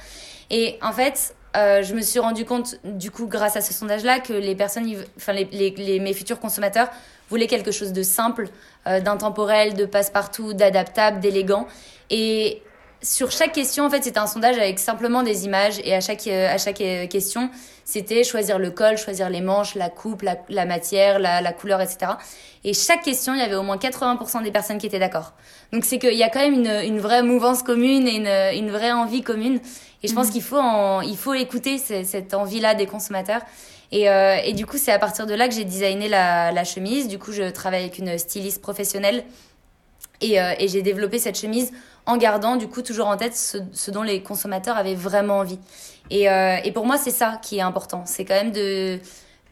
Et 0.50 0.78
en 0.82 0.92
fait, 0.92 1.34
euh, 1.56 1.82
je 1.82 1.94
me 1.94 2.02
suis 2.02 2.18
rendu 2.18 2.44
compte, 2.44 2.76
du 2.84 3.10
coup, 3.10 3.26
grâce 3.26 3.56
à 3.56 3.62
ce 3.62 3.72
sondage-là, 3.72 4.20
que 4.20 4.34
les 4.34 4.54
personnes, 4.54 4.84
enfin 5.16 5.32
les, 5.32 5.46
les, 5.50 5.98
mes 5.98 6.12
futurs 6.12 6.40
consommateurs 6.40 6.88
voulaient 7.30 7.46
quelque 7.46 7.72
chose 7.72 7.94
de 7.94 8.02
simple, 8.02 8.50
euh, 8.86 9.00
d'intemporel, 9.00 9.72
de 9.72 9.86
passe-partout, 9.86 10.52
d'adaptable, 10.52 11.20
d'élégant. 11.20 11.66
Et 12.10 12.62
sur 13.02 13.30
chaque 13.30 13.52
question, 13.52 13.84
en 13.84 13.90
fait, 13.90 14.04
c'était 14.04 14.18
un 14.18 14.26
sondage 14.26 14.56
avec 14.56 14.78
simplement 14.78 15.22
des 15.22 15.44
images 15.44 15.80
et 15.84 15.94
à 15.94 16.00
chaque, 16.00 16.26
euh, 16.28 16.52
à 16.52 16.58
chaque 16.58 16.80
euh, 16.80 17.06
question, 17.06 17.50
c'était 17.84 18.22
choisir 18.22 18.58
le 18.58 18.70
col, 18.70 18.96
choisir 18.96 19.28
les 19.28 19.40
manches, 19.40 19.74
la 19.74 19.90
coupe, 19.90 20.22
la, 20.22 20.36
la 20.48 20.66
matière, 20.66 21.18
la, 21.18 21.40
la, 21.40 21.52
couleur, 21.52 21.80
etc. 21.80 22.12
Et 22.64 22.74
chaque 22.74 23.02
question, 23.02 23.34
il 23.34 23.40
y 23.40 23.42
avait 23.42 23.56
au 23.56 23.64
moins 23.64 23.76
80% 23.76 24.44
des 24.44 24.52
personnes 24.52 24.78
qui 24.78 24.86
étaient 24.86 25.00
d'accord. 25.00 25.32
Donc 25.72 25.84
c'est 25.84 25.98
qu'il 25.98 26.14
y 26.14 26.22
a 26.22 26.28
quand 26.28 26.40
même 26.40 26.54
une, 26.54 26.94
une, 26.94 27.00
vraie 27.00 27.22
mouvance 27.22 27.62
commune 27.62 28.06
et 28.06 28.16
une, 28.16 28.64
une 28.64 28.70
vraie 28.70 28.92
envie 28.92 29.22
commune. 29.22 29.58
Et 30.04 30.08
je 30.08 30.14
pense 30.14 30.28
mmh. 30.28 30.32
qu'il 30.32 30.42
faut, 30.42 30.58
en, 30.58 31.00
il 31.00 31.16
faut 31.16 31.34
écouter 31.34 31.78
cette 31.78 32.34
envie-là 32.34 32.74
des 32.74 32.86
consommateurs. 32.86 33.42
Et, 33.92 34.08
euh, 34.08 34.36
et, 34.42 34.54
du 34.54 34.64
coup, 34.64 34.78
c'est 34.78 34.90
à 34.90 34.98
partir 34.98 35.26
de 35.26 35.34
là 35.34 35.48
que 35.48 35.54
j'ai 35.54 35.64
designé 35.64 36.08
la, 36.08 36.50
la, 36.50 36.64
chemise. 36.64 37.08
Du 37.08 37.18
coup, 37.18 37.30
je 37.32 37.50
travaille 37.50 37.82
avec 37.82 37.98
une 37.98 38.16
styliste 38.16 38.62
professionnelle 38.62 39.22
et, 40.22 40.40
euh, 40.40 40.54
et 40.58 40.68
j'ai 40.68 40.82
développé 40.82 41.18
cette 41.18 41.38
chemise 41.38 41.72
en 42.06 42.16
gardant 42.16 42.56
du 42.56 42.68
coup 42.68 42.82
toujours 42.82 43.06
en 43.06 43.16
tête 43.16 43.36
ce, 43.36 43.58
ce 43.72 43.90
dont 43.90 44.02
les 44.02 44.22
consommateurs 44.22 44.76
avaient 44.76 44.94
vraiment 44.94 45.38
envie. 45.38 45.58
Et, 46.10 46.28
euh, 46.28 46.56
et 46.64 46.72
pour 46.72 46.86
moi, 46.86 46.98
c'est 46.98 47.10
ça 47.10 47.38
qui 47.42 47.58
est 47.58 47.62
important. 47.62 48.02
C'est 48.06 48.24
quand 48.24 48.34
même 48.34 48.52
de... 48.52 48.98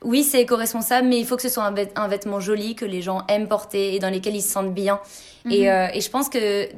Oui, 0.03 0.23
c'est 0.23 0.41
éco-responsable, 0.41 1.09
mais 1.09 1.19
il 1.19 1.27
faut 1.27 1.37
que 1.37 1.43
ce 1.43 1.49
soit 1.51 1.65
un, 1.65 1.73
vêt 1.73 1.93
un, 1.95 2.09
vêtement 2.09 2.41
joli, 2.41 2.75
que 2.75 2.87
les 2.87 3.03
gens 3.03 3.23
aiment 3.29 3.49
porter 3.49 3.95
et 3.95 3.99
dans 3.99 4.09
lesquels 4.09 4.35
ils 4.35 4.43
se 4.43 4.51
sentent 4.51 4.73
bien. 4.73 4.99
Et, 5.51 5.71
euh, 5.71 5.89
et, 5.93 6.01
je 6.01 6.11
pense 6.11 6.31
que, 6.31 6.69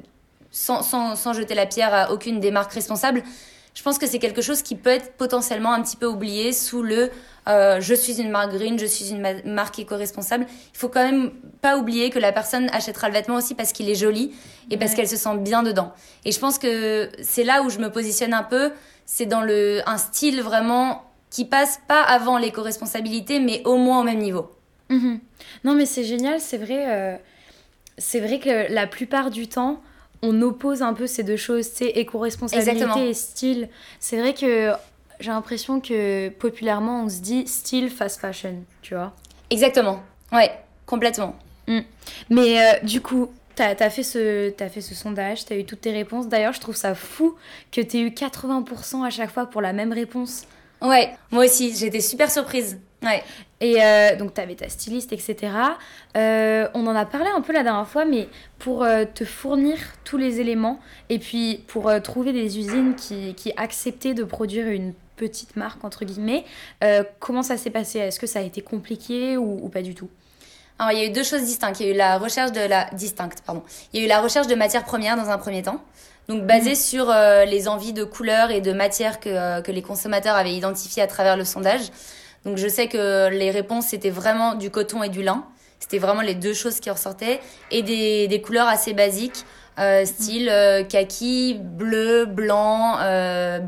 sans, 0.51 0.83
sans, 0.83 1.15
sans, 1.15 1.33
jeter 1.33 1.55
la 1.55 1.67
pierre 1.67 1.95
à 1.95 2.13
aucune 2.13 2.41
des 2.41 2.51
marques 2.51 2.73
responsables, 2.73 3.23
je 3.75 3.83
pense 3.83 3.99
que 3.99 4.09
c'est 4.09 4.19
quelque 4.19 4.43
chose 4.43 4.63
qui 4.63 4.75
peut 4.75 4.91
être 4.91 5.13
potentiellement 5.13 5.73
un 5.73 5.83
petit 5.83 5.97
peu 5.97 6.07
oublié 6.07 6.53
sous 6.53 6.83
le 6.83 7.11
euh, 7.49 7.81
je 7.81 7.95
suis 7.95 8.21
une 8.21 8.31
marque 8.31 8.53
green, 8.53 8.79
je 8.79 8.87
suis 8.87 9.11
une 9.11 9.43
marque 9.45 9.79
éco-responsable. 9.79 10.47
Il 10.49 10.79
faut 10.79 10.89
quand 10.89 11.05
même 11.05 11.31
pas 11.61 11.77
oublier 11.77 12.11
que 12.11 12.19
la 12.19 12.33
personne 12.33 12.69
achètera 12.73 13.09
le 13.09 13.15
vêtement 13.15 13.37
aussi 13.37 13.55
parce 13.55 13.73
qu'il 13.73 13.91
est 13.91 13.95
joli 13.95 14.33
et 14.71 14.77
parce 14.77 14.93
ouais. 14.93 14.99
qu'elle 14.99 15.09
se 15.09 15.17
sent 15.17 15.37
bien 15.39 15.63
dedans. 15.63 15.93
Et 16.25 16.33
je 16.33 16.39
pense 16.39 16.59
que 16.59 17.11
c'est 17.21 17.45
là 17.45 17.63
où 17.63 17.71
je 17.71 17.79
me 17.79 17.91
positionne 17.91 18.33
un 18.33 18.45
peu, 18.45 18.71
c'est 19.07 19.27
dans 19.27 19.43
le 19.43 19.81
un 19.87 19.99
style 19.99 20.41
vraiment 20.41 21.03
qui 21.31 21.45
passe 21.45 21.81
pas 21.89 22.03
avant 22.03 22.39
l'éco-responsabilité, 22.39 23.41
mais 23.41 23.63
au 23.65 23.77
moins 23.77 24.01
au 24.01 24.05
même 24.05 24.19
niveau. 24.19 24.51
Mmh. 24.91 25.17
Non, 25.65 25.75
mais 25.75 25.87
c'est 25.87 26.05
génial, 26.05 26.41
c'est 26.41 26.59
vrai. 26.59 26.85
Euh, 26.89 27.17
c'est 27.99 28.21
vrai 28.21 28.39
que 28.39 28.73
la 28.73 28.87
plupart 28.87 29.31
du 29.31 29.49
temps, 29.49 29.83
on 30.23 30.41
oppose 30.43 30.83
un 30.83 30.95
peu 30.95 31.07
ces 31.07 31.25
deux 31.25 31.37
choses, 31.37 31.67
c'est 31.67 31.89
éco-responsabilité 31.89 33.09
et 33.09 33.15
style. 33.15 33.69
C'est 33.99 34.19
vrai 34.19 34.35
que 34.35 34.73
j'ai 35.23 35.31
l'impression 35.31 35.81
que 35.81 36.29
populairement 36.29 37.05
on 37.05 37.09
se 37.09 37.21
dit 37.21 37.47
style 37.47 37.91
fast 37.91 38.21
fashion, 38.21 38.65
tu 38.83 38.95
vois. 38.95 39.15
Exactement, 39.51 40.03
ouais, 40.33 40.51
complètement. 40.87 41.37
Mm. 41.69 41.81
Mais 42.31 42.59
euh, 42.59 42.79
du 42.83 43.01
coup, 43.01 43.31
t'as 43.55 43.75
as 43.79 43.91
fait, 43.91 44.03
ce, 44.03 44.53
as 44.63 44.69
fait 44.69 44.81
ce 44.81 44.95
sondage, 44.95 45.45
t'as 45.45 45.57
eu 45.57 45.65
toutes 45.65 45.83
tes 45.83 45.93
réponses. 45.93 46.29
D'ailleurs, 46.29 46.53
je 46.53 46.61
trouve 46.61 46.77
ça 46.77 46.95
fou 46.95 47.37
que 47.71 47.81
t'aies 47.81 48.01
eu 48.01 48.09
80% 48.09 49.05
à 49.05 49.11
chaque 49.11 49.31
fois 49.31 49.47
pour 49.47 49.61
la 49.61 49.73
même 49.73 49.93
réponse. 49.93 50.47
Ouais, 50.81 51.15
moi 51.31 51.45
aussi, 51.45 51.75
j'étais 51.77 52.01
super 52.01 52.31
surprise. 52.31 52.79
Ouais. 53.03 53.23
Et 53.61 53.83
euh, 53.83 54.17
donc, 54.17 54.35
tu 54.35 54.41
avais 54.41 54.55
ta 54.55 54.69
styliste, 54.69 55.13
etc. 55.13 55.53
Euh, 56.17 56.69
on 56.75 56.87
en 56.87 56.95
a 56.95 57.05
parlé 57.05 57.29
un 57.35 57.41
peu 57.41 57.53
la 57.53 57.63
dernière 57.63 57.87
fois, 57.87 58.05
mais 58.05 58.29
pour 58.59 58.83
euh, 58.83 59.05
te 59.05 59.25
fournir 59.25 59.79
tous 60.05 60.17
les 60.17 60.41
éléments 60.41 60.81
et 61.09 61.19
puis 61.19 61.65
pour 61.69 61.91
trouver 62.03 62.33
des 62.33 62.59
usines 62.59 62.95
qui, 62.97 63.35
qui, 63.35 63.53
acceptaient 63.57 64.15
de 64.15 64.25
produire 64.25 64.67
une 64.67 64.95
petite 65.23 65.55
marque, 65.55 65.85
entre 65.85 66.05
guillemets, 66.05 66.45
euh, 66.83 67.05
comment 67.21 67.45
ça 67.45 67.57
s'est 67.57 67.71
passé? 67.71 68.01
Est-ce 68.01 68.19
que 68.19 68.27
ça 68.27 68.41
a 68.41 68.43
été 68.43 68.61
compliqué 68.61 69.37
ou, 69.37 69.61
ou 69.63 69.69
pas 69.69 69.83
du 69.83 69.95
tout? 69.95 70.11
Alors, 70.79 70.91
il 70.93 70.99
y 70.99 71.03
a 71.03 71.07
eu 71.07 71.11
deux 71.11 71.23
choses 71.23 71.45
distinctes. 71.45 71.79
Il 71.79 71.87
y 71.87 71.91
a 71.91 71.93
eu 71.93 71.97
la 71.97 72.19
recherche 72.19 72.51
de 72.51 72.61
la 72.61 72.91
distincte, 72.93 73.43
pardon. 73.47 73.63
Il 73.93 74.01
y 74.01 74.03
a 74.03 74.07
eu 74.07 74.09
la 74.09 74.21
recherche 74.21 74.49
de 74.49 74.57
matières 74.57 74.85
premières 74.85 75.17
dans 75.17 75.31
un 75.31 75.39
premier 75.39 75.63
temps. 75.63 75.81
Donc 76.29 76.45
basée 76.45 76.73
mmh. 76.73 76.87
sur 76.91 77.11
euh, 77.11 77.45
les 77.45 77.69
envies 77.69 77.93
de 77.93 78.05
couleurs 78.05 78.51
et 78.51 78.61
de 78.61 78.73
matières 78.73 79.21
que, 79.21 79.29
euh, 79.29 79.61
que 79.61 79.73
les 79.73 79.83
consommateurs 79.83 80.37
avaient 80.37 80.55
identifiées 80.55 81.03
à 81.03 81.07
travers 81.07 81.37
le 81.37 81.45
sondage. 81.45 81.91
Donc 82.45 82.57
je 82.57 82.69
sais 82.69 82.89
que 82.89 83.29
les 83.29 83.51
réponses 83.51 83.87
c'était 83.89 84.11
vraiment 84.11 84.55
du 84.55 84.71
coton 84.71 85.03
et 85.03 85.09
du 85.09 85.23
lin. 85.23 85.45
C'était 85.81 85.99
vraiment 85.99 86.23
les 86.23 86.37
deux 86.37 86.55
choses 86.55 86.79
qui 86.79 86.91
ressortaient 86.91 87.41
et 87.73 87.83
des, 87.83 88.29
des 88.29 88.41
couleurs 88.41 88.69
assez 88.69 88.93
basiques, 88.93 89.45
euh, 89.79 90.05
style 90.05 90.53
kaki, 90.89 91.59
bleu, 91.61 92.27
blanc, 92.27 92.99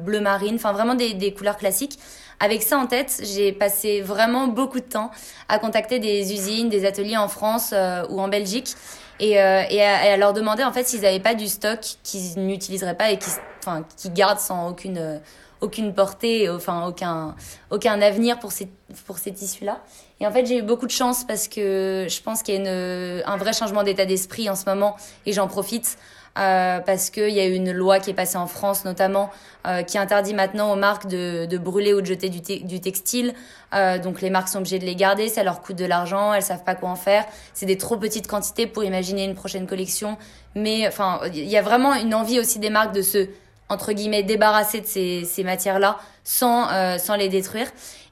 bleu 0.05 0.21
marine, 0.21 0.57
enfin 0.57 0.73
vraiment 0.73 0.95
des, 0.95 1.15
des 1.15 1.33
couleurs 1.33 1.57
classiques. 1.57 1.99
Avec 2.41 2.63
ça 2.63 2.79
en 2.79 2.87
tête, 2.87 3.23
j'ai 3.23 3.53
passé 3.53 4.01
vraiment 4.01 4.49
beaucoup 4.49 4.81
de 4.81 4.85
temps 4.85 5.11
à 5.49 5.59
contacter 5.59 5.99
des 5.99 6.33
usines, 6.33 6.69
des 6.69 6.85
ateliers 6.85 7.17
en 7.17 7.29
France 7.29 7.71
euh, 7.73 8.05
ou 8.11 8.21
en 8.21 8.29
Belgique. 8.29 8.75
Et, 9.21 9.41
euh, 9.41 9.63
et, 9.71 9.81
à, 9.81 10.17
leur 10.17 10.33
demander 10.33 10.65
en 10.65 10.73
fait 10.73 10.87
s'ils 10.87 11.03
n'avaient 11.03 11.21
pas 11.21 11.37
du 11.37 11.47
stock 11.47 11.79
qu'ils 12.03 12.45
n'utiliseraient 12.45 12.97
pas 12.97 13.13
et 13.13 13.19
qui, 13.19 13.31
enfin, 13.61 13.85
qui 13.97 14.11
gardent 14.11 14.41
sans 14.41 14.71
aucune, 14.71 14.99
euh, 14.99 15.19
aucune 15.65 15.95
portée, 15.95 16.49
enfin 16.51 16.87
aucun, 16.87 17.35
aucun 17.71 18.01
avenir 18.01 18.39
pour 18.39 18.53
ces, 18.53 18.69
pour 19.07 19.19
ces 19.19 19.33
tissus-là. 19.33 19.81
Et 20.21 20.27
en 20.27 20.31
fait, 20.31 20.47
j'ai 20.47 20.59
eu 20.59 20.63
beaucoup 20.63 20.87
de 20.87 20.93
chance 20.93 21.25
parce 21.25 21.49
que 21.49 22.07
je 22.09 22.23
pense 22.23 22.43
qu'il 22.43 22.55
y 22.55 22.57
a 22.59 22.61
une, 22.61 23.23
un 23.27 23.37
vrai 23.37 23.53
changement 23.53 23.83
d'état 23.83 24.07
d'esprit 24.07 24.49
en 24.49 24.55
ce 24.55 24.67
moment 24.67 24.97
et 25.27 25.33
j'en 25.33 25.49
profite. 25.49 25.97
Euh, 26.37 26.81
parce 26.81 27.11
qu'il 27.11 27.31
y 27.31 27.39
a 27.39 27.47
une 27.47 27.71
loi 27.71 28.01
qui 28.01 28.11
est 28.11 28.15
passée 28.15 28.39
en 28.39 28.49
France 28.49 28.85
notamment 28.85 29.31
euh, 29.69 29.83
qui 29.83 29.99
interdit 29.99 30.35
maintenant 30.35 30.73
aux 30.73 30.77
marques 30.77 31.07
de, 31.07 31.47
de 31.47 31.59
brûler 31.59 31.95
ou 31.95 32.01
de 32.01 32.07
jeter 32.07 32.29
du, 32.29 32.41
du 32.41 32.81
textile. 32.81 33.35
Euh, 33.73 33.99
donc 33.99 34.21
les 34.21 34.31
marques 34.31 34.49
sont 34.49 34.59
obligées 34.59 34.81
de 34.81 34.85
les 34.85 34.97
garder, 34.97 35.29
ça 35.29 35.45
leur 35.45 35.61
coûte 35.63 35.77
de 35.77 35.85
l'argent, 35.85 36.35
elles 36.35 36.43
savent 36.43 36.65
pas 36.65 36.75
quoi 36.75 36.89
en 36.89 36.97
faire. 36.97 37.25
C'est 37.53 37.67
des 37.67 37.79
trop 37.79 37.97
petites 37.97 38.27
quantités 38.27 38.67
pour 38.67 38.83
imaginer 38.83 39.23
une 39.25 39.37
prochaine 39.37 39.69
collection. 39.69 40.19
Mais 40.57 40.89
enfin, 40.89 41.21
il 41.33 41.49
y 41.49 41.57
a 41.57 41.63
vraiment 41.63 41.95
une 41.95 42.15
envie 42.15 42.41
aussi 42.41 42.59
des 42.59 42.71
marques 42.71 42.95
de 42.95 43.03
se 43.03 43.29
entre 43.75 43.93
guillemets 43.93 44.23
débarrasser 44.23 44.81
de 44.81 44.87
ces, 44.87 45.25
ces 45.25 45.45
matières-là 45.45 45.99
sans, 46.23 46.71
euh, 46.71 46.99
sans 46.99 47.17
les 47.17 47.29
détruire. 47.29 47.67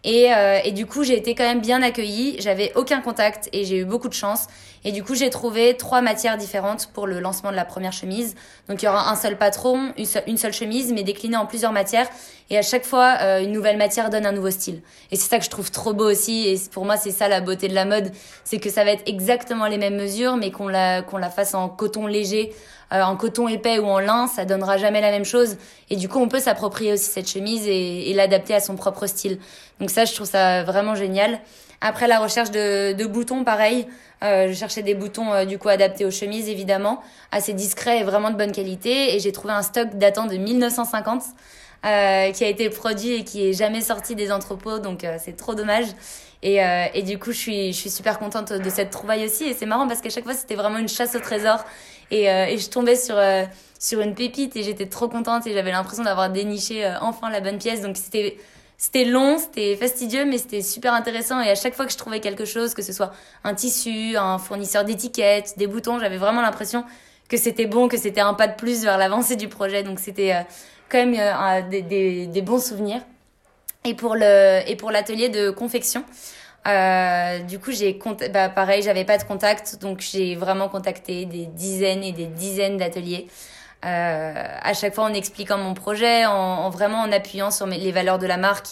Et, 0.04 0.34
euh, 0.34 0.58
et 0.64 0.72
du 0.72 0.84
coup, 0.84 1.04
j'ai 1.04 1.16
été 1.16 1.34
quand 1.34 1.44
même 1.44 1.60
bien 1.60 1.80
accueillie. 1.80 2.36
J'avais 2.40 2.72
aucun 2.74 3.00
contact 3.00 3.48
et 3.52 3.64
j'ai 3.64 3.78
eu 3.78 3.84
beaucoup 3.84 4.08
de 4.08 4.14
chance. 4.14 4.48
Et 4.84 4.90
du 4.90 5.04
coup, 5.04 5.14
j'ai 5.14 5.30
trouvé 5.30 5.76
trois 5.76 6.00
matières 6.00 6.36
différentes 6.36 6.88
pour 6.92 7.06
le 7.06 7.20
lancement 7.20 7.52
de 7.52 7.56
la 7.56 7.64
première 7.64 7.92
chemise. 7.92 8.34
Donc, 8.68 8.82
il 8.82 8.86
y 8.86 8.88
aura 8.88 9.08
un 9.08 9.14
seul 9.14 9.38
patron, 9.38 9.92
une 10.26 10.36
seule, 10.36 10.52
chemise, 10.52 10.92
mais 10.92 11.04
déclinée 11.04 11.36
en 11.36 11.46
plusieurs 11.46 11.70
matières. 11.70 12.08
Et 12.50 12.58
à 12.58 12.62
chaque 12.62 12.84
fois, 12.84 13.16
euh, 13.20 13.44
une 13.44 13.52
nouvelle 13.52 13.76
matière 13.76 14.10
donne 14.10 14.26
un 14.26 14.32
nouveau 14.32 14.50
style. 14.50 14.82
Et 15.12 15.16
c'est 15.16 15.28
ça 15.28 15.38
que 15.38 15.44
je 15.44 15.50
trouve 15.50 15.70
trop 15.70 15.92
beau 15.92 16.10
aussi. 16.10 16.48
Et 16.48 16.60
pour 16.72 16.84
moi, 16.84 16.96
c'est 16.96 17.12
ça 17.12 17.28
la 17.28 17.40
beauté 17.40 17.68
de 17.68 17.74
la 17.74 17.84
mode. 17.84 18.10
C'est 18.42 18.58
que 18.58 18.70
ça 18.70 18.82
va 18.82 18.90
être 18.90 19.04
exactement 19.06 19.66
les 19.66 19.78
mêmes 19.78 19.96
mesures, 19.96 20.36
mais 20.36 20.50
qu'on 20.50 20.66
la, 20.66 21.02
qu'on 21.02 21.18
la 21.18 21.30
fasse 21.30 21.54
en 21.54 21.68
coton 21.68 22.08
léger, 22.08 22.52
euh, 22.92 23.02
en 23.02 23.16
coton 23.16 23.48
épais 23.48 23.78
ou 23.78 23.86
en 23.86 23.98
lin, 23.98 24.26
ça 24.26 24.44
donnera 24.44 24.76
jamais 24.76 25.00
la 25.00 25.10
même 25.10 25.24
chose. 25.24 25.56
Et 25.90 25.96
du 25.96 26.08
coup, 26.08 26.18
on 26.18 26.28
peut 26.28 26.40
s'approprier 26.40 26.92
aussi 26.92 27.10
cette 27.10 27.28
chemise 27.28 27.66
et, 27.66 28.10
et 28.10 28.14
l'adapter 28.14 28.54
à 28.54 28.60
son 28.60 28.76
propre 28.76 29.06
style. 29.06 29.38
Donc 29.80 29.90
ça, 29.90 30.04
je 30.04 30.14
trouve 30.14 30.28
ça 30.28 30.62
vraiment 30.62 30.94
génial. 30.94 31.40
Après 31.80 32.06
la 32.06 32.20
recherche 32.20 32.50
de, 32.50 32.92
de 32.92 33.06
boutons, 33.06 33.44
pareil. 33.44 33.86
Euh, 34.22 34.48
je 34.48 34.54
cherchais 34.54 34.82
des 34.82 34.94
boutons 34.94 35.32
euh, 35.32 35.44
du 35.44 35.58
coup 35.58 35.68
adaptés 35.68 36.04
aux 36.04 36.12
chemises 36.12 36.48
évidemment, 36.48 37.02
assez 37.32 37.54
discrets 37.54 38.00
et 38.00 38.04
vraiment 38.04 38.30
de 38.30 38.36
bonne 38.36 38.52
qualité. 38.52 39.16
Et 39.16 39.18
j'ai 39.18 39.32
trouvé 39.32 39.52
un 39.52 39.62
stock 39.62 39.88
datant 39.98 40.26
de 40.26 40.36
1950 40.36 41.22
euh, 41.84 42.30
qui 42.30 42.44
a 42.44 42.46
été 42.46 42.70
produit 42.70 43.14
et 43.14 43.24
qui 43.24 43.48
est 43.48 43.52
jamais 43.52 43.80
sorti 43.80 44.14
des 44.14 44.30
entrepôts, 44.30 44.78
donc 44.78 45.02
euh, 45.02 45.16
c'est 45.18 45.36
trop 45.36 45.56
dommage. 45.56 45.86
Et, 46.44 46.62
euh, 46.62 46.84
et 46.94 47.02
du 47.02 47.18
coup, 47.18 47.32
je 47.32 47.38
suis, 47.38 47.72
je 47.72 47.76
suis 47.76 47.90
super 47.90 48.20
contente 48.20 48.52
de 48.52 48.70
cette 48.70 48.90
trouvaille 48.90 49.24
aussi. 49.24 49.44
Et 49.44 49.52
c'est 49.52 49.66
marrant 49.66 49.88
parce 49.88 50.00
qu'à 50.00 50.10
chaque 50.10 50.22
fois, 50.22 50.34
c'était 50.34 50.54
vraiment 50.54 50.78
une 50.78 50.88
chasse 50.88 51.16
au 51.16 51.18
trésor. 51.18 51.64
Et, 52.12 52.26
et 52.26 52.58
je 52.58 52.68
tombais 52.68 52.94
sur, 52.94 53.16
sur 53.78 54.00
une 54.00 54.14
pépite 54.14 54.54
et 54.54 54.62
j'étais 54.62 54.86
trop 54.86 55.08
contente 55.08 55.46
et 55.46 55.52
j'avais 55.52 55.72
l'impression 55.72 56.04
d'avoir 56.04 56.30
déniché 56.30 56.94
enfin 57.00 57.30
la 57.30 57.40
bonne 57.40 57.58
pièce. 57.58 57.80
Donc 57.80 57.96
c'était 57.96 58.36
c'était 58.82 59.04
long, 59.04 59.38
c'était 59.38 59.76
fastidieux, 59.76 60.24
mais 60.24 60.38
c'était 60.38 60.60
super 60.60 60.92
intéressant. 60.92 61.40
Et 61.40 61.48
à 61.48 61.54
chaque 61.54 61.72
fois 61.72 61.86
que 61.86 61.92
je 61.92 61.96
trouvais 61.96 62.18
quelque 62.18 62.44
chose, 62.44 62.74
que 62.74 62.82
ce 62.82 62.92
soit 62.92 63.12
un 63.44 63.54
tissu, 63.54 64.16
un 64.16 64.38
fournisseur 64.38 64.84
d'étiquettes, 64.84 65.54
des 65.56 65.68
boutons, 65.68 66.00
j'avais 66.00 66.16
vraiment 66.16 66.42
l'impression 66.42 66.84
que 67.28 67.36
c'était 67.36 67.66
bon, 67.66 67.86
que 67.86 67.96
c'était 67.96 68.22
un 68.22 68.34
pas 68.34 68.48
de 68.48 68.56
plus 68.56 68.82
vers 68.82 68.98
l'avancée 68.98 69.36
du 69.36 69.46
projet. 69.46 69.84
Donc 69.84 70.00
c'était 70.00 70.32
euh, 70.32 70.42
quand 70.88 70.98
même 70.98 71.14
euh, 71.16 71.62
des, 71.70 71.82
des, 71.82 72.26
des, 72.26 72.42
bons 72.42 72.60
souvenirs. 72.60 73.02
Et 73.84 73.94
pour 73.94 74.16
le 74.16 74.62
et 74.66 74.74
pour 74.74 74.90
l'atelier 74.90 75.28
de 75.28 75.50
confection, 75.50 76.04
euh, 76.66 77.38
du 77.40 77.58
coup 77.58 77.72
j'ai 77.72 77.98
bah 78.32 78.48
pareil, 78.48 78.82
j'avais 78.82 79.04
pas 79.04 79.18
de 79.18 79.24
contact, 79.24 79.80
donc 79.80 80.00
j'ai 80.00 80.36
vraiment 80.36 80.68
contacté 80.68 81.24
des 81.26 81.46
dizaines 81.46 82.04
et 82.04 82.12
des 82.12 82.26
dizaines 82.26 82.76
d'ateliers 82.76 83.28
euh, 83.84 84.32
à 84.62 84.74
chaque 84.74 84.94
fois 84.94 85.04
en 85.04 85.14
expliquant 85.14 85.58
mon 85.58 85.74
projet, 85.74 86.24
en, 86.24 86.32
en 86.32 86.70
vraiment 86.70 87.00
en 87.00 87.10
appuyant 87.10 87.50
sur 87.50 87.66
les 87.66 87.92
valeurs 87.92 88.18
de 88.18 88.26
la 88.26 88.36
marque. 88.36 88.68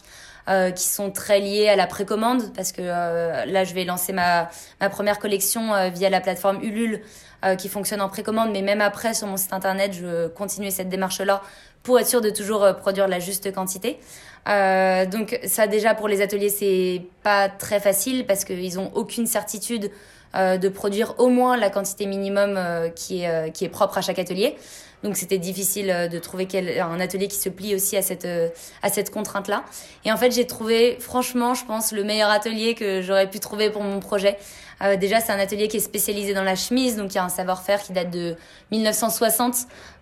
Euh, 0.49 0.71
qui 0.71 0.85
sont 0.85 1.11
très 1.11 1.39
liées 1.39 1.69
à 1.69 1.77
la 1.77 1.87
précommande 1.87 2.53
parce 2.57 2.73
que 2.73 2.81
euh, 2.83 3.45
là 3.45 3.63
je 3.65 3.75
vais 3.75 3.85
lancer 3.85 4.15
ma, 4.15 4.49
première 4.91 5.19
collection 5.19 5.75
euh, 5.75 5.91
via 5.91 6.09
la 6.09 6.21
plateforme 6.21 6.63
Ulule 6.63 7.03
euh, 7.45 7.57
qui 7.57 7.69
fonctionne 7.69 8.01
en 8.01 8.09
précommande 8.09 8.51
mais 8.51 8.63
même 8.63 8.81
après 8.81 9.13
sur 9.13 9.27
mon 9.27 9.37
site 9.37 9.53
internet 9.53 9.93
je 9.93 10.29
continue 10.29 10.71
cette 10.71 10.89
démarche 10.89 11.21
là 11.21 11.43
pour 11.83 12.01
être 12.01 12.09
sûr 12.09 12.23
de 12.23 12.31
toujours 12.31 12.67
produire 12.77 13.07
la 13.07 13.21
juste 13.21 13.53
quantité 13.53 14.01
donc 14.47 15.39
ça 15.45 15.67
déjà 15.67 15.95
pour 15.95 16.09
les 16.09 16.23
ateliers 16.23 16.49
c'est 16.49 17.03
pas 17.23 17.49
très 17.49 17.79
facile 17.79 18.27
parce 18.27 18.45
qu'ils 18.45 18.79
ont 18.79 18.91
aucune 18.95 19.27
certitude 19.27 19.91
de 20.35 20.69
produire 20.69 21.15
au 21.19 21.29
moins 21.29 21.57
la 21.57 21.71
quantité 21.71 22.07
minimum 22.07 22.59
qui 22.97 23.23
est 23.23 23.53
qui 23.53 23.65
est 23.65 23.69
propre 23.69 23.99
à 23.99 24.01
chaque 24.01 24.19
atelier 24.19 24.57
donc 25.03 25.17
c'était 25.17 25.39
difficile 25.39 25.91
euh, 25.91 26.09
de 26.09 26.19
trouver 26.19 26.47
quel, 26.47 26.79
un 26.81 27.01
atelier 27.01 27.29
qui 27.29 27.37
se 27.37 27.49
plie 27.49 27.75
aussi 27.75 27.97
à 27.97 28.03
cette, 28.03 28.25
euh, 28.25 28.49
à 28.83 28.91
cette 28.91 29.11
contrainte-là. 29.11 29.65
Et 30.05 30.13
en 30.13 30.17
fait, 30.17 30.31
j'ai 30.31 30.47
trouvé, 30.47 30.97
franchement, 31.01 31.55
je 31.55 31.65
pense, 31.65 31.93
le 31.93 32.05
meilleur 32.05 32.31
atelier 32.31 32.75
que 32.75 33.01
j'aurais 33.01 33.29
pu 33.29 33.41
trouver 33.41 33.71
pour 33.71 33.83
mon 33.83 34.01
projet. 34.01 34.37
Euh, 34.83 34.97
déjà, 34.97 35.21
c'est 35.21 35.33
un 35.33 35.39
atelier 35.39 35.69
qui 35.69 35.77
est 35.77 35.81
spécialisé 35.81 36.35
dans 36.35 36.43
la 36.43 36.57
chemise, 36.57 36.97
donc 36.97 37.13
il 37.13 37.17
y 37.17 37.19
a 37.19 37.25
un 37.25 37.29
savoir-faire 37.29 37.83
qui 37.83 37.93
date 37.93 38.11
de 38.11 38.37
1960, 38.71 39.55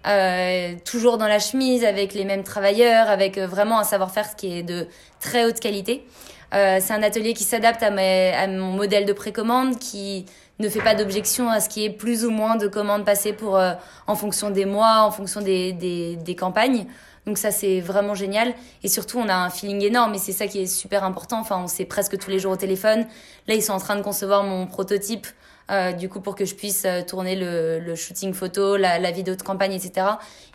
euh, 0.07 0.75
toujours 0.85 1.19
dans 1.19 1.27
la 1.27 1.39
chemise, 1.39 1.85
avec 1.85 2.15
les 2.15 2.25
mêmes 2.25 2.45
travailleurs, 2.45 3.09
avec 3.09 3.39
vraiment 3.39 3.81
un 3.81 3.85
savoir-faire 3.85 4.37
qui 4.37 4.59
est 4.59 4.63
de 4.63 4.87
très 5.21 5.45
haute 5.45 5.61
qualité. 5.61 6.05
Euh, 6.55 6.79
c'est 6.81 6.95
un 6.95 7.03
atelier 7.03 7.35
qui 7.35 7.45
s'adapte 7.45 7.83
à, 7.83 7.89
à 7.89 8.47
mon 8.47 8.73
modèle 8.73 9.05
de 9.05 9.13
précommande, 9.13 9.79
qui 9.79 10.25
ne 10.59 10.69
fait 10.69 10.81
pas 10.81 10.95
d'objection 10.95 11.51
à 11.51 11.61
ce 11.61 11.69
qui 11.69 11.85
est 11.85 11.91
plus 11.91 12.25
ou 12.25 12.31
moins 12.31 12.57
de 12.57 12.67
commandes 12.69 13.05
passées 13.05 13.33
pour, 13.33 13.57
euh, 13.57 13.73
en 14.07 14.15
fonction 14.15 14.51
des 14.51 14.65
mois, 14.65 15.03
en 15.03 15.11
fonction 15.11 15.41
des, 15.41 15.73
des 15.73 16.37
campagnes. 16.37 16.87
Donc 17.27 17.39
ça, 17.39 17.51
c'est 17.51 17.81
vraiment 17.81 18.15
génial. 18.15 18.55
Et 18.83 18.89
surtout, 18.89 19.19
on 19.19 19.29
a 19.29 19.35
un 19.35 19.51
feeling 19.51 19.83
énorme 19.83 20.15
et 20.15 20.19
c'est 20.19 20.33
ça 20.33 20.47
qui 20.47 20.61
est 20.61 20.67
super 20.67 21.05
important. 21.05 21.41
Enfin, 21.41 21.61
on 21.63 21.67
sait 21.67 21.85
presque 21.85 22.19
tous 22.19 22.31
les 22.31 22.39
jours 22.39 22.53
au 22.53 22.57
téléphone. 22.57 23.07
Là, 23.47 23.55
ils 23.55 23.63
sont 23.63 23.73
en 23.73 23.81
train 23.81 23.97
de 23.97 24.03
concevoir 24.03 24.43
mon 24.43 24.67
prototype 24.67 25.27
euh, 25.71 25.93
du 25.93 26.09
coup 26.09 26.21
pour 26.21 26.35
que 26.35 26.47
je 26.47 26.55
puisse 26.55 26.85
euh, 26.87 27.03
tourner 27.03 27.37
le, 27.37 27.79
le 27.79 27.95
shooting 27.95 28.33
photo, 28.33 28.79
la, 28.79 28.99
la, 28.99 29.11
vidéo 29.11 29.35
de 29.35 29.43
campagne, 29.43 29.75
etc. 29.75 30.07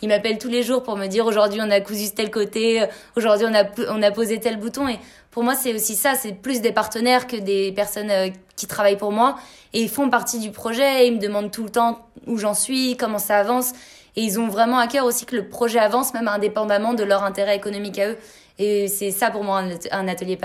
Ils 0.02 0.10
m'appellent 0.10 0.40
tous 0.40 0.50
les 0.50 0.64
jours 0.64 0.82
pour 0.82 0.98
me 0.98 1.06
dire 1.06 1.28
aujourd'hui 1.28 1.60
on 1.62 1.70
a 1.70 1.82
cousu 1.82 2.10
tel 2.16 2.32
côté, 2.32 2.82
euh, 2.82 2.88
aujourd'hui 3.16 3.46
on 3.48 3.54
a 3.54 3.64
on 3.90 4.02
a 4.02 4.10
posé 4.10 4.40
tel 4.40 4.58
bouton 4.58 4.88
et 4.88 4.98
pour 5.30 5.44
moi 5.44 5.54
c'est 5.54 5.76
aussi 5.76 5.96
ça, 5.96 6.16
c'est 6.16 6.34
plus 6.34 6.62
des 6.62 6.72
partenaires 6.72 7.28
que 7.28 7.36
des 7.36 7.72
personnes 7.74 8.10
euh, 8.10 8.30
qui 8.56 8.66
travaillent 8.66 8.98
pour 8.98 9.12
moi 9.12 9.36
et 9.74 9.82
ils 9.82 9.90
font 9.90 10.10
partie 10.10 10.40
du 10.40 10.50
projet, 10.50 11.08
ils 11.08 11.14
me 11.14 11.20
demandent 11.20 11.52
tout 11.52 11.64
le 11.64 11.70
temps 11.70 12.08
où 12.26 12.38
j'en 12.38 12.56
suis, 12.56 12.98
comment 12.98 13.20
ça 13.20 13.38
avance 13.38 13.74
et 14.16 14.22
ils 14.22 14.40
ont 14.40 14.48
vraiment 14.48 14.78
à 14.78 14.88
cœur 14.88 15.06
aussi 15.06 15.26
que 15.26 15.36
le 15.36 15.48
projet 15.48 15.80
avance 15.80 16.14
même 16.14 16.28
indépendamment 16.28 16.94
de 16.94 17.04
leur 17.04 17.24
intérêt 17.24 17.56
économique 17.56 18.00
à 18.00 18.10
eux. 18.10 18.18
Et 18.60 18.88
c'est 18.88 19.10
ça 19.10 19.32
pour 19.32 19.44
moi 19.44 19.64
un 19.92 20.08
atelier, 20.08 20.38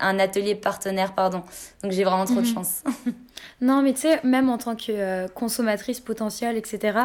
un 0.00 0.18
atelier 0.18 0.54
partenaire, 0.54 1.12
pardon. 1.12 1.42
Donc 1.82 1.92
j'ai 1.92 2.02
vraiment 2.02 2.24
trop 2.24 2.40
de 2.40 2.46
mhm. 2.46 2.54
chance. 2.54 2.82
non, 3.60 3.82
mais 3.82 3.92
tu 3.92 4.02
sais, 4.02 4.20
même 4.24 4.48
en 4.48 4.56
tant 4.56 4.74
que 4.74 4.84
euh, 4.90 5.28
consommatrice 5.28 6.00
potentielle, 6.00 6.56
etc., 6.56 6.98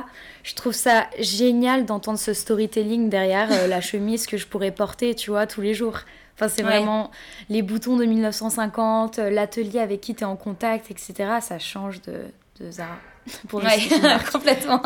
je 0.43 0.55
trouve 0.55 0.71
ça 0.71 1.07
génial 1.19 1.85
d'entendre 1.85 2.17
ce 2.17 2.33
storytelling 2.33 3.09
derrière 3.09 3.49
euh, 3.51 3.67
la 3.67 3.81
chemise 3.81 4.25
que 4.25 4.37
je 4.37 4.47
pourrais 4.47 4.71
porter, 4.71 5.15
tu 5.15 5.31
vois, 5.31 5.47
tous 5.47 5.61
les 5.61 5.73
jours. 5.73 5.99
Enfin, 6.35 6.47
c'est 6.47 6.61
vraiment 6.61 7.09
les 7.49 7.63
boutons 7.63 7.97
de 7.97 8.05
1950, 8.05 9.19
euh, 9.19 9.29
l'atelier 9.29 9.79
avec 9.79 9.99
qui 10.01 10.15
tu 10.15 10.21
es 10.21 10.25
en 10.25 10.35
contact, 10.35 10.91
etc. 10.91 11.13
Ça 11.41 11.59
change 11.59 12.01
de, 12.03 12.21
de 12.61 12.71
Zara. 12.71 12.95
Pour 13.47 13.63
ouais, 13.63 13.79
complètement. 14.31 14.81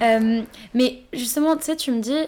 mais 0.74 1.02
justement, 1.12 1.56
tu 1.56 1.64
sais, 1.64 1.76
tu 1.76 1.90
me 1.92 2.00
dis, 2.00 2.18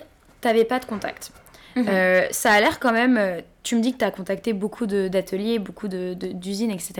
t'avais 0.40 0.64
pas 0.64 0.78
de 0.78 0.84
contact. 0.84 1.32
Mhm. 1.76 1.86
Euh, 1.88 2.26
ça 2.30 2.52
a 2.52 2.60
l'air 2.60 2.80
quand 2.80 2.92
même. 2.92 3.16
Euh, 3.18 3.40
tu 3.62 3.76
me 3.76 3.82
dis 3.82 3.92
que 3.92 3.98
tu 3.98 4.04
as 4.06 4.10
contacté 4.10 4.54
beaucoup 4.54 4.86
d'ateliers, 4.86 5.58
beaucoup 5.58 5.86
d'usines, 5.86 6.70
etc. 6.70 6.94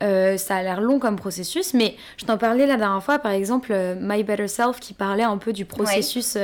Euh, 0.00 0.36
ça 0.36 0.56
a 0.56 0.62
l'air 0.62 0.80
long 0.80 1.00
comme 1.00 1.16
processus, 1.16 1.74
mais 1.74 1.96
je 2.16 2.24
t'en 2.24 2.38
parlais 2.38 2.66
la 2.66 2.76
dernière 2.76 3.02
fois, 3.02 3.18
par 3.18 3.32
exemple, 3.32 3.74
My 4.00 4.22
Better 4.22 4.46
Self 4.46 4.78
qui 4.78 4.94
parlait 4.94 5.24
un 5.24 5.38
peu 5.38 5.52
du 5.52 5.64
processus 5.64 6.38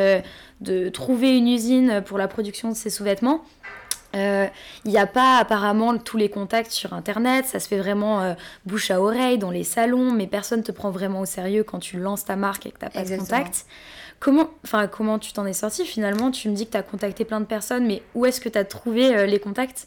de 0.60 0.88
trouver 0.88 1.38
une 1.38 1.46
usine 1.46 2.02
pour 2.04 2.18
la 2.18 2.26
production 2.26 2.68
de 2.68 2.74
ses 2.74 2.90
sous-vêtements. 2.90 3.44
Il 4.14 4.90
n'y 4.90 4.98
a 4.98 5.06
pas 5.06 5.38
apparemment 5.38 5.96
tous 5.98 6.16
les 6.16 6.28
contacts 6.28 6.70
sur 6.70 6.92
Internet, 6.92 7.46
ça 7.46 7.58
se 7.58 7.68
fait 7.68 7.78
vraiment 7.78 8.36
bouche 8.64 8.90
à 8.90 9.00
oreille 9.00 9.38
dans 9.38 9.50
les 9.50 9.64
salons, 9.64 10.12
mais 10.12 10.26
personne 10.26 10.60
ne 10.60 10.64
te 10.64 10.72
prend 10.72 10.90
vraiment 10.90 11.20
au 11.20 11.26
sérieux 11.26 11.64
quand 11.64 11.80
tu 11.80 11.98
lances 11.98 12.24
ta 12.24 12.36
marque 12.36 12.66
et 12.66 12.70
que 12.70 12.78
tu 12.78 12.84
n'as 12.84 12.90
pas 12.90 13.04
de 13.04 13.16
contact. 13.16 13.66
Comment, 14.24 14.48
comment 14.90 15.18
tu 15.18 15.34
t'en 15.34 15.44
es 15.44 15.52
sorti 15.52 15.84
finalement? 15.84 16.30
Tu 16.30 16.48
me 16.48 16.54
dis 16.54 16.64
que 16.64 16.72
tu 16.72 16.78
as 16.78 16.82
contacté 16.82 17.26
plein 17.26 17.40
de 17.40 17.44
personnes, 17.44 17.86
mais 17.86 18.02
où 18.14 18.24
est-ce 18.24 18.40
que 18.40 18.48
tu 18.48 18.56
as 18.56 18.64
trouvé 18.64 19.14
euh, 19.14 19.26
les 19.26 19.38
contacts? 19.38 19.86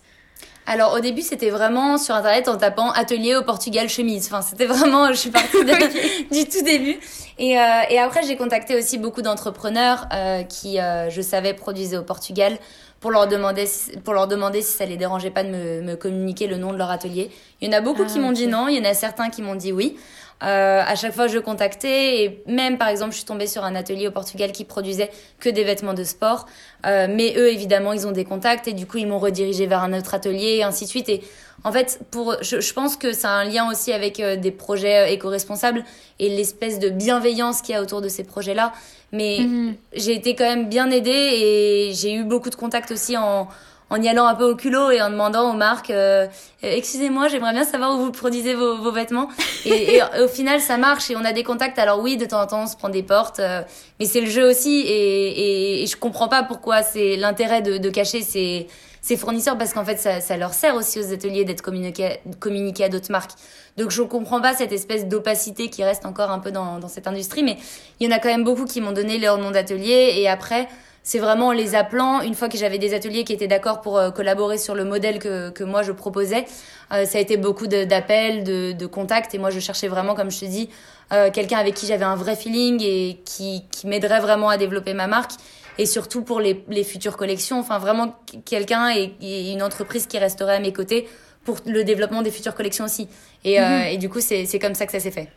Alors 0.68 0.94
au 0.94 1.00
début 1.00 1.22
c'était 1.22 1.50
vraiment 1.50 1.98
sur 1.98 2.14
internet 2.14 2.48
en 2.50 2.58
tapant 2.58 2.92
atelier 2.92 3.36
au 3.36 3.42
Portugal 3.42 3.90
chemise. 3.90 4.28
Enfin 4.28 4.44
c'était 4.44 4.66
vraiment 4.66 5.08
je 5.08 5.18
suis 5.18 5.32
partie 5.32 5.58
du 6.32 6.46
tout 6.48 6.62
début. 6.64 7.00
Et, 7.40 7.58
euh, 7.58 7.64
et 7.90 7.98
après 7.98 8.22
j'ai 8.24 8.36
contacté 8.36 8.78
aussi 8.78 8.98
beaucoup 8.98 9.24
d'entrepreneurs 9.24 10.08
euh, 10.14 10.44
qui 10.44 10.78
je 10.78 11.22
savais 11.22 11.54
produisaient 11.54 11.98
au 11.98 12.04
Portugal 12.04 12.60
pour 13.00 13.12
leur 13.12 13.28
demander 13.28 13.66
si, 13.66 13.92
pour 13.98 14.14
leur 14.14 14.28
demander 14.28 14.62
si 14.62 14.76
ça 14.76 14.86
les 14.86 14.98
dérangeait 14.98 15.32
pas 15.32 15.44
de 15.44 15.50
me, 15.50 15.82
me 15.82 15.96
communiquer 15.96 16.48
le 16.48 16.58
nom 16.58 16.72
de 16.72 16.78
leur 16.78 16.90
atelier. 16.90 17.30
Il 17.62 17.68
y 17.68 17.74
en 17.74 17.78
a 17.78 17.82
beaucoup 17.82 18.04
Ah, 18.06 18.12
qui 18.12 18.20
m'ont 18.20 18.32
dit 18.32 18.48
non, 18.48 18.68
il 18.68 18.78
y 18.78 18.80
en 18.80 18.90
a 18.90 18.94
certains 18.94 19.30
qui 19.30 19.42
m'ont 19.42 19.56
dit 19.56 19.72
oui. 19.72 19.98
Euh, 20.44 20.84
à 20.86 20.96
chaque 20.96 21.14
fois, 21.14 21.28
je 21.28 21.40
contactais 21.40 22.24
et 22.24 22.44
même, 22.46 22.78
par 22.78 22.90
exemple, 22.90 23.12
je 23.12 23.18
suis 23.18 23.26
tombée 23.26 23.48
sur 23.48 23.64
un 23.64 23.74
atelier 23.74 24.08
au 24.08 24.12
Portugal 24.12 24.52
qui 24.52 24.66
produisait 24.66 25.10
que 25.40 25.50
des 25.50 25.64
vêtements 25.64 25.96
de 25.96 26.04
sport. 26.04 26.46
Euh, 26.86 27.08
mais 27.10 27.34
eux, 27.38 27.52
évidemment, 27.52 27.92
ils 27.94 28.06
ont 28.06 28.12
des 28.12 28.26
contacts 28.26 28.68
et 28.68 28.74
du 28.74 28.86
coup, 28.86 28.98
ils 28.98 29.08
m'ont 29.08 29.18
redirigé 29.18 29.66
vers 29.66 29.82
un 29.82 29.98
autre 29.98 30.14
atelier 30.14 30.58
et 30.58 30.64
ainsi 30.64 30.86
de 30.86 30.90
suite. 30.90 31.10
Et 31.10 31.24
en 31.64 31.72
fait, 31.72 32.00
pour, 32.12 32.36
je, 32.42 32.60
je 32.62 32.74
pense 32.74 32.96
que 32.96 33.14
ça 33.14 33.30
a 33.30 33.34
un 33.34 33.46
lien 33.46 33.70
aussi 33.70 33.92
avec 33.92 34.20
euh, 34.20 34.36
des 34.36 34.52
projets 34.52 35.00
euh, 35.06 35.12
éco-responsables 35.14 35.84
et 36.20 36.30
l'espèce 36.30 36.80
de 36.80 36.90
bienveillance 36.90 37.62
qu'il 37.62 37.74
y 37.76 37.78
a 37.78 37.82
autour 37.82 38.02
de 38.02 38.10
ces 38.10 38.24
projets-là. 38.24 38.74
Mais 39.12 39.40
Mhm. 39.40 39.76
j'ai 39.94 40.14
été 40.14 40.36
quand 40.36 40.44
même 40.46 40.68
bien 40.70 40.92
aidée 40.92 41.10
et 41.12 41.92
j'ai 41.94 42.14
eu 42.14 42.24
beaucoup 42.24 42.50
de 42.50 42.56
contacts 42.56 42.92
aussi 42.92 43.16
en, 43.18 43.48
en 43.90 44.02
y 44.02 44.08
allant 44.10 44.28
un 44.28 44.36
peu 44.36 44.44
au 44.44 44.56
culot 44.56 44.92
et 44.92 45.02
en 45.02 45.10
demandant 45.10 45.50
aux 45.52 45.56
marques 45.58 45.90
euh, 45.92 46.28
Euh, 46.64 46.72
excusez-moi 46.76 47.28
j'aimerais 47.30 47.54
bien 47.54 47.64
savoir 47.64 47.94
où 47.96 48.00
vous 48.06 48.12
produisez 48.12 48.54
vos, 48.56 48.78
vos 48.78 48.92
vêtements 48.92 49.30
et, 49.66 49.96
et 49.98 50.02
au 50.24 50.28
final 50.28 50.60
ça 50.60 50.76
marche 50.78 51.10
et 51.12 51.16
on 51.16 51.24
a 51.24 51.32
des 51.32 51.44
contacts 51.44 51.78
alors 51.80 52.00
oui 52.02 52.18
de 52.18 52.26
temps 52.26 52.42
en 52.42 52.48
temps 52.48 52.64
on 52.64 52.68
se 52.68 52.76
prend 52.76 52.90
des 52.90 53.04
portes 53.04 53.40
euh, 53.40 53.62
mais 54.00 54.06
c'est 54.08 54.20
le 54.22 54.30
jeu 54.30 54.50
aussi 54.50 54.82
et, 54.82 55.28
et, 55.80 55.84
et 55.84 55.88
je 55.88 55.96
comprends 55.96 56.28
pas 56.28 56.44
pourquoi 56.44 56.82
c'est 56.84 57.16
l'intérêt 57.16 57.62
de, 57.62 57.78
de 57.78 57.90
cacher 57.92 58.22
ces, 58.24 58.68
ces 59.08 59.16
fournisseurs 59.16 59.58
parce 59.58 59.74
qu'en 59.74 59.86
fait 59.86 59.98
ça, 59.98 60.20
ça 60.20 60.36
leur 60.36 60.54
sert 60.54 60.76
aussi 60.76 61.00
aux 61.00 61.14
ateliers 61.14 61.46
d'être 61.46 61.62
communiqués 61.62 62.20
communiqués 62.42 62.84
à 62.84 62.90
d'autres 62.90 63.10
marques. 63.10 63.32
Donc 63.78 63.90
je 63.90 64.02
comprends 64.02 64.42
pas 64.42 64.54
cette 64.54 64.74
espèce 64.74 65.08
d'opacité 65.08 65.70
qui 65.70 65.82
reste 65.82 66.06
encore 66.06 66.30
un 66.30 66.40
peu 66.40 66.52
dans, 66.52 66.78
dans 66.80 66.90
cette 66.90 67.08
industrie 67.08 67.42
mais 67.42 67.58
il 68.02 68.10
y 68.10 68.14
en 68.14 68.16
a 68.16 68.20
quand 68.20 68.28
même 68.28 68.44
beaucoup 68.44 68.66
qui 68.66 68.82
m'ont 68.82 68.92
donné 68.92 69.18
leur 69.18 69.38
nom 69.38 69.52
d'atelier 69.52 70.14
et 70.18 70.28
après 70.28 70.68
c'est 71.04 71.20
vraiment 71.20 71.48
en 71.48 71.52
les 71.54 71.74
appelant, 71.74 72.20
une 72.20 72.36
fois 72.36 72.50
que 72.50 72.58
j'avais 72.58 72.80
des 72.80 72.94
ateliers 72.94 73.24
qui 73.24 73.32
étaient 73.32 73.48
d'accord 73.48 73.80
pour 73.80 73.98
euh, 73.98 74.12
collaborer 74.12 74.58
sur 74.58 74.76
le 74.76 74.84
modèle 74.84 75.20
que, 75.20 75.52
que 75.52 75.64
moi 75.64 75.82
je 75.82 75.94
proposais, 75.94 76.44
euh, 76.92 77.06
ça 77.06 77.18
a 77.18 77.22
été 77.22 77.38
beaucoup 77.38 77.68
d'appels, 77.68 78.44
de, 78.44 78.74
de 78.74 78.86
contacts, 78.88 79.34
et 79.34 79.38
moi 79.38 79.50
je 79.50 79.62
cherchais 79.62 79.88
vraiment, 79.88 80.16
comme 80.16 80.30
je 80.30 80.42
te 80.42 80.46
dis, 80.46 80.70
euh, 81.14 81.32
quelqu'un 81.32 81.60
avec 81.60 81.76
qui 81.76 81.86
j'avais 81.86 82.04
un 82.04 82.18
vrai 82.18 82.36
feeling 82.36 82.82
et 82.84 83.22
qui, 83.24 83.64
qui 83.72 83.88
m'aiderait 83.88 84.20
vraiment 84.20 84.50
à 84.50 84.58
développer 84.58 84.94
ma 84.94 85.08
marque, 85.08 85.32
et 85.78 85.86
surtout 85.86 86.24
pour 86.24 86.40
les, 86.40 86.64
les 86.70 86.84
futures 86.84 87.18
collections, 87.18 87.60
enfin 87.60 87.78
vraiment 87.78 88.16
quelqu'un 88.46 88.90
et, 88.96 89.14
et 89.22 89.52
une 89.52 89.64
entreprise 89.64 90.08
qui 90.08 90.18
resterait 90.18 90.56
à 90.56 90.60
mes 90.60 90.74
côtés 90.74 91.08
pour 91.44 91.58
le 91.66 91.84
développement 91.84 92.22
des 92.22 92.32
futures 92.32 92.56
collections 92.56 92.86
aussi. 92.86 93.08
Et, 93.46 93.62
euh, 93.62 93.84
et 93.84 93.98
du 93.98 94.10
coup, 94.10 94.20
c'est 94.20 94.60
comme 94.60 94.76
ça 94.76 94.86
que 94.86 94.92
ça 94.92 95.00
s'est 95.00 95.12
fait. 95.12 95.30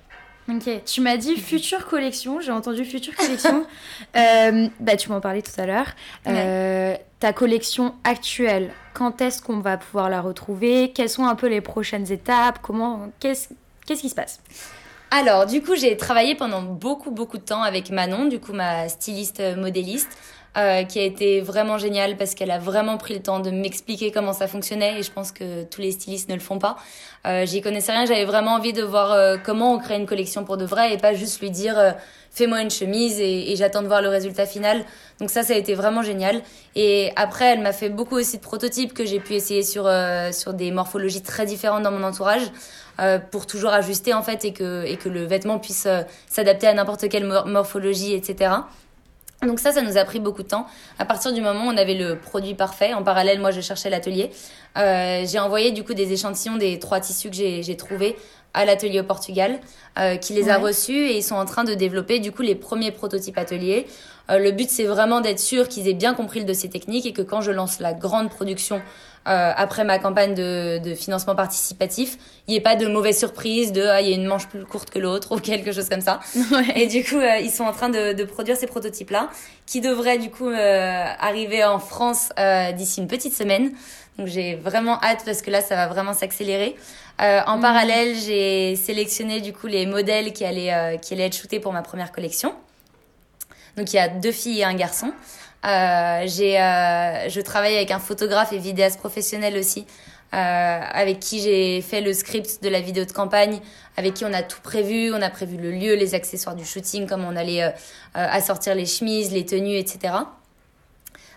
Ok, 0.49 0.69
tu 0.85 1.01
m'as 1.01 1.17
dit 1.17 1.37
future 1.37 1.87
collection, 1.87 2.41
j'ai 2.41 2.51
entendu 2.51 2.85
future 2.85 3.15
collection. 3.15 3.65
Euh, 4.17 4.69
bah, 4.81 4.97
tu 4.97 5.09
m'en 5.11 5.21
parlais 5.21 5.43
tout 5.43 5.53
à 5.59 5.67
l'heure. 5.67 5.87
Euh, 6.27 6.97
ta 7.21 7.33
collection 7.33 7.95
actuelle, 8.03 8.73
quand 8.93 9.21
est-ce 9.21 9.41
qu'on 9.41 9.61
va 9.61 9.77
pouvoir 9.77 10.11
la 10.11 10.21
retrouver? 10.21 10.91
Quelles 10.93 11.09
sont 11.09 11.27
un 11.27 11.37
peu 11.37 11.47
les 11.47 11.61
prochaines 11.61 12.11
étapes? 12.11 12.59
Comment 12.61 13.13
Qu'est-ce 13.21 13.51
qu'est-ce 13.87 14.01
qui 14.01 14.09
se 14.09 14.17
passe? 14.17 14.41
Alors, 15.13 15.47
du 15.47 15.61
coup, 15.61 15.75
j'ai 15.75 15.97
travaillé 15.97 16.37
pendant 16.37 16.63
beaucoup, 16.63 17.11
beaucoup 17.11 17.37
de 17.39 17.43
temps 17.43 17.63
avec 17.63 17.91
Manon, 17.91 18.27
du 18.27 18.39
coup, 18.39 18.53
ma 18.53 18.89
styliste 18.89 19.41
euh, 19.41 19.57
modéliste, 19.57 20.17
euh, 20.57 20.85
qui 20.85 20.99
a 20.99 21.03
été 21.03 21.41
vraiment 21.41 21.79
géniale 21.79 22.17
parce 22.17 22.35
qu'elle 22.35 22.51
a 22.51 22.59
vraiment 22.59 22.97
pris 22.97 23.15
le 23.15 23.21
temps 23.21 23.39
de 23.39 23.51
m'expliquer 23.51 24.11
comment 24.11 24.33
ça 24.33 24.49
fonctionnait 24.49 24.99
et 24.99 25.03
je 25.03 25.11
pense 25.13 25.31
que 25.31 25.63
tous 25.65 25.81
les 25.81 25.93
stylistes 25.93 26.29
ne 26.29 26.35
le 26.35 26.41
font 26.41 26.59
pas. 26.59 26.77
Euh, 27.27 27.47
J'y 27.47 27.61
connaissais 27.61 27.93
rien, 27.93 28.05
j'avais 28.05 28.25
vraiment 28.25 28.55
envie 28.55 28.73
de 28.73 28.83
voir 28.83 29.13
euh, 29.13 29.37
comment 29.37 29.75
on 29.75 29.79
crée 29.79 29.97
une 29.97 30.07
collection 30.07 30.45
pour 30.45 30.57
de 30.57 30.65
vrai 30.65 30.93
et 30.93 30.97
pas 30.97 31.15
juste 31.15 31.41
lui 31.41 31.51
dire 31.51 31.79
euh, 31.79 31.93
fais-moi 32.33 32.63
une 32.63 32.71
chemise 32.71 33.21
et, 33.21 33.53
et 33.53 33.57
j'attends 33.57 33.83
de 33.83 33.87
voir 33.87 34.03
le 34.03 34.09
résultat 34.09 34.47
final. 34.47 34.85
Donc 35.21 35.31
ça, 35.31 35.43
ça 35.45 35.53
a 35.53 35.57
été 35.57 35.75
vraiment 35.75 36.03
génial. 36.03 36.43
Et 36.75 37.13
après, 37.15 37.45
elle 37.47 37.61
m'a 37.61 37.73
fait 37.73 37.89
beaucoup 37.89 38.17
aussi 38.17 38.39
de 38.39 38.43
prototypes 38.43 38.93
que 38.93 39.05
j'ai 39.05 39.21
pu 39.21 39.35
essayer 39.35 39.63
sur, 39.63 39.87
euh, 39.87 40.33
sur 40.33 40.55
des 40.55 40.71
morphologies 40.73 41.23
très 41.23 41.47
différentes 41.47 41.83
dans 41.83 41.93
mon 41.93 42.03
entourage 42.03 42.43
euh, 43.01 43.19
pour 43.19 43.47
toujours 43.47 43.71
ajuster 43.73 44.15
en 44.15 44.23
fait 44.23 44.45
et 44.45 44.53
que, 44.53 44.85
et 44.85 44.97
que 44.97 45.09
le 45.09 45.25
vêtement 45.25 45.59
puisse 45.59 45.87
euh, 45.87 46.03
s'adapter 46.29 46.67
à 46.67 46.75
n'importe 46.75 47.09
quelle 47.09 47.25
mor- 47.25 47.47
morphologie, 47.47 48.15
etc. 48.15 48.53
Donc 49.43 49.59
ça, 49.59 49.73
ça 49.73 49.81
nous 49.81 49.97
a 49.97 50.05
pris 50.05 50.21
beaucoup 50.21 50.43
de 50.43 50.49
temps. 50.49 50.67
À 50.99 51.07
partir 51.07 51.33
du 51.33 51.41
moment 51.41 51.65
où 51.67 51.69
on 51.69 51.77
avait 51.79 51.95
le 51.95 52.19
produit 52.19 52.53
parfait, 52.55 52.93
en 52.93 53.03
parallèle, 53.03 53.41
moi, 53.41 53.53
je 53.53 53.63
cherchais 53.63 53.89
l'atelier. 53.89 54.31
Euh, 54.77 55.25
j'ai 55.27 55.39
envoyé 55.39 55.73
du 55.73 55.83
coup 55.83 55.95
des 55.95 56.13
échantillons 56.13 56.59
des 56.59 56.79
trois 56.79 57.01
tissus 57.01 57.31
que 57.31 57.37
j'ai 57.37 57.77
trouvés 57.79 58.17
à 58.53 58.67
l'atelier 58.67 59.01
au 59.01 59.05
Portugal, 59.05 59.61
euh, 59.99 60.17
qui 60.17 60.35
les 60.35 60.51
a 60.51 60.59
reçus 60.59 60.93
et 60.93 61.17
ils 61.17 61.23
sont 61.23 61.37
en 61.37 61.45
train 61.47 61.65
de 61.65 61.73
développer 61.73 62.19
du 62.19 62.33
coup 62.33 62.43
les 62.43 62.57
premiers 62.57 62.91
prototypes 62.91 63.39
ateliers. 63.39 63.87
Euh, 64.29 64.39
le 64.39 64.51
but, 64.51 64.69
c'est 64.69 64.85
vraiment 64.85 65.21
d'être 65.21 65.39
sûr 65.39 65.69
qu'ils 65.69 65.89
aient 65.89 65.95
bien 65.95 66.15
compris 66.15 66.41
le 66.41 66.47
dossier 66.47 66.69
technique 66.69 67.07
et 67.07 67.13
que 67.13 67.23
quand 67.23 67.41
je 67.41 67.53
lance 67.53 67.79
la 67.81 67.95
grande 67.95 68.29
production 68.29 68.83
euh, 69.29 69.53
après 69.55 69.85
ma 69.85 69.99
campagne 69.99 70.35
de, 70.35 70.79
de 70.79 70.95
financement 70.95 71.35
participatif, 71.35 72.17
il 72.47 72.53
n'y 72.53 72.57
ait 72.57 72.63
pas 72.63 72.77
de 72.77 72.87
mauvaise 72.87 73.19
surprise 73.19 73.73
de 73.73 73.83
ah, 73.83 74.01
il 74.01 74.09
y 74.09 74.13
a 74.13 74.17
une 74.17 74.27
manche 74.27 74.49
plus 74.49 74.65
courte 74.65 74.91
que 74.91 74.99
l'autre 74.99 75.33
ou 75.37 75.39
quelque 75.39 75.73
chose 75.73 75.89
comme 75.89 76.01
ça. 76.01 76.21
Et 76.75 76.87
du 76.87 77.05
coup, 77.05 77.19
euh, 77.19 77.39
ils 77.39 77.51
sont 77.51 77.65
en 77.65 77.73
train 77.73 77.89
de, 77.89 78.13
de 78.13 78.25
produire 78.25 78.57
ces 78.57 78.67
prototypes-là, 78.67 79.29
qui 79.67 79.81
devraient 79.81 80.19
du 80.19 80.31
coup 80.31 80.49
euh, 80.49 81.05
arriver 81.19 81.65
en 81.65 81.79
France 81.79 82.31
euh, 82.39 82.73
d'ici 82.73 83.01
une 83.01 83.09
petite 83.09 83.35
semaine. 83.35 83.73
Donc 84.19 84.27
j'ai 84.27 84.57
vraiment 84.57 85.01
hâte 85.03 85.23
parce 85.25 85.43
que 85.43 85.51
là, 85.51 85.63
ça 85.63 85.77
va 85.77 85.87
vraiment 85.87 86.13
s'accélérer. 86.13 86.77
Euh, 87.21 87.41
en 87.47 87.61
parallèle, 87.61 88.15
j'ai 88.17 88.77
sélectionné 88.77 89.41
du 89.41 89.53
coup 89.53 89.67
les 89.67 89.85
modèles 89.87 90.33
qui 90.33 90.45
allaient, 90.45 90.73
euh, 90.73 90.97
qui 90.97 91.15
allaient 91.15 91.27
être 91.27 91.37
shootés 91.37 91.61
pour 91.61 91.73
ma 91.73 91.83
première 91.83 92.13
collection. 92.13 92.55
Donc 93.77 93.93
il 93.93 93.97
y 93.97 93.99
a 93.99 94.09
deux 94.09 94.33
filles 94.33 94.61
et 94.61 94.65
un 94.65 94.75
garçon. 94.75 95.13
Euh, 95.65 96.23
j'ai, 96.27 96.61
euh, 96.61 97.29
je 97.29 97.41
travaille 97.41 97.77
avec 97.77 97.91
un 97.91 97.99
photographe 97.99 98.53
et 98.53 98.59
vidéaste 98.59 98.99
professionnel 98.99 99.57
aussi, 99.59 99.87
euh, 100.33 100.37
avec 100.37 101.21
qui 101.21 101.41
j'ai 101.41 101.83
fait 101.83 102.01
le 102.01 102.13
script 102.13 102.63
de 102.63 102.69
la 102.69 102.81
vidéo 102.81 103.05
de 103.05 103.13
campagne, 103.13 103.61
avec 103.97 104.15
qui 104.15 104.25
on 104.25 104.33
a 104.33 104.43
tout 104.43 104.61
prévu. 104.63 105.13
On 105.13 105.21
a 105.21 105.31
prévu 105.31 105.57
le 105.57 105.71
lieu, 105.71 105.95
les 105.95 106.15
accessoires 106.15 106.57
du 106.57 106.65
shooting, 106.65 107.07
comment 107.07 107.29
on 107.29 107.37
allait 107.37 107.63
euh, 107.65 107.71
assortir 108.15 108.75
les 108.75 108.87
chemises, 108.87 109.33
les 109.33 109.45
tenues, 109.45 109.77
etc. 109.77 110.15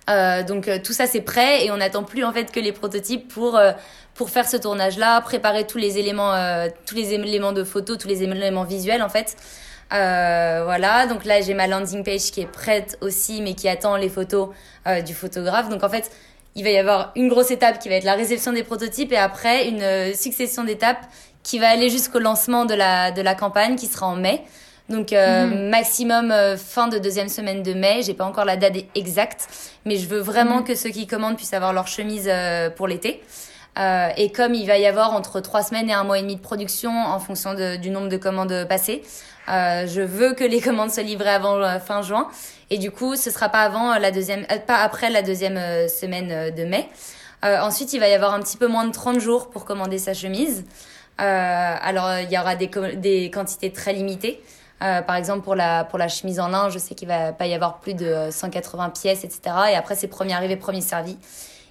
Euh, 0.09 0.43
donc 0.43 0.67
euh, 0.67 0.79
tout 0.83 0.91
ça 0.91 1.07
c'est 1.07 1.21
prêt 1.21 1.65
et 1.65 1.71
on 1.71 1.77
n'attend 1.77 2.03
plus 2.03 2.25
en 2.25 2.33
fait 2.33 2.51
que 2.51 2.59
les 2.59 2.73
prototypes 2.73 3.25
pour 3.29 3.55
euh, 3.55 3.71
pour 4.15 4.29
faire 4.29 4.49
ce 4.49 4.57
tournage 4.57 4.97
là, 4.97 5.21
préparer 5.21 5.65
tous 5.65 5.77
les 5.77 5.97
éléments 5.97 6.33
tous 6.85 6.93
les 6.95 7.13
éléments 7.13 7.53
de 7.53 7.63
photo, 7.63 7.95
tous 7.95 8.07
les 8.07 8.21
éléments 8.21 8.65
visuels 8.65 9.01
en 9.01 9.09
fait. 9.09 9.37
Euh, 9.93 10.61
voilà, 10.63 11.05
donc 11.05 11.25
là 11.25 11.41
j'ai 11.41 11.53
ma 11.53 11.67
landing 11.67 12.03
page 12.03 12.31
qui 12.31 12.41
est 12.41 12.51
prête 12.51 12.97
aussi, 13.01 13.41
mais 13.41 13.53
qui 13.53 13.69
attend 13.69 13.95
les 13.95 14.09
photos 14.09 14.49
euh, 14.87 15.01
du 15.01 15.13
photographe. 15.13 15.69
Donc 15.69 15.83
en 15.83 15.89
fait, 15.89 16.11
il 16.55 16.63
va 16.63 16.69
y 16.69 16.77
avoir 16.77 17.11
une 17.15 17.29
grosse 17.29 17.51
étape 17.51 17.79
qui 17.79 17.89
va 17.89 17.95
être 17.95 18.03
la 18.03 18.15
réception 18.15 18.53
des 18.53 18.63
prototypes 18.63 19.11
et 19.11 19.17
après 19.17 19.67
une 19.67 19.81
euh, 19.81 20.13
succession 20.13 20.63
d'étapes 20.63 21.05
qui 21.43 21.59
va 21.59 21.69
aller 21.69 21.89
jusqu'au 21.89 22.19
lancement 22.19 22.65
de 22.65 22.73
la, 22.73 23.11
de 23.11 23.21
la 23.21 23.35
campagne 23.35 23.75
qui 23.75 23.87
sera 23.87 24.07
en 24.07 24.15
mai. 24.15 24.43
Donc 24.89 25.13
euh, 25.13 25.69
maximum 25.69 26.31
euh, 26.31 26.57
fin 26.57 26.87
de 26.87 26.97
deuxième 26.97 27.29
semaine 27.29 27.63
de 27.63 27.73
mai. 27.73 28.01
J'ai 28.03 28.13
pas 28.13 28.25
encore 28.25 28.45
la 28.45 28.57
date 28.57 28.75
exacte, 28.95 29.47
mais 29.85 29.95
je 29.95 30.07
veux 30.07 30.19
vraiment 30.19 30.61
que 30.61 30.75
ceux 30.75 30.89
qui 30.89 31.07
commandent 31.07 31.37
puissent 31.37 31.53
avoir 31.53 31.73
leur 31.73 31.87
chemise 31.87 32.27
euh, 32.27 32.69
pour 32.69 32.87
l'été. 32.87 33.21
Euh, 33.79 34.09
et 34.17 34.31
comme 34.31 34.53
il 34.53 34.67
va 34.67 34.77
y 34.77 34.85
avoir 34.85 35.13
entre 35.13 35.39
trois 35.39 35.63
semaines 35.63 35.89
et 35.89 35.93
un 35.93 36.03
mois 36.03 36.19
et 36.19 36.21
demi 36.21 36.35
de 36.35 36.41
production 36.41 36.91
en 36.91 37.19
fonction 37.19 37.53
de- 37.55 37.75
du 37.77 37.89
nombre 37.89 38.07
de 38.09 38.17
commandes 38.17 38.65
passées, 38.69 39.01
euh, 39.49 39.87
je 39.87 40.01
veux 40.01 40.33
que 40.33 40.43
les 40.43 40.61
commandes 40.67 40.91
soient 40.91 41.03
livrées 41.03 41.29
avant 41.31 41.55
euh, 41.57 41.79
fin 41.79 42.01
juin. 42.01 42.27
Et 42.69 42.77
du 42.77 42.91
coup, 42.91 43.15
ce 43.15 43.31
sera 43.31 43.49
pas 43.49 43.61
avant 43.61 43.93
euh, 43.93 43.99
la 43.99 44.11
deuxième, 44.11 44.45
euh, 44.51 44.59
pas 44.59 44.77
après 44.77 45.09
la 45.09 45.21
deuxième 45.23 45.57
semaine 45.89 46.53
de 46.55 46.63
mai. 46.65 46.87
Ensuite, 47.43 47.91
il 47.91 47.99
va 47.99 48.07
y 48.07 48.13
avoir 48.13 48.33
un 48.33 48.39
petit 48.39 48.55
peu 48.55 48.67
moins 48.67 48.85
de 48.85 48.93
30 48.93 49.19
jours 49.19 49.49
pour 49.49 49.65
commander 49.65 49.97
sa 49.97 50.13
chemise. 50.13 50.63
Alors, 51.17 52.09
il 52.19 52.31
y 52.31 52.37
aura 52.39 52.55
des, 52.55 52.69
des 52.95 53.29
quantités 53.31 53.69
très 53.71 53.91
limitées. 53.91 54.41
Euh, 54.81 55.01
par 55.01 55.15
exemple, 55.17 55.43
pour 55.43 55.55
la, 55.55 55.83
pour 55.83 55.97
la 55.99 56.07
chemise 56.07 56.39
en 56.39 56.47
lin, 56.49 56.69
je 56.69 56.77
sais 56.79 56.95
qu'il 56.95 57.07
va 57.07 57.31
pas 57.33 57.45
y 57.47 57.53
avoir 57.53 57.79
plus 57.79 57.93
de 57.93 58.05
euh, 58.05 58.31
180 58.31 58.89
pièces, 58.89 59.23
etc. 59.23 59.41
Et 59.71 59.75
après, 59.75 59.95
c'est 59.95 60.07
premier 60.07 60.33
arrivé, 60.33 60.55
premier 60.57 60.81
servi. 60.81 61.17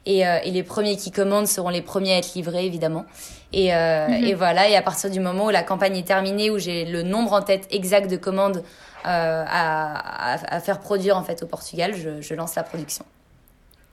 Et, 0.07 0.27
euh, 0.27 0.39
et 0.45 0.51
les 0.51 0.63
premiers 0.63 0.97
qui 0.97 1.11
commandent 1.11 1.47
seront 1.47 1.69
les 1.69 1.83
premiers 1.83 2.15
à 2.15 2.19
être 2.19 2.35
livrés, 2.35 2.67
évidemment. 2.67 3.05
Et, 3.53 3.75
euh, 3.75 4.09
et 4.09 4.35
voilà, 4.35 4.69
et 4.69 4.77
à 4.77 4.83
partir 4.83 5.11
du 5.11 5.21
moment 5.21 5.47
où 5.47 5.51
la 5.51 5.63
campagne 5.63 5.97
est 5.97 6.07
terminée, 6.07 6.51
où 6.51 6.59
j'ai 6.59 6.85
le 6.85 7.03
nombre 7.03 7.35
en 7.35 7.43
tête 7.43 7.69
exact 7.71 8.11
de 8.11 8.17
commandes 8.17 8.65
euh, 9.07 9.45
à, 9.47 10.35
à, 10.35 10.57
à 10.57 10.61
faire 10.61 10.81
produire 10.81 11.17
en 11.17 11.23
fait 11.23 11.43
au 11.43 11.47
Portugal, 11.47 11.95
je, 11.95 12.21
je 12.21 12.35
lance 12.35 12.55
la 12.55 12.63
production. 12.63 13.05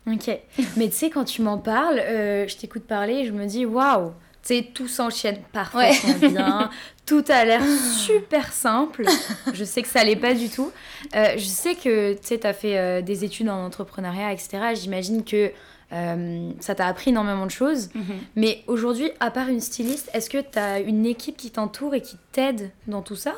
Ok. 0.08 0.30
Mais 0.78 0.88
tu 0.88 0.96
sais, 0.96 1.10
quand 1.10 1.26
tu 1.26 1.42
m'en 1.42 1.58
parles, 1.58 1.98
je 2.00 2.56
t'écoute 2.56 2.84
parler 2.84 3.16
et 3.16 3.26
je 3.26 3.32
me 3.32 3.46
dis 3.46 3.66
waouh, 3.66 4.14
tu 4.42 4.56
sais, 4.56 4.68
tout 4.74 4.88
s'enchaîne 4.88 5.38
parfaitement 5.52 6.30
bien. 6.30 6.70
Tout 7.06 7.26
a 7.28 7.44
l'air 7.44 7.62
super 7.98 8.54
simple. 8.54 9.04
Je 9.52 9.64
sais 9.64 9.82
que 9.82 9.88
ça 9.88 10.04
l'est 10.04 10.16
pas 10.16 10.36
du 10.36 10.48
tout. 10.48 10.72
Euh, 11.16 11.34
je 11.38 11.44
sais 11.44 11.74
que 11.74 12.14
tu 12.14 12.48
as 12.48 12.54
fait 12.54 12.78
euh, 12.78 13.02
des 13.02 13.26
études 13.26 13.50
en 13.50 13.66
entrepreneuriat, 13.66 14.32
etc. 14.32 14.60
J'imagine 14.76 15.26
que 15.26 15.52
euh, 15.92 16.52
ça 16.60 16.76
t'a 16.76 16.86
appris 16.86 17.10
énormément 17.10 17.46
de 17.46 17.52
choses. 17.52 17.90
Mais 18.36 18.64
aujourd'hui, 18.68 19.12
à 19.20 19.32
part 19.32 19.50
une 19.50 19.60
styliste, 19.60 20.10
est-ce 20.14 20.30
que 20.30 20.38
tu 20.38 20.60
as 20.60 20.80
une 20.80 21.06
équipe 21.06 21.38
qui 21.38 21.52
t'entoure 21.52 21.96
et 21.96 22.02
qui 22.02 22.18
t'aide 22.32 22.72
dans 22.88 23.02
tout 23.02 23.16
ça? 23.16 23.34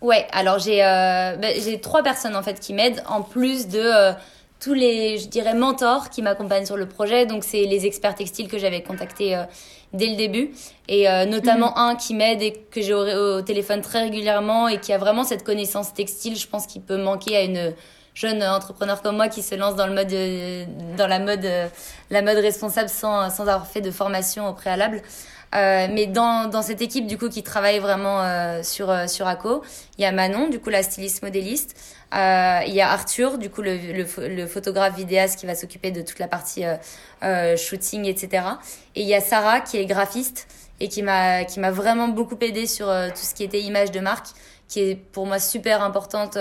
Ouais, 0.00 0.26
alors 0.32 0.58
j'ai 0.58 0.84
euh, 0.84 1.36
bah, 1.36 1.48
j'ai 1.58 1.80
trois 1.80 2.02
personnes 2.02 2.36
en 2.36 2.42
fait 2.42 2.60
qui 2.60 2.74
m'aident 2.74 3.02
en 3.08 3.22
plus 3.22 3.68
de 3.68 3.80
euh, 3.80 4.12
tous 4.60 4.74
les, 4.74 5.16
je 5.18 5.28
dirais, 5.28 5.54
mentors 5.54 6.10
qui 6.10 6.22
m'accompagnent 6.22 6.66
sur 6.66 6.76
le 6.76 6.86
projet. 6.86 7.24
Donc, 7.24 7.44
c'est 7.44 7.64
les 7.64 7.86
experts 7.86 8.14
textiles 8.14 8.48
que 8.48 8.58
j'avais 8.58 8.82
contactés 8.82 9.40
dès 9.92 10.06
le 10.06 10.16
début. 10.16 10.52
Et 10.88 11.06
notamment 11.26 11.72
mhm. 11.72 11.90
un 11.90 11.94
qui 11.94 12.14
m'aide 12.14 12.40
et 12.40 12.52
que 12.70 12.80
j'ai 12.80 12.94
au, 12.94 13.42
téléphone 13.42 13.82
très 13.82 14.04
régulièrement 14.04 14.66
et 14.68 14.80
qui 14.80 14.94
a 14.94 14.98
vraiment 14.98 15.24
cette 15.24 15.44
connaissance 15.44 15.92
textile. 15.92 16.36
Je 16.38 16.46
pense 16.46 16.66
qu'il 16.66 16.80
peut 16.80 16.96
manquer 16.96 17.36
à 17.36 17.42
une 17.42 17.74
jeune 18.16 18.42
entrepreneur 18.42 19.00
comme 19.02 19.14
moi 19.16 19.28
qui 19.28 19.42
se 19.42 19.54
lance 19.54 19.76
dans 19.76 19.86
le 19.86 19.94
mode 19.94 20.96
dans 20.96 21.06
la 21.06 21.20
mode 21.20 21.46
la 22.10 22.22
mode 22.22 22.38
responsable 22.38 22.88
sans 22.88 23.30
sans 23.30 23.42
avoir 23.42 23.68
fait 23.68 23.82
de 23.82 23.92
formation 23.92 24.48
au 24.48 24.54
préalable. 24.54 25.02
Euh, 25.54 25.86
mais 25.90 26.06
dans, 26.06 26.48
dans 26.50 26.62
cette 26.62 26.82
équipe 26.82 27.06
du 27.06 27.16
coup 27.18 27.28
qui 27.28 27.42
travaille 27.42 27.78
vraiment 27.78 28.20
euh, 28.20 28.62
sur 28.62 28.90
euh, 28.90 29.06
sur 29.06 29.28
ACO, 29.28 29.62
il 29.96 30.02
y 30.02 30.04
a 30.04 30.12
Manon 30.12 30.48
du 30.48 30.58
coup 30.58 30.70
la 30.70 30.82
styliste 30.82 31.22
modéliste, 31.22 31.76
euh, 32.14 32.60
il 32.66 32.74
y 32.74 32.80
a 32.80 32.90
Arthur 32.90 33.38
du 33.38 33.48
coup 33.48 33.62
le, 33.62 33.76
le, 33.76 34.28
le 34.28 34.46
photographe 34.46 34.96
vidéaste 34.96 35.38
qui 35.38 35.46
va 35.46 35.54
s'occuper 35.54 35.92
de 35.92 36.02
toute 36.02 36.18
la 36.18 36.26
partie 36.26 36.64
shooting 37.56 38.06
etc. 38.06 38.44
Et 38.96 39.02
il 39.02 39.08
y 39.08 39.14
a 39.14 39.20
Sarah 39.20 39.60
qui 39.60 39.78
est 39.78 39.86
graphiste 39.86 40.48
et 40.80 40.88
qui 40.88 41.02
m'a 41.02 41.44
qui 41.44 41.60
m'a 41.60 41.70
vraiment 41.70 42.08
beaucoup 42.08 42.36
aidé 42.40 42.66
sur 42.66 42.86
tout 42.86 43.22
ce 43.22 43.34
qui 43.34 43.44
était 43.44 43.60
image 43.60 43.92
de 43.92 44.00
marque 44.00 44.28
qui 44.68 44.80
est 44.80 44.96
pour 44.96 45.26
moi 45.26 45.38
super 45.38 45.82
importante 45.82 46.36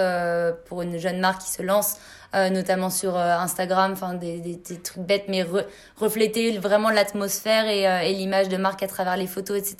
pour 0.65 0.81
une 0.81 0.97
jeune 0.97 1.19
marque 1.19 1.41
qui 1.41 1.51
se 1.51 1.61
lance 1.61 1.97
euh, 2.35 2.49
notamment 2.49 2.89
sur 2.89 3.15
euh, 3.15 3.37
Instagram, 3.37 3.93
enfin 3.93 4.13
des, 4.13 4.41
des, 4.41 4.55
des, 4.55 4.77
trucs 4.77 5.03
bêtes, 5.03 5.25
mais 5.29 5.45
refléter 5.95 6.57
vraiment 6.57 6.89
l'atmosphère 6.89 7.65
et, 7.65 7.87
euh, 7.87 8.01
et 8.01 8.11
l'image 8.11 8.49
de 8.49 8.57
marque 8.57 8.83
à 8.83 8.87
travers 8.87 9.15
les 9.15 9.27
photos, 9.27 9.57
etc. 9.57 9.75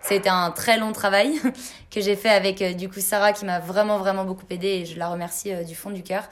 Ça 0.00 0.14
a 0.14 0.14
été 0.14 0.28
un 0.28 0.50
très 0.50 0.78
long 0.78 0.90
travail 0.90 1.40
que 1.92 2.00
j'ai 2.00 2.16
fait 2.16 2.30
avec 2.30 2.76
du 2.76 2.88
coup 2.88 2.98
Sarah 2.98 3.32
qui 3.32 3.44
m'a 3.44 3.60
vraiment 3.60 3.98
vraiment 3.98 4.24
beaucoup 4.24 4.46
aidé 4.50 4.66
et 4.66 4.84
je 4.84 4.98
la 4.98 5.06
remercie 5.08 5.64
du 5.64 5.76
fond 5.76 5.90
du 5.90 6.02
cœur. 6.02 6.24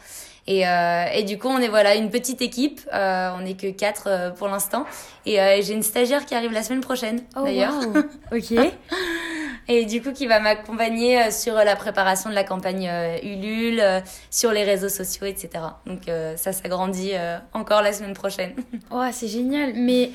Et, 0.49 0.67
euh, 0.67 1.05
et, 1.15 1.23
du 1.23 1.39
coup, 1.39 1.47
on 1.47 1.59
est 1.59 1.69
voilà 1.69 1.95
une 1.95 2.11
petite 2.11 2.43
équipe. 2.43 2.81
Euh, 2.93 3.31
on 3.37 3.43
n'est 3.43 3.55
que 3.55 3.71
quatre 3.71 4.35
pour 4.37 4.49
l'instant. 4.49 4.85
Et 5.25 5.37
j'ai 5.63 5.75
une 5.75 5.85
stagiaire 5.85 6.27
qui 6.27 6.35
arrive 6.35 6.51
la 6.51 6.65
semaine 6.65 6.81
prochaine, 6.81 7.23
oh, 7.37 7.45
d'ailleurs. 7.45 7.75
ok. 8.33 8.55
Et 9.71 9.85
du 9.85 10.03
coup 10.03 10.13
qui 10.13 10.27
va 10.27 10.41
m'accompagner 10.41 11.23
euh, 11.23 11.31
sur 11.31 11.55
la 11.55 11.77
préparation 11.77 12.29
de 12.29 12.35
la 12.35 12.43
campagne 12.43 12.89
euh, 12.91 13.17
Ulule, 13.23 13.79
euh, 13.81 14.01
sur 14.29 14.51
les 14.51 14.65
réseaux 14.65 14.89
sociaux, 14.89 15.27
etc. 15.27 15.65
Donc 15.87 16.03
ça, 16.37 16.53
ça 16.53 16.69
grandit 16.69 17.13
encore 17.53 17.83
la 17.83 17.93
semaine 17.93 18.15
prochaine. 18.15 18.55
Oh, 18.93 19.05
c'est 19.13 19.29
génial. 19.29 19.75
Mais 19.75 20.11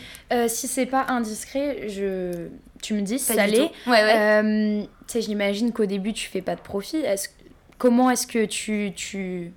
si 0.47 0.67
c'est 0.67 0.85
pas 0.85 1.05
indiscret, 1.07 1.87
je... 1.87 2.49
tu 2.81 2.93
me 2.93 3.01
dis, 3.01 3.19
ça 3.19 3.47
l'est. 3.47 3.71
Ouais, 3.87 4.03
ouais. 4.03 4.87
tu 5.07 5.13
sais, 5.13 5.21
j'imagine 5.21 5.71
qu'au 5.71 5.85
début, 5.85 6.11
tu 6.11 6.27
fais 6.27 6.41
pas 6.41 6.55
de 6.55 6.61
profit. 6.61 6.97
Est 6.97 7.33
Comment 7.77 8.09
est-ce 8.09 8.27
que 8.27 8.43
tu... 8.43 8.91
tu... 8.93 9.53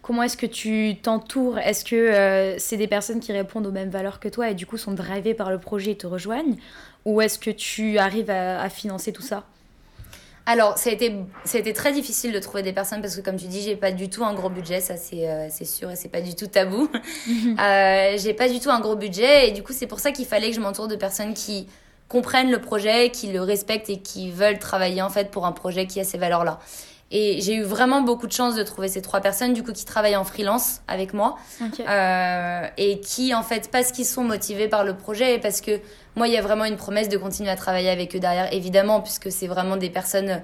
Comment 0.00 0.22
est-ce 0.22 0.38
que 0.38 0.46
tu 0.46 0.96
t'entoures? 1.02 1.58
Est-ce 1.58 1.84
que 1.84 2.56
c'est 2.58 2.78
des 2.78 2.86
personnes 2.86 3.20
qui 3.20 3.32
répondent 3.32 3.66
aux 3.66 3.72
mêmes 3.72 3.90
valeurs 3.90 4.20
que 4.20 4.28
toi 4.28 4.48
et 4.48 4.54
du 4.54 4.64
coup 4.64 4.78
sont 4.78 4.92
drivées 4.92 5.34
par 5.34 5.50
le 5.50 5.58
projet 5.58 5.90
et 5.90 5.96
te 5.96 6.06
rejoignent? 6.06 6.56
Ou 7.06 7.20
est-ce 7.22 7.38
que 7.38 7.50
tu 7.50 7.96
arrives 7.98 8.30
à, 8.30 8.68
financer 8.68 9.12
tout 9.12 9.22
ça 9.22 9.44
alors, 10.48 10.78
ça 10.78 10.90
a, 10.90 10.92
été, 10.92 11.12
ça 11.44 11.58
a 11.58 11.60
été 11.60 11.72
très 11.72 11.92
difficile 11.92 12.32
de 12.32 12.38
trouver 12.38 12.62
des 12.62 12.72
personnes 12.72 13.00
parce 13.00 13.16
que, 13.16 13.20
comme 13.20 13.36
tu 13.36 13.46
dis, 13.46 13.62
j'ai 13.62 13.74
pas 13.74 13.90
du 13.90 14.08
tout 14.08 14.24
un 14.24 14.32
gros 14.32 14.48
budget, 14.48 14.80
ça 14.80 14.96
c'est 14.96 15.28
euh, 15.28 15.48
sûr 15.50 15.90
et 15.90 15.96
c'est 15.96 16.08
pas 16.08 16.20
du 16.20 16.36
tout 16.36 16.46
tabou. 16.46 16.88
euh, 17.58 18.16
j'ai 18.16 18.32
pas 18.32 18.48
du 18.48 18.60
tout 18.60 18.70
un 18.70 18.78
gros 18.78 18.94
budget 18.94 19.48
et 19.48 19.50
du 19.50 19.64
coup, 19.64 19.72
c'est 19.72 19.88
pour 19.88 19.98
ça 19.98 20.12
qu'il 20.12 20.24
fallait 20.24 20.50
que 20.50 20.54
je 20.54 20.60
m'entoure 20.60 20.86
de 20.86 20.94
personnes 20.94 21.34
qui 21.34 21.66
comprennent 22.08 22.52
le 22.52 22.60
projet, 22.60 23.10
qui 23.10 23.32
le 23.32 23.40
respectent 23.42 23.90
et 23.90 23.98
qui 23.98 24.30
veulent 24.30 24.60
travailler 24.60 25.02
en 25.02 25.10
fait 25.10 25.32
pour 25.32 25.46
un 25.46 25.52
projet 25.52 25.88
qui 25.88 25.98
a 25.98 26.04
ces 26.04 26.16
valeurs-là. 26.16 26.60
Et 27.12 27.40
j'ai 27.40 27.54
eu 27.54 27.62
vraiment 27.62 28.00
beaucoup 28.00 28.26
de 28.26 28.32
chance 28.32 28.56
de 28.56 28.62
trouver 28.64 28.88
ces 28.88 29.00
trois 29.00 29.20
personnes, 29.20 29.52
du 29.52 29.62
coup, 29.62 29.72
qui 29.72 29.84
travaillent 29.84 30.16
en 30.16 30.24
freelance 30.24 30.80
avec 30.88 31.14
moi. 31.14 31.36
Euh, 31.88 32.66
et 32.76 33.00
qui, 33.00 33.32
en 33.32 33.42
fait, 33.42 33.70
parce 33.70 33.92
qu'ils 33.92 34.06
sont 34.06 34.24
motivés 34.24 34.66
par 34.68 34.82
le 34.82 34.96
projet 34.96 35.34
et 35.34 35.38
parce 35.38 35.60
que 35.60 35.80
moi, 36.16 36.26
il 36.26 36.34
y 36.34 36.36
a 36.36 36.42
vraiment 36.42 36.64
une 36.64 36.76
promesse 36.76 37.08
de 37.08 37.16
continuer 37.16 37.50
à 37.50 37.56
travailler 37.56 37.90
avec 37.90 38.16
eux 38.16 38.18
derrière, 38.18 38.52
évidemment, 38.52 39.00
puisque 39.00 39.30
c'est 39.30 39.46
vraiment 39.46 39.76
des 39.76 39.90
personnes 39.90 40.40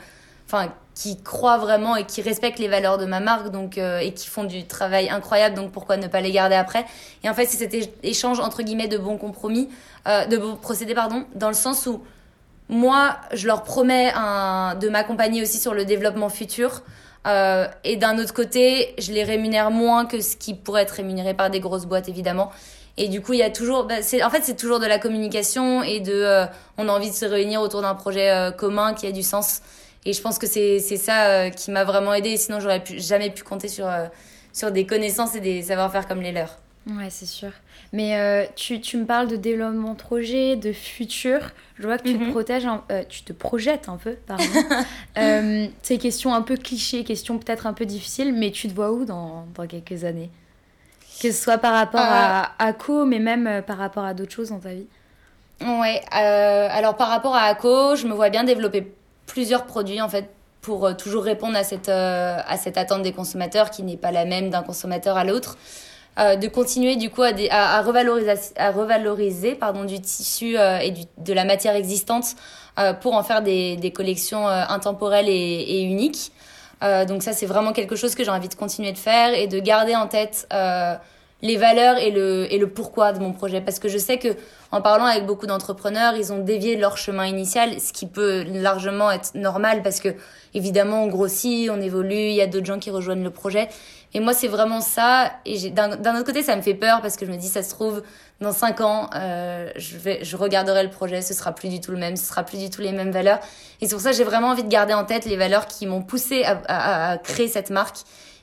enfin, 0.46 0.72
qui 0.94 1.20
croient 1.20 1.58
vraiment 1.58 1.96
et 1.96 2.04
qui 2.04 2.22
respectent 2.22 2.60
les 2.60 2.68
valeurs 2.68 2.98
de 2.98 3.06
ma 3.06 3.20
marque 3.20 3.50
donc, 3.50 3.78
euh, 3.78 3.98
et 3.98 4.12
qui 4.12 4.28
font 4.28 4.44
du 4.44 4.64
travail 4.64 5.08
incroyable. 5.08 5.56
Donc, 5.56 5.72
pourquoi 5.72 5.96
ne 5.96 6.06
pas 6.06 6.20
les 6.20 6.30
garder 6.30 6.54
après? 6.54 6.84
Et 7.24 7.28
en 7.28 7.34
fait, 7.34 7.46
c'est 7.46 7.56
cet 7.56 7.90
échange, 8.04 8.38
entre 8.38 8.62
guillemets, 8.62 8.88
de 8.88 8.98
bons 8.98 9.18
compromis, 9.18 9.68
euh, 10.06 10.26
de 10.26 10.36
bons 10.36 10.54
procédés, 10.54 10.94
pardon, 10.94 11.24
dans 11.34 11.48
le 11.48 11.54
sens 11.54 11.86
où 11.86 12.02
moi, 12.72 13.16
je 13.32 13.46
leur 13.46 13.62
promets 13.62 14.12
de 14.12 14.88
m'accompagner 14.88 15.42
aussi 15.42 15.58
sur 15.58 15.74
le 15.74 15.84
développement 15.84 16.30
futur. 16.30 16.82
Euh, 17.26 17.66
et 17.84 17.96
d'un 17.96 18.18
autre 18.18 18.32
côté, 18.32 18.94
je 18.98 19.12
les 19.12 19.24
rémunère 19.24 19.70
moins 19.70 20.06
que 20.06 20.20
ce 20.20 20.36
qui 20.36 20.54
pourrait 20.54 20.82
être 20.82 20.92
rémunéré 20.92 21.34
par 21.34 21.50
des 21.50 21.60
grosses 21.60 21.84
boîtes, 21.84 22.08
évidemment. 22.08 22.50
Et 22.96 23.08
du 23.08 23.20
coup, 23.20 23.34
il 23.34 23.40
y 23.40 23.42
a 23.42 23.50
toujours, 23.50 23.84
bah, 23.84 23.96
en 24.24 24.30
fait, 24.30 24.42
c'est 24.42 24.56
toujours 24.56 24.80
de 24.80 24.86
la 24.86 24.98
communication 24.98 25.82
et 25.82 26.00
de, 26.00 26.12
euh, 26.12 26.46
on 26.78 26.88
a 26.88 26.92
envie 26.92 27.10
de 27.10 27.14
se 27.14 27.26
réunir 27.26 27.60
autour 27.60 27.82
d'un 27.82 27.94
projet 27.94 28.30
euh, 28.30 28.50
commun 28.50 28.94
qui 28.94 29.06
a 29.06 29.12
du 29.12 29.22
sens. 29.22 29.60
Et 30.06 30.14
je 30.14 30.22
pense 30.22 30.38
que 30.38 30.46
c'est 30.46 30.80
ça 30.80 31.50
qui 31.50 31.70
m'a 31.70 31.84
vraiment 31.84 32.12
aidé. 32.12 32.36
Sinon, 32.36 32.58
j'aurais 32.58 32.82
jamais 32.96 33.30
pu 33.30 33.44
compter 33.44 33.68
sur, 33.68 33.88
sur 34.52 34.72
des 34.72 34.84
connaissances 34.84 35.36
et 35.36 35.40
des 35.40 35.62
savoir-faire 35.62 36.08
comme 36.08 36.22
les 36.22 36.32
leurs. 36.32 36.58
Ouais, 36.86 37.10
c'est 37.10 37.26
sûr. 37.26 37.50
Mais 37.92 38.18
euh, 38.18 38.44
tu, 38.56 38.80
tu, 38.80 38.96
me 38.96 39.06
parles 39.06 39.28
de 39.28 39.36
développement 39.36 39.92
de 39.92 39.98
projet, 39.98 40.56
de 40.56 40.72
futur. 40.72 41.38
Je 41.78 41.86
vois 41.86 41.96
que 41.96 42.04
tu, 42.04 42.18
te, 42.18 42.24
mhm. 42.24 42.30
protèges 42.30 42.66
euh, 42.90 43.04
tu 43.08 43.22
te 43.22 43.32
projettes 43.32 43.88
un 43.88 43.96
peu, 43.96 44.16
pardon. 44.26 44.44
euh, 45.18 45.66
c'est 45.82 45.98
question 45.98 46.34
un 46.34 46.42
peu 46.42 46.56
cliché, 46.56 47.04
question 47.04 47.38
peut-être 47.38 47.66
un 47.66 47.72
peu 47.72 47.86
difficile, 47.86 48.32
mais 48.32 48.50
tu 48.50 48.68
te 48.68 48.74
vois 48.74 48.90
où 48.90 49.04
dans, 49.04 49.46
dans 49.54 49.66
quelques 49.66 50.02
années? 50.04 50.30
Que 51.20 51.30
ce 51.30 51.40
soit 51.40 51.58
par 51.58 51.74
rapport 51.74 52.00
à, 52.00 52.42
euh. 52.42 52.46
à 52.58 52.72
Co, 52.72 53.04
mais 53.04 53.20
même 53.20 53.62
par 53.64 53.78
rapport 53.78 54.04
à 54.04 54.12
d'autres 54.12 54.32
choses 54.32 54.48
dans 54.48 54.58
ta 54.58 54.74
vie? 54.74 54.86
Ouais, 55.60 56.00
alors 56.10 56.96
par 56.96 57.08
rapport 57.08 57.36
à 57.36 57.42
ACO, 57.42 57.94
je 57.94 58.08
me 58.08 58.14
vois 58.14 58.30
bien 58.30 58.42
développer 58.42 58.92
plusieurs 59.26 59.66
produits 59.66 60.00
en 60.00 60.08
fait 60.08 60.28
pour 60.60 60.96
toujours 60.96 61.22
répondre 61.22 61.56
à 61.56 61.62
cette, 61.62 61.88
à 61.88 62.56
cette 62.56 62.76
attente 62.76 63.02
des 63.02 63.12
consommateurs 63.12 63.70
qui 63.70 63.84
n'est 63.84 63.96
pas 63.96 64.10
la 64.10 64.24
même 64.24 64.50
d'un 64.50 64.62
consommateur 64.62 65.16
à 65.16 65.22
l'autre. 65.22 65.56
Euh, 66.18 66.36
de 66.36 66.46
continuer 66.46 66.96
du 66.96 67.08
coup 67.08 67.22
à, 67.22 67.30
à, 67.50 67.80
revaloriser, 67.80 68.34
à 68.56 68.70
revaloriser 68.70 69.54
pardon, 69.54 69.84
du 69.84 69.98
tissu 69.98 70.58
euh, 70.58 70.76
et 70.76 70.90
du, 70.90 71.04
de 71.16 71.32
la 71.32 71.46
matière 71.46 71.74
existante 71.74 72.34
euh, 72.78 72.92
pour 72.92 73.14
en 73.14 73.22
faire 73.22 73.40
des, 73.40 73.76
des 73.76 73.92
collections 73.92 74.46
intemporelles 74.46 75.30
et, 75.30 75.32
et 75.32 75.82
uniques. 75.84 76.30
donc 77.08 77.22
ça 77.22 77.32
c'est 77.32 77.46
vraiment 77.46 77.72
quelque 77.72 77.96
chose 77.96 78.14
que 78.14 78.24
j'ai 78.24 78.30
envie 78.30 78.50
de 78.50 78.54
continuer 78.54 78.92
de 78.92 78.98
faire 78.98 79.32
et 79.32 79.46
de 79.46 79.58
garder 79.58 79.96
en 79.96 80.06
tête 80.06 80.46
les 81.40 81.56
valeurs 81.56 81.98
et 81.98 82.10
le, 82.10 82.52
et 82.52 82.58
le 82.58 82.68
pourquoi 82.68 83.12
de 83.12 83.18
mon 83.18 83.32
projet. 83.32 83.60
Parce 83.60 83.78
que 83.78 83.88
je 83.88 83.98
sais 83.98 84.18
que 84.18 84.28
en 84.70 84.80
parlant 84.80 85.06
avec 85.06 85.26
beaucoup 85.26 85.46
d'entrepreneurs, 85.46 86.14
ils 86.14 86.32
ont 86.32 86.38
dévié 86.38 86.76
leur 86.76 86.96
chemin 86.96 87.26
initial, 87.26 87.80
ce 87.80 87.92
qui 87.92 88.06
peut 88.06 88.44
largement 88.44 89.10
être 89.10 89.34
normal 89.34 89.82
parce 89.82 90.00
que 90.00 90.10
évidemment 90.54 91.04
on 91.04 91.08
grossit, 91.08 91.68
on 91.70 91.80
évolue, 91.80 92.14
il 92.14 92.34
y 92.34 92.40
a 92.40 92.46
d'autres 92.46 92.66
gens 92.66 92.78
qui 92.78 92.90
rejoignent 92.90 93.24
le 93.24 93.30
projet. 93.30 93.68
Et 94.14 94.20
moi 94.20 94.34
c'est 94.34 94.48
vraiment 94.48 94.80
ça. 94.80 95.32
Et 95.44 95.70
d'un 95.70 95.92
autre 95.92 96.24
côté 96.24 96.42
ça 96.42 96.56
me 96.56 96.62
fait 96.62 96.74
peur 96.74 97.00
parce 97.00 97.16
que 97.16 97.26
je 97.26 97.30
me 97.30 97.36
dis 97.36 97.48
ça 97.48 97.62
se 97.62 97.70
trouve 97.70 98.02
dans 98.40 98.52
cinq 98.52 98.80
ans 98.80 99.08
euh, 99.14 99.70
je 99.76 99.96
vais 99.96 100.24
je 100.24 100.36
regarderai 100.36 100.82
le 100.82 100.90
projet, 100.90 101.22
ce 101.22 101.34
sera 101.34 101.52
plus 101.52 101.68
du 101.68 101.80
tout 101.80 101.92
le 101.92 101.98
même, 101.98 102.16
ce 102.16 102.26
sera 102.26 102.42
plus 102.42 102.58
du 102.58 102.70
tout 102.70 102.80
les 102.80 102.92
mêmes 102.92 103.10
valeurs. 103.10 103.40
Et 103.80 103.86
c'est 103.86 103.94
pour 103.94 104.02
ça 104.02 104.12
j'ai 104.12 104.24
vraiment 104.24 104.48
envie 104.48 104.64
de 104.64 104.68
garder 104.68 104.94
en 104.94 105.04
tête 105.04 105.24
les 105.24 105.36
valeurs 105.36 105.66
qui 105.66 105.86
m'ont 105.86 106.02
poussé 106.02 106.44
à, 106.44 106.60
à, 106.66 107.10
à 107.12 107.18
créer 107.18 107.48
cette 107.48 107.70
marque 107.70 107.98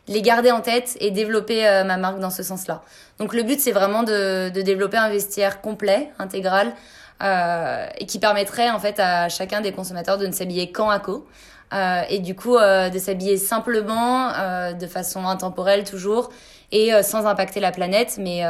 les 0.09 0.23
garder 0.23 0.51
en 0.51 0.59
tête 0.59 0.97
et 0.99 1.11
développer 1.11 1.65
euh, 1.67 1.83
ma 1.83 1.97
marque 1.97 2.19
dans 2.19 2.31
ce 2.31 2.41
sens-là. 2.43 2.81
Donc 3.19 3.33
le 3.33 3.43
but, 3.43 3.59
c'est 3.59 3.71
vraiment 3.71 4.03
de, 4.03 4.49
de, 4.49 4.61
développer 4.61 4.97
un 4.97 5.09
vestiaire 5.09 5.61
complet, 5.61 6.11
intégral, 6.17 6.73
euh, 7.21 7.85
et 7.97 8.05
qui 8.05 8.17
permettrait 8.17 8.71
en 8.71 8.79
fait 8.79 8.99
à 8.99 9.29
chacun 9.29 9.61
des 9.61 9.71
consommateurs 9.71 10.17
de 10.17 10.25
ne 10.25 10.31
s'habiller 10.31 10.71
qu'en 10.71 10.89
ACO. 10.89 11.27
Euh, 11.71 12.01
et 12.09 12.17
du 12.19 12.35
coup 12.35 12.55
euh, 12.55 12.89
de 12.89 12.97
s'habiller 12.97 13.37
simplement, 13.37 14.31
euh, 14.33 14.73
de 14.73 14.87
façon 14.87 15.25
intemporelle 15.25 15.83
toujours, 15.83 16.29
et 16.71 16.91
sans 17.01 17.25
impacter 17.25 17.59
la 17.59 17.71
planète, 17.71 18.19
mais, 18.19 18.43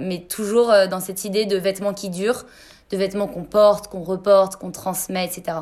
mais 0.00 0.22
toujours 0.22 0.72
dans 0.90 0.98
cette 0.98 1.24
idée 1.24 1.46
de 1.46 1.56
vêtements 1.56 1.94
qui 1.94 2.10
durent, 2.10 2.44
de 2.90 2.96
vêtements 2.96 3.28
qu'on 3.28 3.44
porte, 3.44 3.86
qu'on 3.86 4.02
reporte, 4.02 4.56
qu'on 4.56 4.72
transmet, 4.72 5.24
etc. 5.24 5.58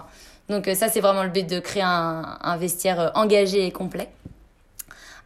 Donc 0.49 0.71
ça, 0.75 0.89
c'est 0.89 1.01
vraiment 1.01 1.25
le 1.25 1.29
but 1.29 1.47
de 1.47 1.61
créer 1.61 1.83
un, 1.83 2.39
un 2.41 2.57
vestiaire 2.57 3.13
engagé 3.17 3.67
et 3.67 3.71
complet. 3.71 4.09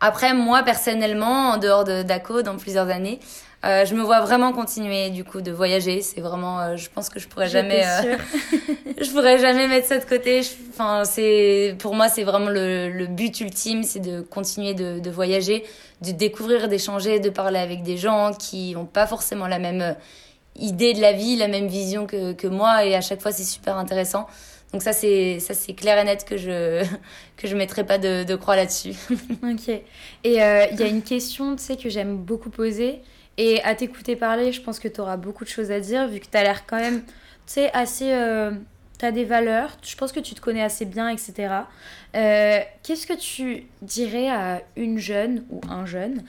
Après, 0.00 0.34
moi, 0.34 0.64
personnellement, 0.64 1.50
en 1.50 1.58
dehors 1.58 1.84
de 1.84 2.02
d'ACO, 2.02 2.42
dans 2.42 2.56
plusieurs 2.56 2.90
années, 2.90 3.20
euh, 3.64 3.86
je 3.86 3.94
me 3.94 4.02
vois 4.02 4.20
vraiment 4.20 4.52
continuer 4.52 5.08
du 5.08 5.24
coup 5.24 5.40
de 5.40 5.50
voyager. 5.50 6.02
C'est 6.02 6.20
vraiment, 6.20 6.60
euh, 6.60 6.76
je 6.76 6.90
pense 6.90 7.08
que 7.08 7.18
je 7.18 7.28
pourrais 7.28 7.48
jamais, 7.48 7.82
euh, 7.82 8.16
je 9.00 9.10
pourrais 9.10 9.38
jamais 9.38 9.68
mettre 9.68 9.86
ça 9.86 9.98
de 9.98 10.04
côté. 10.04 10.42
Enfin, 10.70 11.04
c'est 11.04 11.74
pour 11.78 11.94
moi, 11.94 12.08
c'est 12.08 12.24
vraiment 12.24 12.50
le, 12.50 12.90
le, 12.90 13.06
but 13.06 13.40
ultime, 13.40 13.82
c'est 13.82 14.00
de 14.00 14.20
continuer 14.20 14.74
de, 14.74 14.98
de, 14.98 15.10
voyager, 15.10 15.64
de 16.02 16.10
découvrir, 16.10 16.68
d'échanger, 16.68 17.20
de 17.20 17.30
parler 17.30 17.58
avec 17.58 17.82
des 17.82 17.96
gens 17.96 18.32
qui 18.38 18.74
n'ont 18.74 18.84
pas 18.84 19.06
forcément 19.06 19.46
la 19.46 19.58
même 19.58 19.96
idée 20.56 20.92
de 20.92 21.00
la 21.00 21.12
vie, 21.12 21.36
la 21.36 21.48
même 21.48 21.66
vision 21.66 22.06
que, 22.06 22.34
que 22.34 22.46
moi, 22.46 22.84
et 22.84 22.94
à 22.94 23.00
chaque 23.00 23.22
fois, 23.22 23.32
c'est 23.32 23.44
super 23.44 23.78
intéressant. 23.78 24.26
Donc 24.72 24.82
ça, 24.82 24.92
c'est 24.92 25.38
ça 25.38 25.54
c'est 25.54 25.72
clair 25.72 25.98
et 25.98 26.04
net 26.04 26.26
que 26.26 26.36
je 26.36 26.84
que 27.38 27.48
je 27.48 27.56
mettrai 27.56 27.86
pas 27.86 27.96
de, 27.96 28.24
de 28.24 28.34
croix 28.36 28.56
là-dessus. 28.56 28.92
ok. 29.42 29.68
Et 29.68 29.82
il 30.24 30.32
y 30.34 30.40
a 30.40 30.86
une 30.86 31.02
question, 31.02 31.56
tu 31.56 31.62
sais, 31.62 31.76
que 31.76 31.88
j'aime 31.88 32.18
beaucoup 32.18 32.50
poser. 32.50 33.00
Et 33.36 33.62
à 33.62 33.74
t'écouter 33.74 34.16
parler, 34.16 34.52
je 34.52 34.60
pense 34.60 34.78
que 34.78 34.88
tu 34.88 35.00
auras 35.00 35.16
beaucoup 35.16 35.44
de 35.44 35.48
choses 35.48 35.70
à 35.70 35.80
dire, 35.80 36.08
vu 36.08 36.20
que 36.20 36.26
tu 36.30 36.36
as 36.36 36.42
l'air 36.42 36.66
quand 36.66 36.78
même, 36.78 37.02
tu 37.02 37.12
sais, 37.46 37.72
assez... 37.72 38.12
Euh, 38.12 38.52
tu 38.96 39.04
as 39.04 39.10
des 39.10 39.24
valeurs, 39.24 39.76
je 39.82 39.96
pense 39.96 40.12
que 40.12 40.20
tu 40.20 40.36
te 40.36 40.40
connais 40.40 40.62
assez 40.62 40.84
bien, 40.84 41.08
etc. 41.08 41.52
Euh, 42.14 42.60
qu'est-ce 42.84 43.08
que 43.08 43.12
tu 43.12 43.66
dirais 43.82 44.30
à 44.30 44.62
une 44.76 44.98
jeune 44.98 45.44
ou 45.50 45.60
un 45.68 45.84
jeune 45.84 46.22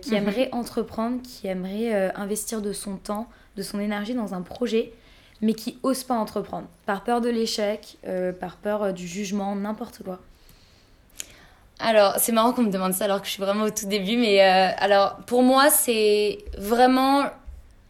qui 0.00 0.12
mhm. 0.12 0.16
aimerait 0.16 0.48
entreprendre, 0.52 1.20
qui 1.20 1.46
aimerait 1.46 1.92
investir 2.16 2.62
de 2.62 2.72
son 2.72 2.96
temps, 2.96 3.28
de 3.56 3.62
son 3.62 3.80
énergie 3.80 4.14
dans 4.14 4.32
un 4.32 4.40
projet 4.40 4.94
mais 5.40 5.54
qui 5.54 5.78
osent 5.82 6.04
pas 6.04 6.14
entreprendre, 6.14 6.68
par 6.86 7.04
peur 7.04 7.20
de 7.20 7.28
l'échec, 7.28 7.98
euh, 8.06 8.32
par 8.32 8.56
peur 8.56 8.82
euh, 8.82 8.92
du 8.92 9.06
jugement, 9.06 9.54
n'importe 9.54 10.02
quoi 10.02 10.20
alors, 11.78 12.14
c'est 12.18 12.32
marrant 12.32 12.52
qu'on 12.52 12.62
me 12.62 12.70
demande 12.70 12.94
ça 12.94 13.04
alors 13.04 13.20
que 13.20 13.26
je 13.26 13.32
suis 13.32 13.42
vraiment 13.42 13.64
au 13.64 13.70
tout 13.70 13.86
début, 13.86 14.16
mais 14.16 14.42
euh, 14.42 14.70
alors 14.78 15.16
pour 15.26 15.42
moi, 15.42 15.68
c'est 15.70 16.38
vraiment 16.56 17.24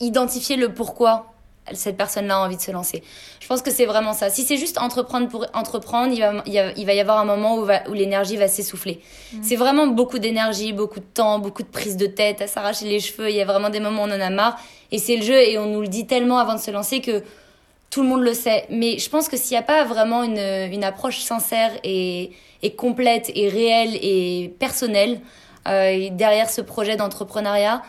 identifier 0.01 0.57
le 0.57 0.73
pourquoi 0.73 1.33
cette 1.73 1.97
personne-là 1.97 2.37
a 2.37 2.45
envie 2.45 2.57
de 2.57 2.61
se 2.61 2.71
lancer. 2.71 3.03
Je 3.41 3.47
pense 3.47 3.63
que 3.63 3.71
c'est 3.71 3.87
vraiment 3.87 4.13
ça. 4.13 4.31
Si 4.31 4.45
c'est 4.45 4.57
juste 4.57 4.79
entreprendre 4.79 5.29
pour 5.29 5.47
entreprendre, 5.53 6.13
il 6.13 6.21
va, 6.21 6.43
il 6.77 6.87
va 6.87 6.95
y 6.95 7.01
avoir 7.01 7.19
un 7.19 7.25
moment 7.25 7.57
où, 7.57 7.67
où 7.89 7.93
l'énergie 7.93 8.37
va 8.37 8.49
s'essouffler. 8.49 9.01
Mmh. 9.33 9.39
C'est 9.43 9.57
vraiment 9.57 9.87
beaucoup 9.87 10.19
d'énergie, 10.19 10.73
beaucoup 10.73 11.01
de 11.01 11.05
temps, 11.05 11.39
beaucoup 11.39 11.63
de 11.63 11.69
prise 11.69 11.97
de 11.97 12.07
tête, 12.07 12.41
à 12.41 12.47
s'arracher 12.47 12.87
les 12.87 13.01
cheveux. 13.01 13.31
Il 13.31 13.37
y 13.37 13.41
a 13.41 13.45
vraiment 13.45 13.71
des 13.71 13.81
moments 13.81 14.03
où 14.03 14.07
on 14.07 14.13
en 14.13 14.21
a 14.21 14.31
marre. 14.31 14.59
Et 14.93 14.99
c'est 14.99 15.17
le 15.17 15.23
jeu 15.23 15.41
et 15.41 15.59
on 15.59 15.67
nous 15.67 15.81
le 15.81 15.89
dit 15.89 16.07
tellement 16.07 16.39
avant 16.39 16.55
de 16.55 16.61
se 16.61 16.71
lancer 16.71 17.01
que 17.01 17.23
tout 17.91 18.03
le 18.03 18.09
monde 18.09 18.23
le 18.23 18.35
sait. 18.35 18.67
Mais 18.71 18.99
je 18.99 19.09
pense 19.09 19.29
que 19.29 19.37
s'il 19.37 19.53
n'y 19.53 19.59
a 19.59 19.63
pas 19.63 19.85
vraiment 19.85 20.23
une, 20.23 20.39
une 20.39 20.85
approche 20.85 21.21
sincère 21.21 21.71
et, 21.85 22.33
et, 22.63 22.75
complète 22.75 23.31
et 23.35 23.49
réelle 23.49 23.97
et 24.03 24.55
personnelle 24.59 25.21
euh, 25.69 26.09
derrière 26.11 26.51
ce 26.51 26.61
projet 26.61 26.97
d'entrepreneuriat, 26.97 27.83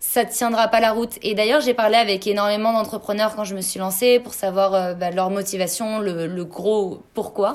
ça 0.00 0.24
ne 0.24 0.30
tiendra 0.30 0.68
pas 0.68 0.80
la 0.80 0.92
route. 0.92 1.18
Et 1.22 1.34
d'ailleurs, 1.34 1.60
j'ai 1.60 1.74
parlé 1.74 1.96
avec 1.96 2.26
énormément 2.26 2.72
d'entrepreneurs 2.72 3.34
quand 3.34 3.44
je 3.44 3.54
me 3.54 3.60
suis 3.60 3.80
lancée 3.80 4.20
pour 4.20 4.34
savoir 4.34 4.74
euh, 4.74 4.94
bah, 4.94 5.10
leur 5.10 5.30
motivation, 5.30 5.98
le, 5.98 6.26
le, 6.26 6.44
gros 6.44 7.02
pourquoi. 7.14 7.54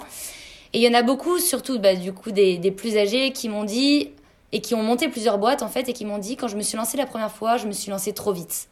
Et 0.73 0.79
il 0.79 0.83
y 0.83 0.87
en 0.87 0.97
a 0.97 1.03
beaucoup, 1.03 1.39
surtout 1.39 1.79
bah, 1.79 1.95
du 1.95 2.13
coup 2.13 2.31
des, 2.31 2.57
des 2.57 2.71
plus 2.71 2.97
âgés, 2.97 3.31
qui 3.31 3.47
m'ont 3.47 3.63
dit 3.63 4.11
et 4.51 4.61
qui 4.61 4.75
ont 4.75 4.83
monté 4.83 5.07
plusieurs 5.07 5.37
boîtes 5.37 5.63
en 5.63 5.67
fait 5.67 5.89
et 5.89 5.93
qui 5.93 6.05
m'ont 6.05 6.19
dit 6.19 6.35
quand 6.35 6.47
je 6.47 6.55
me 6.55 6.61
suis 6.61 6.77
lancée 6.77 6.97
la 6.97 7.05
première 7.05 7.31
fois, 7.31 7.57
je 7.57 7.67
me 7.67 7.71
suis 7.71 7.89
lancée 7.89 8.13
trop 8.13 8.33
vite. 8.33 8.67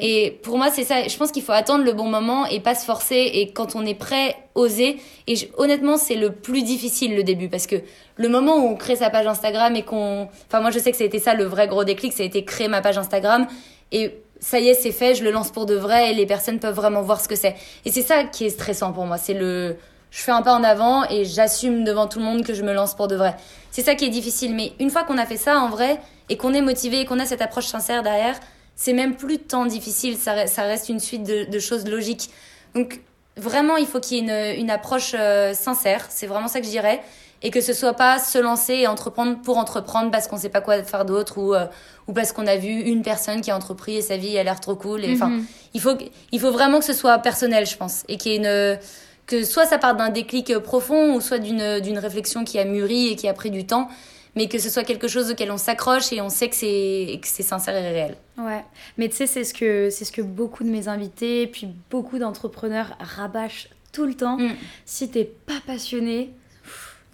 Et 0.00 0.38
pour 0.42 0.58
moi, 0.58 0.70
c'est 0.70 0.84
ça. 0.84 1.06
Je 1.06 1.16
pense 1.16 1.32
qu'il 1.32 1.42
faut 1.42 1.52
attendre 1.52 1.84
le 1.84 1.92
bon 1.92 2.08
moment 2.08 2.46
et 2.46 2.60
pas 2.60 2.74
se 2.74 2.84
forcer. 2.84 3.30
Et 3.34 3.50
quand 3.52 3.76
on 3.76 3.84
est 3.84 3.94
prêt, 3.94 4.36
oser. 4.54 4.96
Et 5.26 5.34
honnêtement, 5.56 5.96
c'est 5.96 6.14
le 6.14 6.32
plus 6.32 6.62
difficile 6.62 7.14
le 7.14 7.22
début 7.22 7.48
parce 7.48 7.66
que 7.66 7.76
le 8.16 8.28
moment 8.28 8.56
où 8.56 8.68
on 8.68 8.76
crée 8.76 8.96
sa 8.96 9.10
page 9.10 9.26
Instagram 9.26 9.76
et 9.76 9.82
qu'on. 9.82 10.28
Enfin, 10.46 10.60
moi, 10.60 10.70
je 10.70 10.78
sais 10.78 10.92
que 10.92 11.02
été 11.02 11.18
ça 11.18 11.34
le 11.34 11.44
vrai 11.44 11.68
gros 11.68 11.84
déclic. 11.84 12.12
Ça 12.12 12.22
a 12.22 12.26
été 12.26 12.44
créer 12.44 12.68
ma 12.68 12.80
page 12.80 12.98
Instagram. 12.98 13.46
Et 13.92 14.14
ça 14.40 14.58
y 14.60 14.68
est, 14.68 14.74
c'est 14.74 14.92
fait, 14.92 15.14
je 15.14 15.24
le 15.24 15.30
lance 15.30 15.50
pour 15.50 15.66
de 15.66 15.74
vrai 15.74 16.10
et 16.10 16.14
les 16.14 16.26
personnes 16.26 16.58
peuvent 16.58 16.74
vraiment 16.74 17.02
voir 17.02 17.20
ce 17.20 17.28
que 17.28 17.36
c'est. 17.36 17.56
Et 17.84 17.90
c'est 17.90 18.02
ça 18.02 18.24
qui 18.24 18.44
est 18.46 18.50
stressant 18.50 18.92
pour 18.92 19.06
moi. 19.06 19.18
C'est 19.18 19.34
le. 19.34 19.76
Je 20.10 20.22
fais 20.22 20.32
un 20.32 20.42
pas 20.42 20.54
en 20.54 20.62
avant 20.62 21.04
et 21.10 21.24
j'assume 21.24 21.84
devant 21.84 22.06
tout 22.06 22.20
le 22.20 22.24
monde 22.24 22.44
que 22.44 22.54
je 22.54 22.62
me 22.62 22.72
lance 22.72 22.94
pour 22.94 23.08
de 23.08 23.16
vrai. 23.16 23.36
C'est 23.70 23.82
ça 23.82 23.94
qui 23.94 24.04
est 24.06 24.10
difficile. 24.10 24.54
Mais 24.54 24.72
une 24.80 24.88
fois 24.88 25.04
qu'on 25.04 25.18
a 25.18 25.26
fait 25.26 25.36
ça 25.36 25.58
en 25.58 25.68
vrai 25.68 25.98
et 26.28 26.36
qu'on 26.36 26.54
est 26.54 26.62
motivé 26.62 27.00
et 27.00 27.04
qu'on 27.04 27.18
a 27.18 27.26
cette 27.26 27.42
approche 27.42 27.66
sincère 27.66 28.02
derrière, 28.02 28.38
c'est 28.76 28.92
même 28.92 29.16
plus 29.16 29.38
tant 29.38 29.66
difficile, 29.66 30.16
ça, 30.16 30.34
reste 30.34 30.88
une 30.88 31.00
suite 31.00 31.22
de, 31.24 31.58
choses 31.58 31.86
logiques. 31.88 32.30
Donc 32.74 33.00
vraiment, 33.36 33.76
il 33.76 33.86
faut 33.86 34.00
qu'il 34.00 34.18
y 34.18 34.30
ait 34.30 34.54
une, 34.54 34.60
une 34.60 34.70
approche 34.70 35.14
euh, 35.18 35.54
sincère, 35.54 36.06
c'est 36.10 36.26
vraiment 36.26 36.48
ça 36.48 36.60
que 36.60 36.66
je 36.66 36.70
dirais, 36.70 37.00
et 37.42 37.50
que 37.50 37.60
ce 37.60 37.72
soit 37.72 37.94
pas 37.94 38.18
se 38.18 38.38
lancer 38.38 38.74
et 38.74 38.86
entreprendre 38.86 39.38
pour 39.42 39.58
entreprendre 39.58 40.10
parce 40.10 40.28
qu'on 40.28 40.36
sait 40.36 40.48
pas 40.50 40.60
quoi 40.60 40.82
faire 40.82 41.04
d'autre 41.04 41.38
ou, 41.38 41.54
euh, 41.54 41.66
ou 42.06 42.12
parce 42.12 42.32
qu'on 42.32 42.46
a 42.46 42.56
vu 42.56 42.68
une 42.68 43.02
personne 43.02 43.40
qui 43.40 43.50
a 43.50 43.56
entrepris 43.56 43.96
et 43.96 44.02
sa 44.02 44.16
vie 44.16 44.38
a 44.38 44.42
l'air 44.42 44.60
trop 44.60 44.74
cool. 44.76 45.06
Mhm. 45.06 45.44
il, 45.74 45.80
faut, 45.80 45.96
il 46.32 46.40
faut 46.40 46.50
vraiment 46.50 46.78
que 46.78 46.84
ce 46.84 46.92
soit 46.92 47.18
personnel, 47.18 47.66
je 47.66 47.76
pense, 47.76 48.04
et 48.08 48.18
qu'il 48.18 48.32
y 48.32 48.34
ait 48.36 48.38
une 48.38 48.78
que 49.26 49.44
soit 49.44 49.66
ça 49.66 49.78
part 49.78 49.96
d'un 49.96 50.10
déclic 50.10 50.56
profond 50.58 51.14
ou 51.14 51.20
soit 51.20 51.38
d'une 51.38 51.98
réflexion 51.98 52.44
qui 52.44 52.60
a 52.60 52.64
mûri 52.64 53.08
et 53.08 53.16
qui 53.16 53.26
a 53.26 53.32
pris 53.32 53.50
du 53.50 53.66
temps 53.66 53.88
mais 54.36 54.48
que 54.48 54.58
ce 54.58 54.70
soit 54.70 54.84
quelque 54.84 55.08
chose 55.08 55.30
auquel 55.30 55.50
on 55.50 55.56
s'accroche 55.56 56.12
et 56.12 56.20
on 56.20 56.28
sait 56.28 56.48
que 56.48 56.54
c'est 56.54 57.18
c'est 57.24 57.42
sincère 57.42 57.74
et 57.74 57.88
réel. 57.88 58.16
Ouais, 58.38 58.62
mais 58.98 59.08
tu 59.08 59.16
sais 59.16 59.26
c'est 59.26 59.44
ce 59.44 59.54
que 59.54 59.90
c'est 59.90 60.04
ce 60.04 60.12
que 60.12 60.22
beaucoup 60.22 60.62
de 60.62 60.68
mes 60.68 60.86
invités 60.86 61.46
puis 61.46 61.68
beaucoup 61.90 62.18
d'entrepreneurs 62.18 62.96
rabâchent 63.00 63.68
tout 63.92 64.06
le 64.06 64.14
temps. 64.14 64.36
Mm. 64.36 64.54
Si 64.84 65.10
t'es 65.10 65.24
pas 65.24 65.60
passionné, 65.66 66.30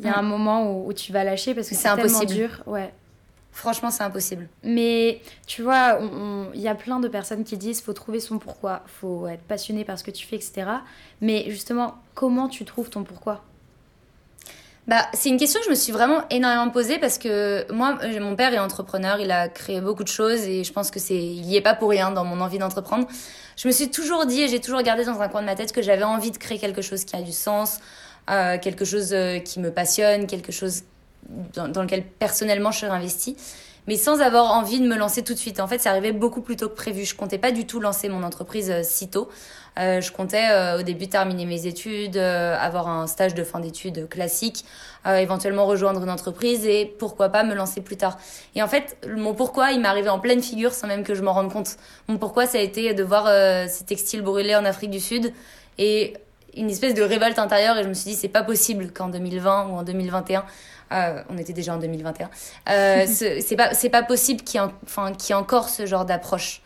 il 0.01 0.07
y 0.07 0.09
a 0.09 0.17
mm. 0.17 0.19
un 0.19 0.23
moment 0.23 0.85
où, 0.85 0.93
tu 0.93 1.13
vas 1.13 1.25
lâcher 1.25 1.55
parce 1.55 1.69
que 1.69 1.75
c'est 1.75 1.95
tellement 1.95 2.25
dur. 2.25 2.63
Ouais. 2.67 2.93
Franchement, 3.53 3.91
c'est 3.91 4.03
impossible. 4.03 4.49
Mais 4.65 5.21
tu 5.47 5.63
vois, 5.63 6.01
il 6.55 6.61
y 6.61 6.69
a 6.69 6.75
plein 6.75 7.01
de 7.01 7.09
personnes 7.09 7.45
qui 7.45 7.57
disent 7.59 7.83
faut 7.83 7.93
trouver 7.93 8.19
son 8.19 8.39
pourquoi, 8.39 8.83
faut 8.87 9.29
être 9.29 9.43
passionné 9.43 9.85
par 9.85 9.99
ce 9.99 10.05
que 10.05 10.11
tu 10.11 10.27
fais, 10.27 10.37
etc. 10.37 10.65
Mais 11.21 11.45
justement, 11.51 11.97
comment 12.15 12.49
tu 12.49 12.65
trouves 12.65 12.89
ton 12.89 13.05
pourquoi? 13.05 13.45
Bah, 14.89 15.07
c'est 15.15 15.29
une 15.29 15.39
question 15.39 15.61
que 15.61 15.67
je 15.67 15.71
me 15.71 15.77
suis 15.77 15.93
vraiment 15.93 16.25
énormément 16.31 16.69
posée 16.71 16.99
parce 16.99 17.17
que 17.17 17.71
moi, 17.73 17.99
euh, 18.03 18.19
mon 18.21 18.35
père 18.35 18.53
est 18.53 18.59
entrepreneur, 18.59 19.21
il 19.21 19.31
a 19.31 19.49
créé 19.49 19.81
beaucoup 19.81 20.03
de 20.03 20.09
choses 20.09 20.41
et 20.41 20.65
je 20.65 20.73
pense 20.73 20.91
que 20.91 20.99
c'est, 20.99 21.15
il 21.15 21.45
y 21.45 21.57
est 21.57 21.61
pas 21.61 21.75
pour 21.75 21.91
rien 21.91 22.11
dans 22.11 22.25
mon 22.25 22.41
envie 22.41 22.59
d'entreprendre. 22.59 23.07
Je 23.57 23.69
me 23.69 23.73
suis 23.73 23.91
toujours 23.91 24.27
dit 24.27 24.43
et 24.43 24.49
j'ai 24.49 24.61
toujours 24.61 24.83
gardé 24.83 25.05
dans 25.05 25.21
un 25.21 25.29
coin 25.29 25.41
de 25.41 25.47
ma 25.47 25.55
tête 25.55 25.73
que 25.73 25.83
j'avais 25.83 26.03
envie 26.03 26.33
de 26.33 26.39
créer 26.39 26.59
quelque 26.59 26.83
chose 26.83 27.05
qui 27.05 27.15
a 27.15 27.23
du 27.23 27.31
sens, 27.31 27.79
euh, 28.29 28.59
quelque 28.59 28.85
chose 28.85 29.13
euh, 29.13 29.39
qui 29.39 29.61
me 29.61 29.71
passionne, 29.71 30.27
quelque 30.27 30.51
chose 30.51 30.83
dans, 31.55 31.69
dans, 31.69 31.83
lequel 31.83 32.05
personnellement 32.05 32.73
je 32.73 32.81
serais 32.81 32.91
investie, 32.91 33.37
mais 33.87 33.95
sans 33.95 34.21
avoir 34.21 34.51
envie 34.51 34.81
de 34.81 34.89
me 34.89 34.97
lancer 34.97 35.23
tout 35.23 35.35
de 35.35 35.39
suite. 35.39 35.61
En 35.61 35.69
fait, 35.69 35.79
c'est 35.81 35.91
arrivé 35.91 36.11
beaucoup 36.11 36.41
plus 36.41 36.57
tôt 36.57 36.69
que 36.69 36.75
prévu. 36.75 37.05
Je 37.05 37.15
comptais 37.15 37.39
pas 37.39 37.53
du 37.53 37.67
tout 37.69 37.79
lancer 37.79 38.09
mon 38.09 38.25
entreprise 38.25 38.73
si 38.83 39.09
tôt. 39.09 39.29
Euh, 39.79 40.01
je 40.01 40.13
comptais 40.13 40.51
euh, 40.51 40.81
au 40.81 40.83
début 40.83 41.09
terminer 41.09 41.47
mes 41.47 41.67
études, 41.67 42.17
euh, 42.17 42.57
avoir 42.59 42.89
un 42.89 43.07
stage 43.07 43.35
de 43.35 43.43
fin 43.43 43.61
d'études 43.61 44.09
classique, 44.09 44.65
éventuellement 45.07 45.67
rejoindre 45.67 46.03
une 46.03 46.11
entreprise 46.11 46.65
et 46.67 46.87
pourquoi 46.99 47.31
pas 47.31 47.43
me 47.43 47.55
lancer 47.55 47.81
plus 47.81 47.97
tard. 47.97 48.19
Et 48.55 48.63
en 48.63 48.69
fait, 48.69 48.97
mon 49.17 49.35
pourquoi, 49.35 49.73
il 49.73 49.81
m'est 49.81 49.89
arrivé 49.89 50.09
en 50.09 50.21
pleine 50.21 50.43
figure 50.43 50.73
sans 50.75 50.87
même 50.87 51.03
que 51.03 51.15
je 51.15 51.23
m'en 51.23 51.33
rende 51.33 51.53
compte. 51.53 51.77
Mon 52.07 52.19
pourquoi, 52.19 52.47
ça 52.47 52.59
a 52.59 52.61
été 52.61 52.95
de 52.95 53.03
voir 53.03 53.27
ces 53.69 53.85
textiles 53.85 54.23
brûlés 54.23 54.55
en 54.55 54.65
Afrique 54.65 54.91
du 54.91 55.01
Sud 55.01 55.33
et 55.79 56.15
une 56.57 56.71
espèce 56.71 56.95
de 56.95 57.03
révolte 57.03 57.39
intérieure 57.39 57.79
et 57.79 57.83
je 57.83 57.89
me 57.89 57.95
suis 57.95 58.11
dit 58.11 58.17
c'est 58.17 58.29
pas 58.29 58.43
possible 58.43 58.93
qu'en 58.93 59.09
2020 59.09 59.69
ou 59.69 59.73
en 59.77 59.83
2021 59.83 60.45
on 61.31 61.39
était 61.39 61.55
déjà 61.55 61.75
en 61.75 61.79
2021 61.79 62.29
euh, 62.69 63.07
c'est 63.09 63.57
pas 63.57 63.73
c'est 63.73 63.89
pas 63.89 64.03
possible 64.03 64.43
qu'il 64.43 64.61
y, 64.61 64.65
enfin, 64.85 65.13
qu'il 65.13 65.31
y 65.31 65.33
ait 65.33 65.41
encore 65.41 65.69
ce 65.69 65.87
genre 65.87 66.05
d'approche 66.05 66.61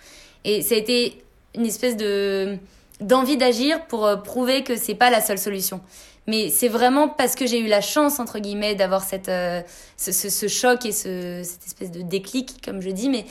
et 0.44 0.62
ça 0.62 0.74
a 0.74 0.78
été 0.78 1.22
une 1.54 1.66
espèce 1.66 1.96
de 1.96 2.59
d'envie 3.01 3.36
d'agir 3.36 3.86
pour 3.86 4.07
euh, 4.07 4.16
prouver 4.16 4.64
que 4.64 4.76
c'est 4.76 4.94
pas 4.94 5.11
la 5.11 5.20
seule 5.20 5.38
solution. 5.38 5.80
Mais 6.26 6.49
c'est 6.51 6.68
vraiment 6.68 7.09
parce 7.09 7.34
que 7.34 7.47
j'ai 7.47 7.61
eu 7.61 7.68
la 7.68 7.80
chance 7.80 8.18
entre 8.18 8.38
guillemets 8.38 8.74
d'avoir 8.74 9.05
cette 9.05 9.28
euh, 9.28 9.62
ce, 9.97 10.12
ce, 10.12 10.49
choc 10.49 10.84
et 10.84 10.92
ce, 10.92 11.42
cette 11.44 11.64
espèce 11.64 11.90
de 11.92 12.03
déclic 12.03 12.64
comme 12.64 12.80
je 12.80 12.90
dis. 12.90 13.09
Mais 13.09 13.26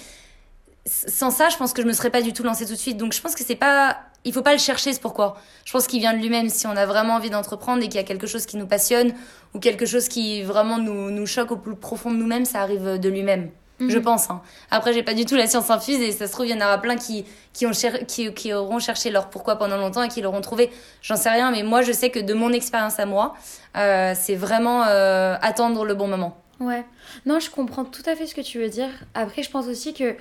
sans 0.86 1.32
ça, 1.32 1.50
je 1.50 1.58
pense 1.58 1.74
que 1.74 1.82
je 1.82 1.88
me 1.88 1.94
serais 1.94 2.10
pas 2.12 2.22
du 2.22 2.32
tout 2.32 2.44
lancée 2.44 2.66
tout 2.66 2.74
de 2.74 2.78
suite. 2.78 2.98
Donc 2.98 3.14
je 3.14 3.22
pense 3.22 3.36
que 3.36 3.44
c'est 3.44 3.56
pas 3.56 3.98
il 4.24 4.34
faut 4.34 4.42
pas 4.42 4.54
le 4.54 4.60
chercher 4.60 4.94
ce 4.94 5.00
pourquoi. 5.00 5.38
Je 5.66 5.72
pense 5.72 5.88
qu'il 5.88 6.00
vient 6.00 6.14
de 6.14 6.20
lui-même 6.20 6.50
si 6.50 6.66
on 6.68 6.76
a 6.76 6.86
vraiment 6.86 7.16
envie 7.16 7.30
d'entreprendre 7.30 7.84
et 7.84 7.88
qu'il 7.88 7.96
y 7.96 8.04
a 8.04 8.04
quelque 8.04 8.28
chose 8.28 8.46
qui 8.46 8.58
nous 8.58 8.68
passionne 8.68 9.14
ou 9.54 9.60
quelque 9.60 9.86
chose 9.86 10.08
qui 10.08 10.42
vraiment 10.42 10.80
nous, 10.80 11.12
nous 11.12 11.26
choque 11.28 11.52
au 11.52 11.58
plus 11.58 11.76
profond 11.76 12.12
de 12.12 12.18
nous-mêmes, 12.18 12.46
ça 12.46 12.62
arrive 12.62 13.00
de 13.00 13.10
lui-même. 13.10 13.52
Mhm. 13.80 13.90
Je 13.90 14.00
pense. 14.00 14.30
Hein. 14.30 14.42
Après, 14.72 14.94
j'ai 14.94 15.04
pas 15.04 15.14
du 15.14 15.26
tout 15.26 15.36
la 15.36 15.48
science 15.48 15.70
infuse 15.70 16.00
et 16.00 16.12
ça 16.12 16.28
se 16.28 16.32
trouve, 16.32 16.46
il 16.46 16.52
y 16.52 16.54
en 16.54 16.66
aura 16.66 16.78
plein 16.78 16.96
qui, 16.96 17.26
qui, 17.54 17.66
ont 17.66 17.72
qui, 18.08 18.34
qui 18.34 18.54
auront 18.54 18.80
cherché 18.80 19.10
leur 19.10 19.30
pourquoi 19.30 19.58
pendant 19.58 19.78
longtemps 19.78 20.04
et 20.04 20.08
qui 20.08 20.22
l'auront 20.22 20.42
trouvé. 20.42 20.70
J'en 21.02 21.16
sais 21.16 21.30
rien, 21.30 21.52
mais 21.52 21.64
moi, 21.64 21.82
je 21.82 21.92
sais 21.92 22.10
que 22.10 22.20
de 22.20 22.34
mon 22.34 22.52
expérience 22.52 23.00
à 23.00 23.06
moi, 23.06 23.36
euh, 23.76 24.14
c'est 24.16 24.36
vraiment 24.36 24.84
euh, 24.84 25.36
attendre 25.42 25.84
le 25.86 25.94
bon 25.94 26.08
moment. 26.08 26.38
Ouais. 26.60 26.86
Non, 27.26 27.40
je 27.40 27.50
comprends 27.50 27.84
tout 27.84 28.04
à 28.06 28.16
fait 28.16 28.28
ce 28.28 28.36
que 28.36 28.42
tu 28.42 28.60
veux 28.60 28.70
dire. 28.70 28.90
Après, 29.14 29.44
je 29.44 29.50
pense 29.52 29.68
aussi 29.68 29.94
que, 29.94 30.16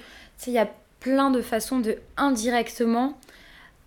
il 0.46 0.52
y 0.52 0.58
a 0.58 0.68
plein 0.98 1.30
de 1.30 1.40
façons 1.40 1.78
de 1.78 1.96
indirectement, 2.16 3.16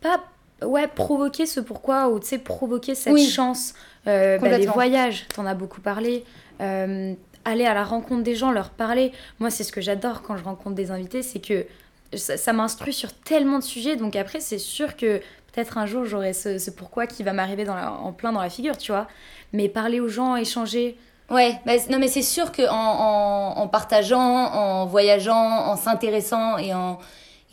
pas 0.02 0.22
ouais, 0.66 0.88
provoquer 0.88 1.46
ce 1.46 1.60
pourquoi 1.60 2.10
ou 2.10 2.20
tu 2.20 2.28
sais, 2.28 2.38
provoquer 2.38 2.96
cette 2.96 3.18
chance. 3.20 3.74
Euh, 4.08 4.38
bah, 4.38 4.58
les 4.58 4.66
voyages, 4.66 5.26
t'en 5.36 5.46
as 5.46 5.54
beaucoup 5.54 5.82
parlé. 5.82 6.24
Euh, 6.62 7.14
aller 7.48 7.66
à 7.66 7.74
la 7.74 7.84
rencontre 7.84 8.24
des 8.24 8.36
gens, 8.36 8.52
leur 8.52 8.70
parler. 8.70 9.12
Moi, 9.40 9.50
c'est 9.50 9.64
ce 9.64 9.72
que 9.72 9.82
j'adore 9.82 10.22
quand 10.22 10.38
je 10.38 10.44
rencontre 10.44 10.76
des 10.76 10.92
invités, 10.92 11.22
c'est 11.22 11.40
que 11.40 11.66
ça, 12.14 12.54
m'instruit 12.54 12.94
sur 12.94 13.14
tellement 13.14 13.60
de 13.60 13.64
sujets. 13.64 13.96
Donc 13.96 14.16
après, 14.16 14.40
c'est 14.40 14.60
sûr 14.60 14.96
que 14.96 15.18
peut-être 15.52 15.78
un 15.78 15.86
jour, 15.86 16.06
j'aurai 16.06 16.34
ce, 16.34 16.70
pourquoi 16.70 17.08
qui 17.08 17.24
va 17.24 17.34
m'arriver 17.34 17.68
en 17.70 18.12
plein 18.14 18.32
dans 18.32 18.42
la 18.42 18.50
figure, 18.50 18.78
tu 18.78 18.92
vois. 18.92 19.08
Mais 19.54 19.70
parler 19.70 20.00
aux 20.00 20.10
gens, 20.10 20.36
échanger. 20.36 20.98
Ouais, 21.30 21.60
bah, 21.66 21.74
non 21.90 22.00
mais 22.00 22.08
c'est 22.08 22.22
sûr 22.22 22.54
que 22.54 22.70
en, 22.70 23.58
en, 23.58 23.68
partageant, 23.68 24.22
en 24.22 24.86
voyageant, 24.86 25.36
en 25.36 25.76
s'intéressant 25.76 26.58
et 26.58 26.74
en, 26.74 27.00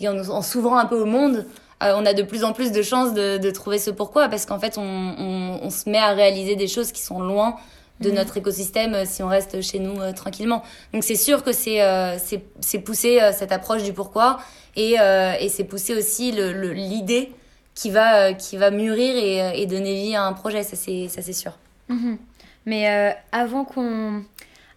en, 0.07 0.43
s'ouvrant 0.43 0.77
un 0.77 0.87
peu 0.87 1.01
au 1.01 1.07
monde, 1.07 1.47
on 1.81 2.07
a 2.07 2.15
de 2.15 2.23
plus 2.23 2.45
en 2.45 2.53
plus 2.53 2.71
de 2.71 2.83
chances 2.83 3.15
de, 3.15 3.51
trouver 3.51 3.79
ce 3.79 3.91
pourquoi 3.91 4.29
parce 4.29 4.47
qu'en 4.47 4.61
fait, 4.61 4.79
on, 4.79 5.71
se 5.71 5.91
met 5.91 5.99
à 5.99 6.13
réaliser 6.13 6.55
des 6.55 6.69
choses 6.69 6.93
qui 6.93 7.03
sont 7.03 7.21
loin 7.21 7.57
de 8.01 8.09
mhm. 8.09 8.17
notre 8.17 8.37
écosystème 8.37 9.05
si 9.05 9.23
on 9.23 9.29
reste 9.29 9.61
chez 9.61 9.79
nous 9.79 9.97
tranquillement. 10.13 10.63
Donc 10.93 11.05
c'est 11.05 11.17
sûr 11.17 11.43
que 11.43 11.53
c'est 11.53 11.81
c'est 12.19 12.79
pousser 12.81 13.21
cette 13.33 13.53
approche 13.53 13.83
du 13.83 13.93
pourquoi 13.93 14.41
et, 14.77 14.97
et 15.41 15.49
c'est 15.49 15.65
pousser 15.65 15.95
aussi 15.95 16.33
l'idée 16.33 17.31
le, 17.31 17.35
qui 17.75 17.91
va 17.91 18.33
qui 18.33 18.57
va 18.57 18.71
mûrir 18.71 19.15
et, 19.17 19.63
et 19.63 19.67
donner 19.67 19.95
vie 19.95 20.15
à 20.17 20.25
un 20.25 20.33
projet, 20.33 20.63
ça 20.65 20.77
c'est 20.77 21.09
ça 21.09 21.23
c'est 21.23 21.33
sûr. 21.33 21.53
Mhm. 21.89 22.19
Mais 22.67 23.15
avant 23.31 23.65
qu'on 23.65 24.25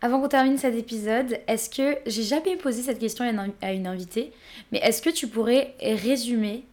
avant 0.02 0.22
qu'on 0.22 0.28
termine 0.28 0.58
cet 0.58 0.76
épisode, 0.76 1.40
est-ce 1.48 1.70
que 1.70 1.98
j'ai 2.06 2.24
jamais 2.24 2.56
posé 2.56 2.84
cette 2.84 3.00
question 3.00 3.26
à 3.62 3.72
une, 3.72 3.88
invitée, 3.88 4.32
mais 4.72 4.78
est-ce 4.80 5.02
que 5.02 5.10
tu 5.10 5.28
pourrais 5.28 5.74
résumer 5.82 6.64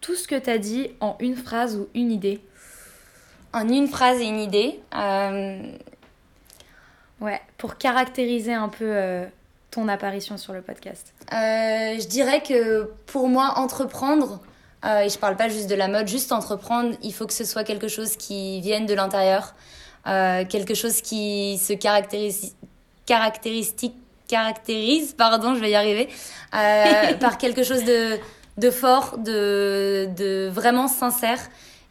tout 0.00 0.14
ce 0.14 0.26
que 0.26 0.38
tu 0.38 0.48
as 0.48 0.58
dit 0.58 0.88
en 1.00 1.16
une 1.20 1.36
phrase 1.36 1.76
ou 1.76 1.88
une 1.94 2.10
idée? 2.10 2.40
En 3.54 3.68
une 3.68 3.88
phrase 3.88 4.20
et 4.20 4.24
une 4.24 4.40
idée 4.40 4.80
euh, 4.94 5.62
Ouais, 7.20 7.40
pour 7.58 7.76
caractériser 7.76 8.52
un 8.52 8.68
peu 8.68 8.86
euh, 8.88 9.26
ton 9.70 9.88
apparition 9.88 10.38
sur 10.38 10.52
le 10.52 10.62
podcast. 10.62 11.12
Euh, 11.32 12.00
je 12.00 12.08
dirais 12.08 12.42
que 12.42 12.90
pour 13.06 13.28
moi, 13.28 13.54
entreprendre, 13.56 14.40
et 14.84 15.08
je 15.08 15.16
parle 15.16 15.36
pas 15.36 15.48
juste 15.48 15.70
de 15.70 15.76
la 15.76 15.86
mode, 15.86 16.08
juste 16.08 16.32
entreprendre, 16.32 16.96
il 17.04 17.14
faut 17.14 17.26
que 17.26 17.32
ce 17.32 17.44
soit 17.44 17.62
quelque 17.62 17.86
chose 17.86 18.16
qui 18.16 18.60
vienne 18.60 18.86
de 18.86 18.94
l'intérieur. 18.94 19.54
Quelque 20.04 20.74
chose 20.74 21.00
qui 21.00 21.56
se 21.58 21.72
caractérise, 21.72 22.56
caractéristique, 23.06 23.94
caractérise, 24.26 25.12
pardon, 25.12 25.54
je 25.54 25.60
vais 25.60 25.70
y 25.70 25.76
arriver, 25.76 26.08
par 27.20 27.38
quelque 27.38 27.62
chose 27.62 27.84
de, 27.84 28.18
de 28.56 28.70
fort, 28.72 29.18
de, 29.18 30.08
de 30.16 30.50
vraiment 30.52 30.88
sincère. 30.88 31.38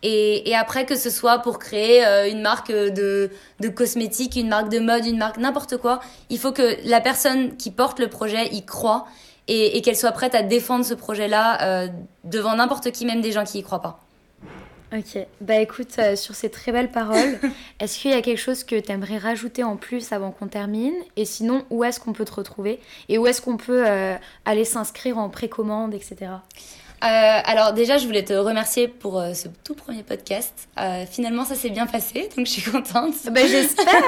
Et, 0.03 0.49
et, 0.49 0.55
après, 0.55 0.85
que 0.85 0.95
ce 0.95 1.09
soit 1.09 1.39
pour 1.39 1.59
créer 1.59 2.05
euh, 2.05 2.29
une 2.29 2.41
marque 2.41 2.71
de, 2.71 3.29
de 3.59 3.69
cosmétiques, 3.69 4.35
une 4.35 4.49
marque 4.49 4.69
de 4.69 4.79
mode, 4.79 5.05
une 5.05 5.17
marque, 5.17 5.37
n'importe 5.37 5.77
quoi, 5.77 5.99
il 6.29 6.39
faut 6.39 6.51
que 6.51 6.77
la 6.85 7.01
personne 7.01 7.55
qui 7.57 7.69
porte 7.69 7.99
le 7.99 8.07
projet 8.07 8.47
y 8.47 8.65
croit 8.65 9.05
et, 9.47 9.77
et 9.77 9.81
qu'elle 9.81 9.95
soit 9.95 10.11
prête 10.11 10.33
à 10.33 10.41
défendre 10.41 10.85
ce 10.85 10.93
projet-là 10.93 11.61
euh, 11.61 11.87
devant 12.23 12.55
n'importe 12.55 12.91
qui, 12.91 13.05
même 13.05 13.21
des 13.21 13.31
gens 13.31 13.43
qui 13.43 13.59
y 13.59 13.63
croient 13.63 13.81
pas. 13.81 13.99
Ok, 14.93 15.25
bah 15.39 15.55
écoute, 15.55 15.95
euh, 15.99 16.17
sur 16.17 16.35
ces 16.35 16.49
très 16.49 16.73
belles 16.73 16.91
paroles, 16.91 17.39
est-ce 17.79 17.97
qu'il 17.97 18.11
y 18.11 18.13
a 18.13 18.21
quelque 18.21 18.37
chose 18.37 18.65
que 18.65 18.77
tu 18.77 18.91
aimerais 18.91 19.17
rajouter 19.17 19.63
en 19.63 19.77
plus 19.77 20.11
avant 20.11 20.31
qu'on 20.31 20.47
termine? 20.47 20.93
Et 21.15 21.23
sinon, 21.23 21.63
où 21.69 21.85
est-ce 21.85 22.01
qu'on 22.01 22.11
peut 22.11 22.25
te 22.25 22.33
retrouver? 22.33 22.81
Et 23.07 23.17
où 23.17 23.25
est-ce 23.25 23.41
qu'on 23.41 23.55
peut 23.55 23.87
euh, 23.87 24.17
aller 24.43 24.65
s'inscrire 24.65 25.17
en 25.17 25.29
précommande, 25.29 25.93
etc. 25.93 26.31
Euh, 27.03 27.07
alors 27.45 27.73
déjà, 27.73 27.97
je 27.97 28.05
voulais 28.05 28.23
te 28.23 28.33
remercier 28.33 28.87
pour 28.87 29.21
ce 29.33 29.47
tout 29.63 29.73
premier 29.73 30.03
podcast. 30.03 30.67
finalement, 31.09 31.45
ça 31.45 31.55
s'est 31.55 31.69
bien 31.69 31.87
passé, 31.87 32.29
donc 32.35 32.45
je 32.45 32.51
suis 32.51 32.71
contente. 32.71 33.15
Bah, 33.31 33.41
j'espère 33.47 34.03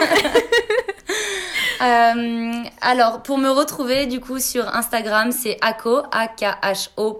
Alors, 2.81 3.23
pour 3.23 3.37
me 3.37 3.49
retrouver, 3.49 4.05
du 4.05 4.19
coup, 4.19 4.39
sur 4.39 4.73
Instagram, 4.75 5.31
c'est 5.31 5.57
ako, 5.61 6.03
a 6.11 6.27
k 6.27 6.43
h 6.61 6.89
-O 6.97 7.17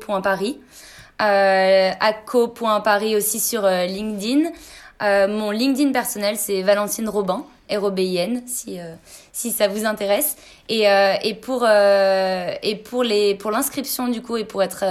euh, 1.22 1.92
ACO.paris 2.00 3.16
aussi 3.16 3.40
sur 3.40 3.66
euh, 3.66 3.86
LinkedIn. 3.86 4.50
Euh, 5.02 5.28
mon 5.28 5.52
LinkedIn 5.52 5.92
personnel, 5.92 6.38
c'est 6.38 6.62
Valentine 6.64 7.08
Robin, 7.08 7.46
R-O-B-I-N, 7.76 8.44
si, 8.46 8.80
si 9.32 9.52
ça 9.52 9.68
vous 9.68 9.86
intéresse. 9.86 10.36
Et, 10.70 10.84
et 11.24 11.34
pour, 11.34 11.66
et 11.66 12.76
pour, 12.86 13.04
l'inscription, 13.04 14.08
du 14.08 14.22
coup, 14.22 14.38
et 14.38 14.46
pour 14.46 14.64
être 14.64 14.84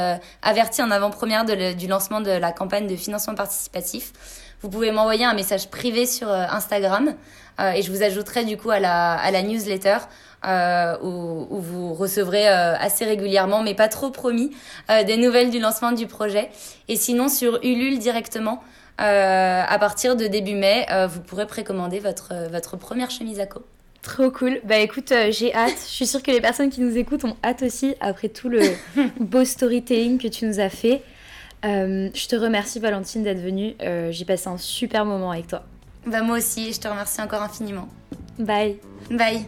averti 0.43 0.83
en 0.83 0.91
avant-première 0.91 1.45
du 1.45 1.87
lancement 1.87 2.21
de 2.21 2.31
la 2.31 2.53
campagne 2.53 2.87
de 2.87 2.97
financement 2.97 3.35
participatif, 3.35 4.13
vous 4.61 4.69
pouvez 4.69 4.93
m'envoyer 4.93 5.25
un 5.25 5.35
message 5.35 5.71
privé 5.71 6.07
sur 6.07 6.29
Instagram 6.29 7.15
et 7.59 7.83
je 7.83 7.91
vous 7.93 8.03
ajouterai, 8.03 8.45
du 8.45 8.57
coup, 8.57 8.71
à 8.71 8.81
la, 8.81 9.13
à 9.15 9.31
la 9.31 9.43
newsletter 9.43 9.99
euh, 10.45 10.97
où, 11.03 11.47
où, 11.51 11.61
vous 11.61 11.95
recevrez 11.95 12.49
euh, 12.49 12.75
assez 12.77 13.05
régulièrement, 13.05 13.63
mais 13.63 13.75
pas 13.75 13.87
trop 13.87 14.11
promis, 14.11 14.51
euh, 14.91 15.05
des 15.05 15.17
nouvelles 15.17 15.51
du 15.51 15.61
lancement 15.61 15.93
du 15.93 16.09
projet. 16.09 16.51
Et 16.89 16.97
sinon, 16.97 17.29
sur 17.29 17.61
Ulule 17.63 18.01
directement, 18.01 18.61
euh, 19.01 19.63
à 19.67 19.79
partir 19.79 20.17
de 20.17 20.27
début 20.27 20.55
mai, 20.55 20.87
vous 21.09 21.21
pourrez 21.21 21.47
précommander 21.47 21.99
votre, 21.99 22.33
votre 22.51 22.77
première 22.77 23.11
chemise 23.11 23.41
à 23.41 23.47
co. 23.47 23.65
Trop 24.03 24.31
cool. 24.31 24.61
Bah 24.65 24.79
écoute, 24.79 25.13
j'ai 25.31 25.55
hâte. 25.55 25.79
Je 25.79 25.93
suis 25.93 26.07
sûre 26.07 26.23
que 26.23 26.31
les 26.31 26.41
personnes 26.41 26.71
qui 26.71 26.81
nous 26.81 26.97
écoutent 26.97 27.25
ont 27.25 27.37
hâte 27.45 27.63
aussi 27.63 27.95
après 28.01 28.29
tout 28.29 28.49
le 28.49 28.61
beau 29.21 29.45
storytelling 29.45 30.19
que 30.19 30.29
tu 30.29 30.45
nous 30.47 30.59
as 30.59 30.71
fait. 30.71 31.03
je 31.63 32.27
te 32.27 32.37
remercie 32.37 32.81
Valentine 32.81 33.23
d'être 33.23 33.41
venue. 33.41 33.75
j'ai 34.11 34.25
passé 34.25 34.49
un 34.49 34.59
super 34.59 35.05
moment 35.05 35.31
avec 35.31 35.47
toi. 35.47 35.63
Bah 36.07 36.23
moi 36.23 36.39
aussi, 36.39 36.73
je 36.73 36.81
te 36.81 36.89
remercie 36.89 37.21
encore 37.21 37.43
infiniment. 37.43 37.89
Bye. 38.39 38.79
Bye. 39.11 39.47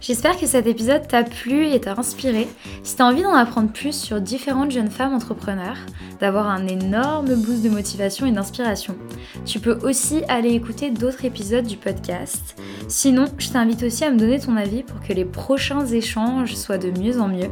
J'espère 0.00 0.38
que 0.38 0.46
cet 0.46 0.66
épisode 0.66 1.06
t'a 1.06 1.22
plu 1.22 1.66
et 1.66 1.78
t'a 1.78 1.92
inspiré. 1.92 2.48
Si 2.82 2.96
t'as 2.96 3.04
envie 3.04 3.22
d'en 3.22 3.34
apprendre 3.34 3.70
plus 3.70 3.94
sur 3.94 4.18
différentes 4.18 4.70
jeunes 4.70 4.90
femmes 4.90 5.14
entrepreneurs, 5.14 5.76
d'avoir 6.20 6.48
un 6.48 6.66
énorme 6.66 7.34
boost 7.34 7.62
de 7.62 7.68
motivation 7.68 8.24
et 8.24 8.32
d'inspiration, 8.32 8.96
tu 9.44 9.60
peux 9.60 9.78
aussi 9.82 10.22
aller 10.28 10.52
écouter 10.52 10.90
d'autres 10.90 11.26
épisodes 11.26 11.66
du 11.66 11.76
podcast. 11.76 12.58
Sinon, 12.88 13.26
je 13.36 13.50
t'invite 13.50 13.82
aussi 13.82 14.04
à 14.04 14.10
me 14.10 14.18
donner 14.18 14.40
ton 14.40 14.56
avis 14.56 14.82
pour 14.82 15.00
que 15.00 15.12
les 15.12 15.26
prochains 15.26 15.84
échanges 15.86 16.54
soient 16.56 16.78
de 16.78 16.90
mieux 16.98 17.20
en 17.20 17.28
mieux. 17.28 17.50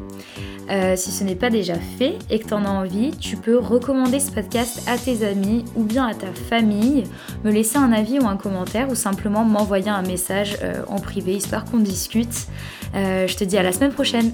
Euh, 0.71 0.97
si 0.97 1.11
ce 1.13 1.25
n'est 1.25 1.35
pas 1.35 1.49
déjà 1.49 1.75
fait 1.75 2.19
et 2.29 2.39
que 2.39 2.49
tu 2.49 2.55
en 2.55 2.65
as 2.65 2.71
envie, 2.71 3.11
tu 3.17 3.37
peux 3.37 3.59
recommander 3.59 4.21
ce 4.21 4.31
podcast 4.31 4.83
à 4.87 4.99
tes 4.99 5.27
amis 5.27 5.65
ou 5.77 5.83
bien 5.83 6.07
à 6.07 6.15
ta 6.15 6.27
famille, 6.27 7.05
me 7.43 7.51
laisser 7.51 7.79
un 7.79 7.93
avis 7.93 8.19
ou 8.19 8.27
un 8.27 8.37
commentaire 8.37 8.91
ou 8.91 8.95
simplement 8.95 9.45
m'envoyer 9.45 9.89
un 9.89 10.03
message 10.03 10.59
euh, 10.63 10.83
en 10.89 10.99
privé 10.99 11.35
histoire 11.35 11.65
qu'on 11.65 11.79
discute. 11.79 12.38
Euh, 12.95 13.27
je 13.27 13.37
te 13.37 13.45
dis 13.45 13.59
à 13.59 13.63
la 13.63 13.73
semaine 13.73 13.93
prochaine. 13.93 14.33